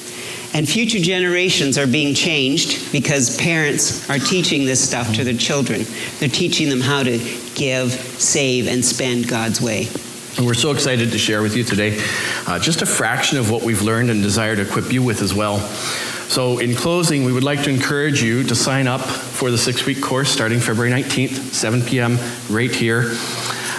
And 0.54 0.68
future 0.68 1.00
generations 1.00 1.78
are 1.78 1.88
being 1.88 2.14
changed 2.14 2.92
because 2.92 3.36
parents 3.38 4.10
are 4.10 4.20
teaching 4.20 4.66
this 4.66 4.86
stuff 4.86 5.14
to 5.16 5.24
their 5.24 5.34
children. 5.34 5.86
They're 6.20 6.30
teaching 6.30 6.70
them 6.70 6.80
how 6.80 7.04
to 7.04 7.18
give, 7.56 7.92
save, 7.92 8.68
and 8.68 8.84
spend 8.84 9.28
God's 9.28 9.60
way. 9.62 9.90
And 10.38 10.46
we're 10.46 10.54
so 10.54 10.72
excited 10.72 11.14
to 11.14 11.18
share 11.18 11.42
with 11.42 11.56
you 11.56 11.64
today 11.64 11.98
uh, 12.46 12.60
just 12.60 12.82
a 12.82 12.86
fraction 12.86 13.38
of 13.38 13.50
what 13.50 13.64
we've 13.64 13.82
learned 13.82 14.10
and 14.10 14.22
desire 14.22 14.54
to 14.54 14.64
equip 14.64 14.92
you 14.92 15.02
with 15.02 15.22
as 15.22 15.34
well. 15.34 15.60
So, 15.60 16.58
in 16.58 16.76
closing, 16.76 17.24
we 17.24 17.32
would 17.32 17.44
like 17.44 17.64
to 17.64 17.70
encourage 17.70 18.22
you 18.22 18.44
to 18.44 18.54
sign 18.54 18.86
up 18.86 19.00
for 19.00 19.50
the 19.50 19.58
six 19.58 19.86
week 19.86 20.02
course 20.02 20.30
starting 20.30 20.60
February 20.60 20.92
19th, 20.92 21.54
7 21.54 21.84
p.m., 21.84 22.18
right 22.50 22.74
here. 22.74 23.14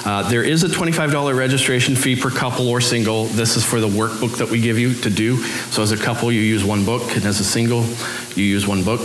Uh, 0.06 0.26
there 0.30 0.42
is 0.42 0.62
a 0.62 0.68
$25 0.68 1.36
registration 1.36 1.94
fee 1.94 2.16
per 2.16 2.30
couple 2.30 2.68
or 2.68 2.80
single. 2.80 3.26
This 3.26 3.56
is 3.56 3.64
for 3.64 3.80
the 3.80 3.88
workbook 3.88 4.38
that 4.38 4.48
we 4.48 4.60
give 4.60 4.78
you 4.78 4.94
to 4.94 5.10
do. 5.10 5.42
So, 5.42 5.82
as 5.82 5.92
a 5.92 5.96
couple, 5.98 6.32
you 6.32 6.40
use 6.40 6.64
one 6.64 6.86
book, 6.86 7.02
and 7.16 7.26
as 7.26 7.38
a 7.38 7.44
single, 7.44 7.82
you 8.34 8.44
use 8.44 8.66
one 8.66 8.82
book. 8.82 9.02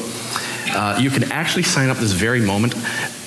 Uh, 0.69 0.97
you 1.01 1.09
can 1.09 1.29
actually 1.33 1.63
sign 1.63 1.89
up 1.89 1.97
this 1.97 2.13
very 2.13 2.39
moment. 2.39 2.75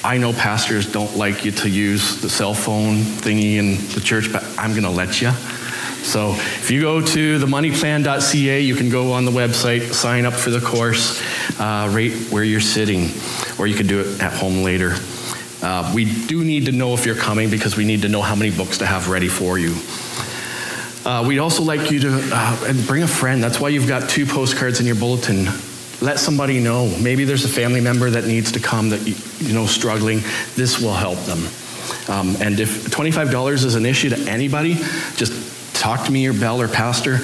I 0.04 0.18
know 0.18 0.34
pastors 0.34 0.92
don't 0.92 1.16
like 1.16 1.46
you 1.46 1.50
to 1.50 1.68
use 1.68 2.20
the 2.20 2.28
cell 2.28 2.52
phone 2.52 2.96
thingy 2.96 3.54
in 3.54 3.76
the 3.94 4.02
church, 4.02 4.30
but 4.30 4.44
I'm 4.58 4.72
going 4.72 4.82
to 4.82 4.90
let 4.90 5.22
you. 5.22 5.30
So 5.30 6.32
if 6.32 6.70
you 6.70 6.82
go 6.82 7.00
to 7.00 7.38
themoneyplan.ca, 7.38 8.60
you 8.60 8.74
can 8.76 8.90
go 8.90 9.14
on 9.14 9.24
the 9.24 9.30
website, 9.30 9.94
sign 9.94 10.26
up 10.26 10.34
for 10.34 10.50
the 10.50 10.60
course 10.60 11.22
uh, 11.58 11.88
right 11.90 12.12
where 12.30 12.44
you're 12.44 12.60
sitting, 12.60 13.08
or 13.58 13.66
you 13.66 13.74
can 13.74 13.86
do 13.86 14.00
it 14.00 14.20
at 14.20 14.34
home 14.34 14.62
later. 14.62 14.94
Uh, 15.62 15.90
we 15.94 16.04
do 16.26 16.44
need 16.44 16.66
to 16.66 16.72
know 16.72 16.92
if 16.92 17.06
you're 17.06 17.14
coming 17.14 17.48
because 17.48 17.74
we 17.74 17.86
need 17.86 18.02
to 18.02 18.08
know 18.10 18.20
how 18.20 18.34
many 18.34 18.54
books 18.54 18.76
to 18.78 18.86
have 18.86 19.08
ready 19.08 19.28
for 19.28 19.58
you. 19.58 19.74
Uh, 21.06 21.24
we'd 21.26 21.38
also 21.38 21.62
like 21.62 21.90
you 21.90 22.00
to 22.00 22.20
uh, 22.30 22.72
bring 22.86 23.02
a 23.02 23.08
friend. 23.08 23.42
That's 23.42 23.58
why 23.58 23.70
you've 23.70 23.88
got 23.88 24.10
two 24.10 24.26
postcards 24.26 24.80
in 24.80 24.86
your 24.86 24.96
bulletin. 24.96 25.48
Let 26.04 26.18
somebody 26.18 26.60
know. 26.60 26.94
Maybe 27.00 27.24
there's 27.24 27.46
a 27.46 27.48
family 27.48 27.80
member 27.80 28.10
that 28.10 28.26
needs 28.26 28.52
to 28.52 28.60
come 28.60 28.90
that 28.90 29.00
you, 29.40 29.54
know 29.54 29.64
struggling. 29.64 30.20
This 30.54 30.78
will 30.78 30.92
help 30.92 31.18
them. 31.20 31.38
Um, 32.08 32.36
and 32.42 32.60
if 32.60 32.90
$25 32.90 33.64
is 33.64 33.74
an 33.74 33.86
issue 33.86 34.10
to 34.10 34.18
anybody, 34.28 34.74
just 35.16 35.74
talk 35.74 36.04
to 36.04 36.12
me 36.12 36.26
or 36.26 36.34
Bel 36.34 36.60
or 36.60 36.68
Pastor, 36.68 37.20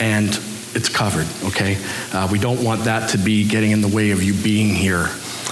and 0.00 0.28
it's 0.74 0.88
covered, 0.88 1.28
okay? 1.44 1.78
Uh, 2.12 2.28
we 2.32 2.40
don't 2.40 2.64
want 2.64 2.82
that 2.86 3.10
to 3.10 3.18
be 3.18 3.46
getting 3.46 3.70
in 3.70 3.80
the 3.80 3.88
way 3.88 4.10
of 4.10 4.20
you 4.20 4.34
being 4.34 4.74
here. 4.74 5.08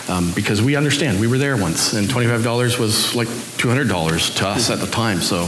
Um, 0.09 0.33
because 0.35 0.61
we 0.61 0.75
understand, 0.75 1.21
we 1.21 1.29
were 1.29 1.39
there 1.39 1.57
once, 1.57 1.93
and 1.93 2.09
$25 2.09 2.81
was 2.81 3.15
like 3.15 3.29
$200 3.29 4.37
to 4.39 4.49
us 4.49 4.71
at 4.71 4.81
the 4.81 4.89
time. 4.89 5.21
So 5.21 5.45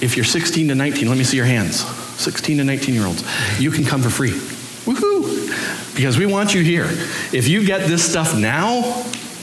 if 0.00 0.16
you're 0.16 0.24
16 0.24 0.66
to 0.66 0.74
19, 0.74 1.08
let 1.08 1.16
me 1.16 1.22
see 1.22 1.36
your 1.36 1.46
hands. 1.46 1.84
16 2.20 2.58
to 2.58 2.64
19 2.64 2.94
year 2.96 3.06
olds, 3.06 3.24
you 3.60 3.70
can 3.70 3.84
come 3.84 4.02
for 4.02 4.10
free. 4.10 4.36
Woohoo! 4.84 5.94
Because 5.94 6.18
we 6.18 6.26
want 6.26 6.54
you 6.54 6.62
here. 6.62 6.86
If 7.32 7.48
you 7.48 7.64
get 7.64 7.86
this 7.86 8.08
stuff 8.08 8.36
now, 8.36 8.80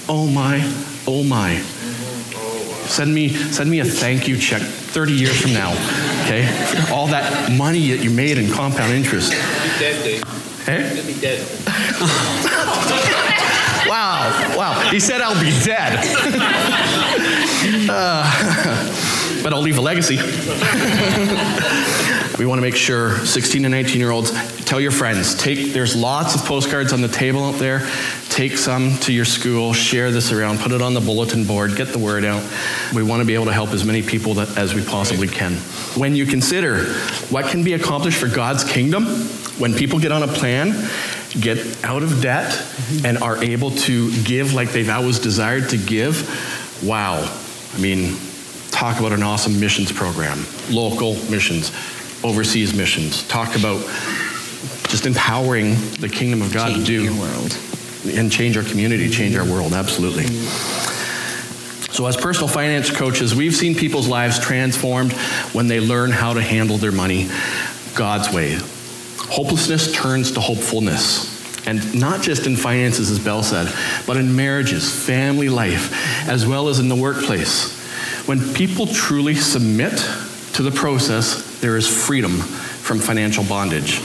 oh 0.07 0.27
my, 0.27 0.61
oh 1.07 1.23
my. 1.23 1.57
Send 2.87 3.13
me, 3.13 3.29
send 3.29 3.69
me 3.69 3.79
a 3.79 3.85
thank 3.85 4.27
you 4.27 4.37
check 4.37 4.61
30 4.61 5.13
years 5.13 5.39
from 5.39 5.53
now, 5.53 5.71
okay? 6.23 6.47
All 6.91 7.07
that 7.07 7.51
money 7.51 7.91
that 7.91 8.03
you 8.03 8.09
made 8.09 8.37
in 8.37 8.51
compound 8.51 8.91
interest. 8.91 9.31
Dead, 9.31 10.03
Dave. 10.03 10.23
Hey? 10.65 11.01
Be 11.05 11.19
dead. 11.19 11.45
Wow, 13.89 14.55
wow. 14.55 14.91
He 14.91 14.99
said 14.99 15.19
I'll 15.19 15.41
be 15.41 15.51
dead. 15.63 16.05
Uh, 17.91 18.23
but 19.43 19.51
I'll 19.51 19.61
leave 19.61 19.77
a 19.77 19.81
legacy. 19.81 20.17
We 22.39 22.45
want 22.45 22.57
to 22.57 22.61
make 22.61 22.75
sure 22.75 23.17
16 23.25 23.63
to 23.63 23.69
19 23.69 23.99
year 23.99 24.11
olds 24.11 24.31
tell 24.63 24.79
your 24.79 24.91
friends 24.91 25.35
take 25.35 25.73
there's 25.73 25.93
lots 25.93 26.35
of 26.35 26.45
postcards 26.45 26.93
on 26.93 27.01
the 27.01 27.09
table 27.09 27.43
out 27.43 27.55
there. 27.55 27.87
Take 28.29 28.57
some 28.57 28.97
to 28.99 29.11
your 29.11 29.25
school 29.25 29.73
share 29.73 30.09
this 30.09 30.31
around 30.31 30.59
put 30.59 30.71
it 30.71 30.81
on 30.81 30.93
the 30.93 31.01
bulletin 31.01 31.45
board 31.45 31.75
get 31.75 31.89
the 31.89 31.99
word 31.99 32.23
out. 32.23 32.41
We 32.95 33.03
want 33.03 33.19
to 33.21 33.25
be 33.25 33.33
able 33.33 33.45
to 33.45 33.53
help 33.53 33.71
as 33.71 33.83
many 33.83 34.01
people 34.01 34.35
that, 34.35 34.57
as 34.57 34.73
we 34.73 34.85
possibly 34.85 35.27
can. 35.27 35.53
When 35.97 36.15
you 36.15 36.25
consider 36.25 36.85
what 37.29 37.47
can 37.47 37.65
be 37.65 37.73
accomplished 37.73 38.17
for 38.17 38.27
god's 38.27 38.63
kingdom 38.63 39.05
when 39.59 39.73
people 39.73 39.99
get 39.99 40.13
on 40.13 40.23
a 40.23 40.27
plan 40.27 40.89
get 41.41 41.83
out 41.83 42.03
of 42.03 42.21
debt 42.21 42.65
and 43.03 43.17
are 43.17 43.43
able 43.43 43.71
to 43.71 44.11
give 44.23 44.53
like 44.53 44.69
they've 44.69 44.89
always 44.89 45.19
desired 45.19 45.67
to 45.69 45.77
give 45.77 46.81
wow. 46.85 47.17
I 47.73 47.81
mean 47.81 48.17
talk 48.71 48.99
about 48.99 49.11
an 49.11 49.23
awesome 49.23 49.59
missions 49.59 49.91
program 49.91 50.45
local 50.69 51.15
missions 51.29 51.71
overseas 52.23 52.73
missions. 52.73 53.27
Talk 53.27 53.55
about 53.55 53.79
just 54.89 55.05
empowering 55.05 55.75
the 55.99 56.09
kingdom 56.09 56.41
of 56.41 56.51
god 56.53 56.73
Change 56.73 56.87
to 56.87 56.97
do 56.97 57.03
your 57.03 57.13
world. 57.19 57.57
and 58.05 58.31
change 58.31 58.57
our 58.57 58.63
community 58.63 59.09
change 59.09 59.35
our 59.35 59.45
world 59.45 59.73
absolutely. 59.73 60.25
So 61.91 62.05
as 62.07 62.15
personal 62.17 62.47
finance 62.47 62.89
coaches 62.89 63.35
we've 63.35 63.55
seen 63.55 63.75
people's 63.75 64.07
lives 64.07 64.39
transformed 64.39 65.13
when 65.53 65.67
they 65.67 65.79
learn 65.79 66.11
how 66.11 66.33
to 66.33 66.41
handle 66.41 66.77
their 66.77 66.91
money 66.91 67.29
god's 67.95 68.33
way. 68.33 68.57
Hopelessness 69.17 69.91
turns 69.91 70.31
to 70.31 70.39
hopefulness. 70.39 71.37
And 71.67 71.99
not 71.99 72.21
just 72.23 72.47
in 72.47 72.55
finances 72.55 73.11
as 73.11 73.19
Bel 73.19 73.43
said 73.43 73.71
but 74.07 74.17
in 74.17 74.35
marriages 74.35 74.89
family 75.05 75.49
life 75.49 76.27
as 76.27 76.45
well 76.47 76.67
as 76.69 76.79
in 76.79 76.89
the 76.89 76.95
workplace. 76.95 77.77
When 78.27 78.53
people 78.53 78.87
truly 78.87 79.35
submit 79.35 79.93
to 80.59 80.63
the 80.63 80.71
process 80.71 81.57
there 81.61 81.77
is 81.77 81.87
freedom 81.87 82.31
from 82.31 82.99
financial 82.99 83.45
bondage 83.45 84.01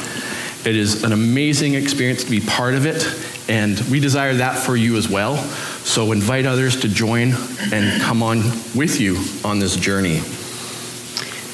it 0.65 0.77
is 0.77 1.03
an 1.03 1.11
amazing 1.11 1.75
experience 1.75 2.23
to 2.23 2.31
be 2.31 2.39
part 2.39 2.75
of 2.75 2.87
it 2.87 3.05
and 3.49 3.81
we 3.91 3.99
desire 3.99 4.35
that 4.35 4.57
for 4.57 4.77
you 4.77 4.97
as 4.97 5.09
well 5.09 5.37
so 5.83 6.13
invite 6.13 6.47
others 6.47 6.81
to 6.81 6.89
join 6.89 7.33
and 7.73 8.01
come 8.03 8.23
on 8.23 8.37
with 8.73 9.01
you 9.01 9.17
on 9.45 9.59
this 9.59 9.75
journey 9.75 10.21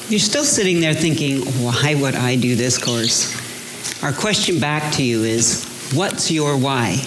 You're 0.07 0.19
still 0.19 0.43
sitting 0.43 0.81
there 0.81 0.93
thinking, 0.93 1.39
why 1.63 1.95
would 1.95 2.15
I 2.15 2.35
do 2.35 2.55
this 2.55 2.77
course? 2.77 3.33
Our 4.03 4.11
question 4.11 4.59
back 4.59 4.93
to 4.95 5.03
you 5.03 5.23
is, 5.23 5.65
what's 5.95 6.29
your 6.29 6.57
why? 6.57 6.97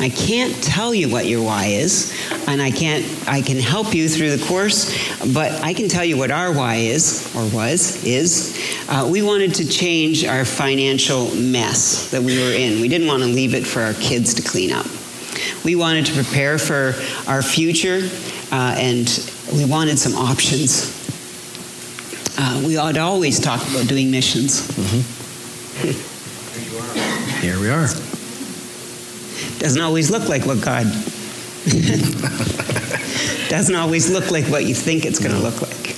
I 0.00 0.08
can't 0.08 0.54
tell 0.62 0.92
you 0.92 1.08
what 1.08 1.26
your 1.26 1.42
why 1.42 1.66
is, 1.66 2.12
and 2.48 2.60
I 2.60 2.72
can't 2.72 3.04
I 3.28 3.42
can 3.42 3.58
help 3.58 3.94
you 3.94 4.08
through 4.08 4.36
the 4.36 4.44
course, 4.44 4.92
but 5.32 5.52
I 5.62 5.72
can 5.72 5.88
tell 5.88 6.04
you 6.04 6.16
what 6.16 6.32
our 6.32 6.52
why 6.52 6.76
is 6.76 7.32
or 7.36 7.46
was 7.54 8.04
is. 8.04 8.58
Uh, 8.88 9.08
we 9.10 9.22
wanted 9.22 9.54
to 9.56 9.68
change 9.68 10.24
our 10.24 10.44
financial 10.44 11.32
mess 11.36 12.10
that 12.10 12.22
we 12.22 12.38
were 12.38 12.52
in. 12.52 12.80
We 12.80 12.88
didn't 12.88 13.06
want 13.06 13.22
to 13.22 13.28
leave 13.28 13.54
it 13.54 13.64
for 13.64 13.82
our 13.82 13.94
kids 13.94 14.34
to 14.34 14.42
clean 14.42 14.72
up. 14.72 14.86
We 15.64 15.76
wanted 15.76 16.06
to 16.06 16.14
prepare 16.14 16.58
for 16.58 16.94
our 17.28 17.42
future, 17.42 18.00
uh, 18.50 18.74
and 18.76 19.08
we 19.52 19.64
wanted 19.64 19.98
some 19.98 20.14
options. 20.14 20.92
Uh, 22.36 22.62
we 22.66 22.74
had 22.74 22.98
always 22.98 23.38
talk 23.38 23.62
about 23.68 23.86
doing 23.86 24.10
missions. 24.10 24.66
here 27.40 27.60
we 27.60 27.70
are 27.70 28.13
Doesn't 29.64 29.80
always 29.80 30.10
look 30.10 30.28
like 30.28 30.44
what 30.44 30.60
God. 30.60 30.84
Doesn't 33.48 33.74
always 33.74 34.10
look 34.10 34.30
like 34.30 34.44
what 34.44 34.66
you 34.66 34.74
think 34.74 35.06
it's 35.06 35.18
going 35.18 35.34
to 35.34 35.40
look 35.40 35.62
like. 35.62 35.96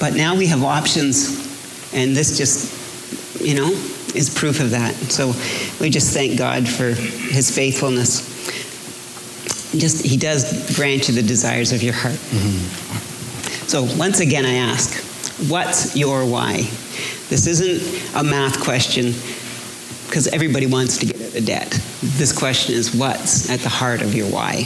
But 0.00 0.16
now 0.16 0.34
we 0.34 0.48
have 0.48 0.64
options, 0.64 1.28
and 1.94 2.16
this 2.16 2.36
just, 2.36 3.40
you 3.40 3.54
know, 3.54 3.68
is 4.16 4.34
proof 4.34 4.58
of 4.58 4.70
that. 4.70 4.96
So 4.96 5.28
we 5.80 5.90
just 5.90 6.12
thank 6.12 6.36
God 6.36 6.68
for 6.68 6.90
His 6.90 7.52
faithfulness. 7.54 8.26
Just 9.78 10.04
He 10.04 10.16
does 10.16 10.74
grant 10.74 11.06
you 11.08 11.14
the 11.14 11.22
desires 11.22 11.70
of 11.70 11.84
your 11.84 11.94
heart. 11.94 12.14
Mm-hmm. 12.16 13.66
So 13.68 13.84
once 13.96 14.18
again, 14.18 14.44
I 14.44 14.54
ask, 14.54 14.92
what's 15.48 15.94
your 15.94 16.26
why? 16.26 16.62
This 17.28 17.46
isn't 17.46 18.16
a 18.16 18.24
math 18.24 18.60
question 18.60 19.14
because 20.10 20.26
everybody 20.26 20.66
wants 20.66 20.98
to 20.98 21.06
get 21.06 21.14
out 21.22 21.36
of 21.36 21.46
debt. 21.46 21.70
This 22.02 22.36
question 22.36 22.74
is 22.74 22.92
what's 22.92 23.48
at 23.48 23.60
the 23.60 23.68
heart 23.68 24.02
of 24.02 24.12
your 24.12 24.26
why? 24.26 24.64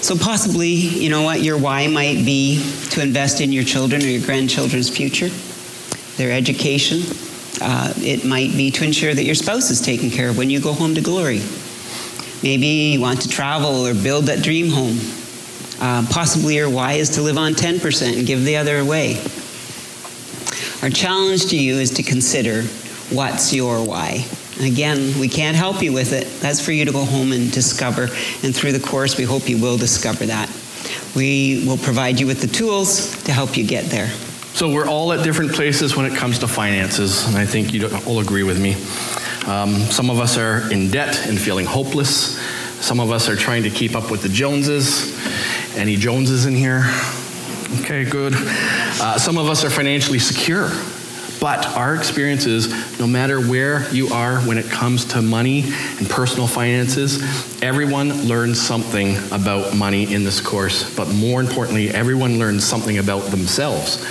So 0.00 0.16
possibly, 0.16 0.68
you 0.68 1.10
know 1.10 1.22
what, 1.22 1.42
your 1.42 1.58
why 1.58 1.88
might 1.88 2.24
be 2.24 2.62
to 2.90 3.02
invest 3.02 3.40
in 3.40 3.50
your 3.50 3.64
children 3.64 4.00
or 4.00 4.06
your 4.06 4.24
grandchildren's 4.24 4.88
future, 4.88 5.28
their 6.16 6.30
education. 6.30 7.00
Uh, 7.60 7.92
it 7.96 8.24
might 8.24 8.52
be 8.52 8.70
to 8.70 8.84
ensure 8.84 9.12
that 9.12 9.24
your 9.24 9.34
spouse 9.34 9.70
is 9.70 9.80
taken 9.80 10.08
care 10.08 10.30
of 10.30 10.38
when 10.38 10.50
you 10.50 10.60
go 10.60 10.72
home 10.72 10.94
to 10.94 11.00
glory. 11.00 11.42
Maybe 12.44 12.94
you 12.94 13.00
want 13.00 13.22
to 13.22 13.28
travel 13.28 13.86
or 13.88 13.92
build 13.92 14.26
that 14.26 14.44
dream 14.44 14.70
home. 14.70 14.98
Uh, 15.80 16.06
possibly 16.10 16.54
your 16.54 16.70
why 16.70 16.92
is 16.92 17.10
to 17.10 17.22
live 17.22 17.36
on 17.36 17.54
10% 17.54 18.16
and 18.16 18.24
give 18.24 18.44
the 18.44 18.56
other 18.56 18.78
away. 18.78 19.20
Our 20.80 20.90
challenge 20.90 21.46
to 21.46 21.58
you 21.58 21.74
is 21.74 21.90
to 21.94 22.04
consider 22.04 22.62
what's 23.10 23.52
your 23.52 23.84
why. 23.84 24.24
Again, 24.60 25.18
we 25.18 25.28
can't 25.28 25.56
help 25.56 25.82
you 25.82 25.92
with 25.92 26.12
it. 26.12 26.26
That's 26.40 26.60
for 26.64 26.72
you 26.72 26.84
to 26.84 26.92
go 26.92 27.04
home 27.04 27.32
and 27.32 27.50
discover. 27.50 28.04
And 28.42 28.54
through 28.54 28.72
the 28.72 28.80
course, 28.80 29.16
we 29.16 29.24
hope 29.24 29.48
you 29.48 29.58
will 29.58 29.78
discover 29.78 30.26
that. 30.26 30.50
We 31.16 31.64
will 31.66 31.78
provide 31.78 32.20
you 32.20 32.26
with 32.26 32.40
the 32.40 32.46
tools 32.46 33.22
to 33.24 33.32
help 33.32 33.56
you 33.56 33.66
get 33.66 33.86
there. 33.86 34.08
So 34.52 34.72
we're 34.72 34.86
all 34.88 35.12
at 35.12 35.24
different 35.24 35.52
places 35.52 35.96
when 35.96 36.06
it 36.06 36.14
comes 36.14 36.40
to 36.40 36.48
finances, 36.48 37.26
and 37.26 37.36
I 37.36 37.46
think 37.46 37.72
you 37.72 37.88
all 38.06 38.18
agree 38.18 38.42
with 38.42 38.60
me. 38.60 38.74
Um, 39.50 39.74
some 39.90 40.10
of 40.10 40.18
us 40.18 40.36
are 40.36 40.70
in 40.70 40.90
debt 40.90 41.26
and 41.26 41.40
feeling 41.40 41.64
hopeless. 41.66 42.38
Some 42.84 43.00
of 43.00 43.10
us 43.10 43.28
are 43.28 43.36
trying 43.36 43.62
to 43.62 43.70
keep 43.70 43.94
up 43.94 44.10
with 44.10 44.22
the 44.22 44.28
Joneses. 44.28 45.16
Any 45.76 45.96
Joneses 45.96 46.46
in 46.46 46.54
here? 46.54 46.82
Okay, 47.80 48.04
good. 48.04 48.34
Uh, 48.36 49.18
some 49.18 49.38
of 49.38 49.48
us 49.48 49.64
are 49.64 49.70
financially 49.70 50.18
secure. 50.18 50.70
But 51.40 51.66
our 51.68 51.94
experience 51.94 52.44
is 52.44 53.00
no 53.00 53.06
matter 53.06 53.40
where 53.40 53.90
you 53.92 54.08
are 54.08 54.40
when 54.40 54.58
it 54.58 54.66
comes 54.66 55.06
to 55.06 55.22
money 55.22 55.62
and 55.98 56.08
personal 56.08 56.46
finances, 56.46 57.22
everyone 57.62 58.24
learns 58.24 58.60
something 58.60 59.16
about 59.32 59.74
money 59.74 60.12
in 60.12 60.22
this 60.22 60.40
course. 60.40 60.94
But 60.94 61.08
more 61.08 61.40
importantly, 61.40 61.88
everyone 61.88 62.38
learns 62.38 62.64
something 62.64 62.98
about 62.98 63.30
themselves 63.30 64.04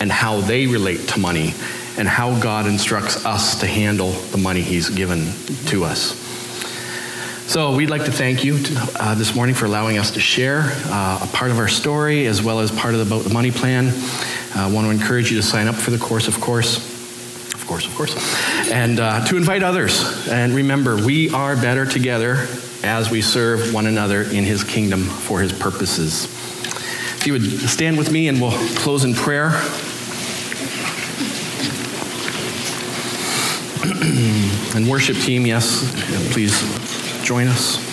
and 0.00 0.10
how 0.10 0.40
they 0.40 0.66
relate 0.66 1.06
to 1.08 1.20
money 1.20 1.52
and 1.96 2.08
how 2.08 2.38
God 2.40 2.66
instructs 2.66 3.24
us 3.26 3.60
to 3.60 3.66
handle 3.66 4.10
the 4.10 4.38
money 4.38 4.62
He's 4.62 4.88
given 4.88 5.32
to 5.66 5.84
us. 5.84 6.20
So, 7.46 7.76
we'd 7.76 7.90
like 7.90 8.06
to 8.06 8.10
thank 8.10 8.42
you 8.42 8.58
to, 8.58 8.90
uh, 8.98 9.14
this 9.14 9.34
morning 9.34 9.54
for 9.54 9.66
allowing 9.66 9.98
us 9.98 10.12
to 10.12 10.20
share 10.20 10.62
uh, 10.86 11.20
a 11.22 11.28
part 11.34 11.50
of 11.50 11.58
our 11.58 11.68
story 11.68 12.26
as 12.26 12.42
well 12.42 12.60
as 12.60 12.70
part 12.72 12.94
of 12.94 13.00
the 13.06 13.14
About 13.14 13.24
the 13.24 13.34
Money 13.34 13.50
plan. 13.50 13.92
I 14.56 14.70
want 14.70 14.86
to 14.86 14.90
encourage 14.90 15.30
you 15.30 15.36
to 15.36 15.42
sign 15.42 15.66
up 15.66 15.74
for 15.74 15.90
the 15.90 15.98
course, 15.98 16.28
of 16.28 16.40
course. 16.40 16.76
Of 17.54 17.66
course, 17.66 17.86
of 17.86 17.94
course. 17.94 18.14
And 18.70 19.00
uh, 19.00 19.24
to 19.26 19.36
invite 19.36 19.62
others. 19.62 20.28
And 20.28 20.54
remember, 20.54 20.96
we 20.96 21.30
are 21.30 21.56
better 21.56 21.84
together 21.84 22.46
as 22.84 23.10
we 23.10 23.20
serve 23.20 23.74
one 23.74 23.86
another 23.86 24.22
in 24.22 24.44
His 24.44 24.62
kingdom 24.62 25.04
for 25.04 25.40
His 25.40 25.52
purposes. 25.52 26.26
If 27.16 27.26
you 27.26 27.32
would 27.32 27.42
stand 27.42 27.98
with 27.98 28.12
me 28.12 28.28
and 28.28 28.40
we'll 28.40 28.52
close 28.76 29.04
in 29.04 29.14
prayer. 29.14 29.48
and 34.76 34.88
worship 34.88 35.16
team, 35.16 35.46
yes, 35.46 35.90
please 36.32 36.52
join 37.24 37.48
us. 37.48 37.83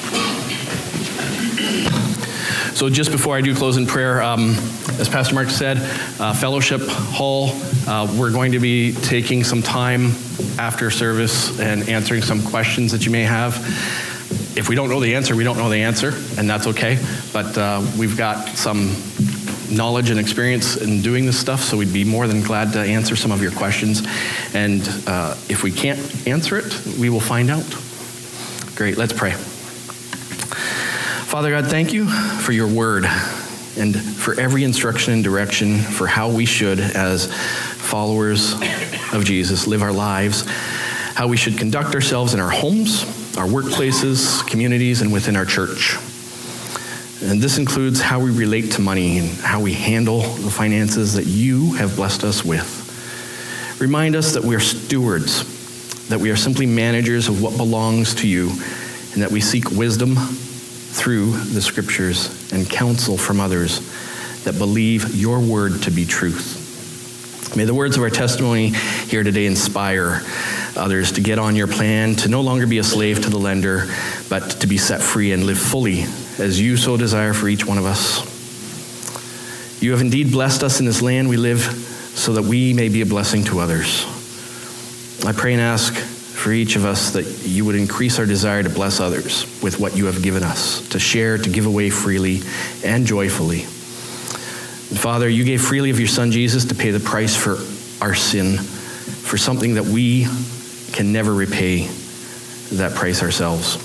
So, 2.82 2.90
just 2.90 3.12
before 3.12 3.36
I 3.38 3.42
do 3.42 3.54
close 3.54 3.78
in 3.78 3.86
prayer, 3.86 4.24
um, 4.24 4.56
as 4.98 5.08
Pastor 5.08 5.36
Mark 5.36 5.52
said, 5.52 5.78
uh, 6.20 6.34
Fellowship 6.34 6.82
Hall, 6.82 7.52
uh, 7.88 8.12
we're 8.18 8.32
going 8.32 8.54
to 8.54 8.60
be 8.60 8.92
taking 8.92 9.44
some 9.44 9.62
time 9.62 10.14
after 10.58 10.90
service 10.90 11.60
and 11.60 11.88
answering 11.88 12.24
some 12.24 12.42
questions 12.42 12.92
that 12.92 13.06
you 13.06 13.12
may 13.12 13.22
have. 13.22 13.56
If 14.58 14.68
we 14.68 14.74
don't 14.74 14.90
know 14.90 15.00
the 15.00 15.14
answer, 15.14 15.36
we 15.36 15.44
don't 15.44 15.58
know 15.58 15.70
the 15.70 15.84
answer, 15.84 16.12
and 16.40 16.50
that's 16.50 16.66
okay. 16.66 16.98
But 17.32 17.56
uh, 17.56 17.86
we've 18.00 18.18
got 18.18 18.48
some 18.58 18.96
knowledge 19.70 20.10
and 20.10 20.20
experience 20.20 20.76
in 20.76 21.04
doing 21.04 21.28
this 21.28 21.40
stuff, 21.40 21.62
so 21.62 21.78
we'd 21.78 21.94
be 21.94 22.04
more 22.04 22.26
than 22.26 22.42
glad 22.42 22.74
to 22.74 22.80
answer 22.80 23.16
some 23.16 23.32
of 23.32 23.44
your 23.44 23.52
questions. 23.52 24.02
And 24.56 24.82
uh, 25.06 25.36
if 25.50 25.62
we 25.62 25.72
can't 25.72 26.00
answer 26.26 26.58
it, 26.58 26.84
we 27.00 27.12
will 27.12 27.20
find 27.20 27.52
out. 27.52 27.76
Great, 28.76 28.98
let's 28.98 29.14
pray. 29.14 29.36
Father 31.32 31.50
God, 31.50 31.68
thank 31.68 31.94
you 31.94 32.10
for 32.10 32.52
your 32.52 32.68
word 32.68 33.06
and 33.78 33.98
for 33.98 34.38
every 34.38 34.66
instruction 34.66 35.14
and 35.14 35.24
direction 35.24 35.78
for 35.78 36.06
how 36.06 36.30
we 36.30 36.44
should, 36.44 36.82
as 36.82 37.34
followers 37.78 38.52
of 39.14 39.24
Jesus, 39.24 39.66
live 39.66 39.82
our 39.82 39.94
lives, 39.94 40.44
how 41.16 41.30
we 41.30 41.38
should 41.38 41.58
conduct 41.58 41.96
ourselves 41.96 42.34
in 42.34 42.42
our 42.42 42.50
homes, 42.50 43.04
our 43.38 43.46
workplaces, 43.46 44.46
communities, 44.46 45.02
and 45.02 45.14
within 45.14 45.38
our 45.38 45.46
church. 45.46 45.96
And 47.22 47.42
this 47.42 47.58
includes 47.58 48.02
how 48.02 48.20
we 48.20 48.30
relate 48.30 48.74
to 48.74 48.82
money 48.82 49.18
and 49.18 49.30
how 49.30 49.62
we 49.62 49.72
handle 49.72 50.20
the 50.20 50.52
finances 50.52 51.14
that 51.14 51.28
you 51.28 51.76
have 51.76 51.96
blessed 51.96 52.26
us 52.26 52.44
with. 52.44 53.78
Remind 53.80 54.18
us 54.18 54.34
that 54.34 54.44
we 54.44 54.54
are 54.54 54.60
stewards, 54.60 56.10
that 56.10 56.20
we 56.20 56.30
are 56.30 56.36
simply 56.36 56.66
managers 56.66 57.30
of 57.30 57.42
what 57.42 57.56
belongs 57.56 58.16
to 58.16 58.28
you, 58.28 58.50
and 59.14 59.22
that 59.22 59.32
we 59.32 59.40
seek 59.40 59.72
wisdom 59.72 60.18
through 60.92 61.32
the 61.32 61.62
scriptures 61.62 62.52
and 62.52 62.70
counsel 62.70 63.18
from 63.18 63.40
others 63.40 63.80
that 64.44 64.58
believe 64.58 65.16
your 65.16 65.40
word 65.40 65.82
to 65.84 65.92
be 65.92 66.06
truth. 66.06 67.56
May 67.56 67.66
the 67.66 67.74
words 67.74 67.98
of 67.98 68.04
our 68.04 68.10
testimony 68.10 68.70
here 68.70 69.24
today 69.24 69.46
inspire 69.46 70.22
others 70.76 71.14
to 71.14 71.22
get 71.22 71.38
on 71.38 71.56
your 71.56 71.68
plan, 71.68 72.16
to 72.18 72.30
no 72.30 72.42
longer 72.42 72.66
be 72.66 72.78
a 72.78 72.84
slave 72.84 73.24
to 73.24 73.30
the 73.30 73.38
lender, 73.38 73.88
but 74.30 74.62
to 74.62 74.68
be 74.68 74.78
set 74.78 75.02
free 75.02 75.32
and 75.34 75.44
live 75.44 75.58
fully 75.58 76.04
as 76.40 76.62
you 76.62 76.78
so 76.78 76.98
desire 76.98 77.34
for 77.34 77.48
each 77.48 77.66
one 77.66 77.78
of 77.78 77.86
us. 77.86 78.22
You 79.82 79.92
have 79.92 80.02
indeed 80.02 80.32
blessed 80.32 80.64
us 80.64 80.80
in 80.80 80.86
this 80.86 81.02
land 81.02 81.28
we 81.28 81.38
live 81.38 81.62
so 82.16 82.34
that 82.34 82.44
we 82.44 82.74
may 82.74 82.90
be 82.90 83.02
a 83.02 83.06
blessing 83.06 83.44
to 83.46 83.60
others. 83.60 84.06
I 85.26 85.34
pray 85.34 85.54
and 85.54 85.62
ask 85.62 85.94
for 86.42 86.52
each 86.52 86.76
of 86.76 86.86
us 86.86 87.12
that 87.12 87.24
you 87.46 87.66
would 87.66 87.76
increase 87.76 88.18
our 88.18 88.26
desire 88.26 88.64
to 88.64 88.70
bless 88.70 89.00
others 89.00 89.46
with 89.62 89.80
what 89.80 89.96
you 89.96 90.08
have 90.08 90.24
given 90.24 90.42
us, 90.42 90.88
to 90.90 90.98
share, 90.98 91.38
to 91.38 91.50
give 91.52 91.68
away 91.68 91.92
freely 91.92 92.42
and 92.84 93.06
joyfully. 93.06 93.62
And 93.62 95.00
Father, 95.00 95.30
you 95.30 95.44
gave 95.44 95.62
freely 95.62 95.92
of 95.92 96.00
your 96.00 96.08
Son 96.08 96.32
Jesus 96.32 96.66
to 96.66 96.76
pay 96.76 96.90
the 96.90 97.00
price 97.00 97.36
for 97.36 97.58
our 98.04 98.16
sin, 98.16 98.58
for 98.58 99.38
something 99.38 99.76
that 99.76 99.86
we 99.86 100.26
can 100.94 101.14
never 101.14 101.32
repay 101.32 101.86
that 102.72 102.96
price 102.96 103.22
ourselves. 103.22 103.78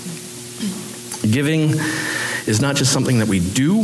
Giving 1.31 1.75
is 2.47 2.59
not 2.59 2.75
just 2.75 2.91
something 2.91 3.19
that 3.19 3.27
we 3.27 3.39
do, 3.39 3.83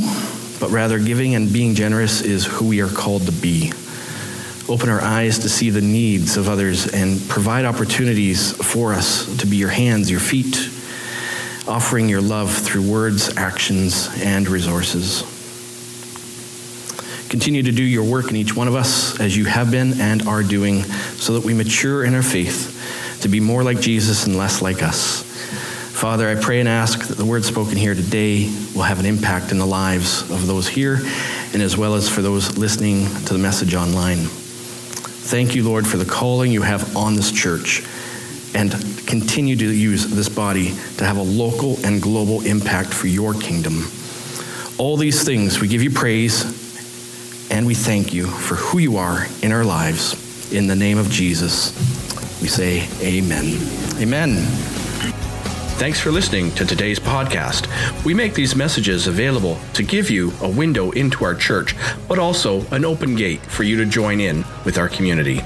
but 0.59 0.71
rather 0.71 0.97
giving 0.97 1.35
and 1.35 1.53
being 1.53 1.75
generous 1.75 2.21
is 2.21 2.43
who 2.43 2.69
we 2.69 2.81
are 2.81 2.89
called 2.89 3.27
to 3.27 3.31
be. 3.31 3.71
Open 4.69 4.87
our 4.89 5.01
eyes 5.01 5.39
to 5.39 5.49
see 5.49 5.69
the 5.69 5.81
needs 5.81 6.37
of 6.37 6.47
others 6.47 6.93
and 6.93 7.19
provide 7.27 7.65
opportunities 7.65 8.53
for 8.53 8.93
us 8.93 9.35
to 9.37 9.45
be 9.45 9.57
your 9.57 9.69
hands, 9.69 10.09
your 10.09 10.21
feet, 10.21 10.55
offering 11.67 12.07
your 12.07 12.21
love 12.21 12.53
through 12.53 12.89
words, 12.89 13.35
actions, 13.35 14.09
and 14.21 14.47
resources. 14.47 15.29
Continue 17.29 17.63
to 17.63 17.71
do 17.71 17.83
your 17.83 18.03
work 18.05 18.29
in 18.29 18.37
each 18.37 18.55
one 18.55 18.67
of 18.69 18.75
us 18.75 19.19
as 19.19 19.35
you 19.35 19.45
have 19.45 19.69
been 19.69 19.99
and 19.99 20.27
are 20.27 20.43
doing 20.43 20.83
so 20.83 21.33
that 21.33 21.43
we 21.43 21.53
mature 21.53 22.05
in 22.05 22.13
our 22.13 22.23
faith 22.23 23.19
to 23.21 23.27
be 23.27 23.41
more 23.41 23.63
like 23.63 23.81
Jesus 23.81 24.27
and 24.27 24.37
less 24.37 24.61
like 24.61 24.81
us. 24.81 25.23
Father, 25.91 26.29
I 26.29 26.41
pray 26.41 26.59
and 26.59 26.69
ask 26.69 27.07
that 27.07 27.17
the 27.17 27.25
word 27.25 27.43
spoken 27.43 27.75
here 27.75 27.95
today 27.95 28.45
will 28.75 28.83
have 28.83 28.99
an 28.99 29.05
impact 29.05 29.51
in 29.51 29.57
the 29.57 29.65
lives 29.65 30.21
of 30.31 30.47
those 30.47 30.67
here 30.67 30.99
and 31.53 31.61
as 31.61 31.75
well 31.75 31.95
as 31.95 32.07
for 32.07 32.21
those 32.21 32.57
listening 32.57 33.07
to 33.25 33.33
the 33.33 33.39
message 33.39 33.73
online. 33.73 34.27
Thank 35.23 35.55
you, 35.55 35.63
Lord, 35.63 35.87
for 35.87 35.97
the 35.97 36.05
calling 36.05 36.51
you 36.51 36.61
have 36.63 36.97
on 36.97 37.15
this 37.15 37.31
church 37.31 37.81
and 38.53 38.71
continue 39.07 39.55
to 39.55 39.65
use 39.65 40.05
this 40.05 40.27
body 40.27 40.75
to 40.97 41.05
have 41.05 41.17
a 41.17 41.23
local 41.23 41.83
and 41.85 42.01
global 42.01 42.41
impact 42.45 42.93
for 42.93 43.07
your 43.07 43.33
kingdom. 43.33 43.85
All 44.77 44.97
these 44.97 45.23
things, 45.23 45.59
we 45.59 45.67
give 45.69 45.81
you 45.81 45.91
praise 45.91 46.43
and 47.49 47.65
we 47.65 47.73
thank 47.73 48.13
you 48.13 48.27
for 48.27 48.55
who 48.55 48.79
you 48.79 48.97
are 48.97 49.25
in 49.41 49.51
our 49.51 49.63
lives. 49.63 50.51
In 50.51 50.67
the 50.67 50.75
name 50.75 50.97
of 50.97 51.09
Jesus, 51.09 51.71
we 52.41 52.47
say 52.47 52.87
amen. 53.01 53.57
Amen. 54.01 54.82
Thanks 55.75 55.99
for 55.99 56.11
listening 56.11 56.51
to 56.51 56.65
today's 56.65 56.99
podcast. 56.99 57.67
We 58.05 58.13
make 58.13 58.35
these 58.35 58.55
messages 58.55 59.07
available 59.07 59.59
to 59.73 59.83
give 59.83 60.09
you 60.09 60.31
a 60.41 60.49
window 60.49 60.91
into 60.91 61.25
our 61.25 61.35
church, 61.35 61.75
but 62.07 62.19
also 62.19 62.61
an 62.67 62.85
open 62.85 63.15
gate 63.15 63.41
for 63.47 63.63
you 63.63 63.75
to 63.77 63.85
join 63.85 64.21
in 64.21 64.45
with 64.63 64.77
our 64.77 64.87
community. 64.87 65.41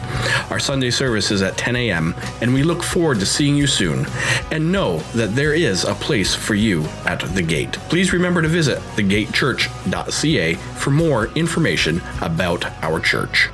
Our 0.51 0.59
Sunday 0.59 0.91
service 0.91 1.31
is 1.31 1.41
at 1.41 1.57
10 1.57 1.75
a.m., 1.77 2.13
and 2.41 2.53
we 2.53 2.61
look 2.61 2.83
forward 2.83 3.19
to 3.19 3.25
seeing 3.25 3.55
you 3.55 3.65
soon. 3.65 4.05
And 4.51 4.71
know 4.71 4.99
that 5.15 5.33
there 5.33 5.53
is 5.53 5.85
a 5.85 5.95
place 5.95 6.35
for 6.35 6.53
you 6.53 6.83
at 7.05 7.21
the 7.33 7.41
gate. 7.41 7.71
Please 7.89 8.13
remember 8.13 8.43
to 8.43 8.47
visit 8.47 8.77
thegatechurch.ca 8.95 10.53
for 10.53 10.91
more 10.91 11.27
information 11.29 12.01
about 12.21 12.65
our 12.83 12.99
church. 12.99 13.49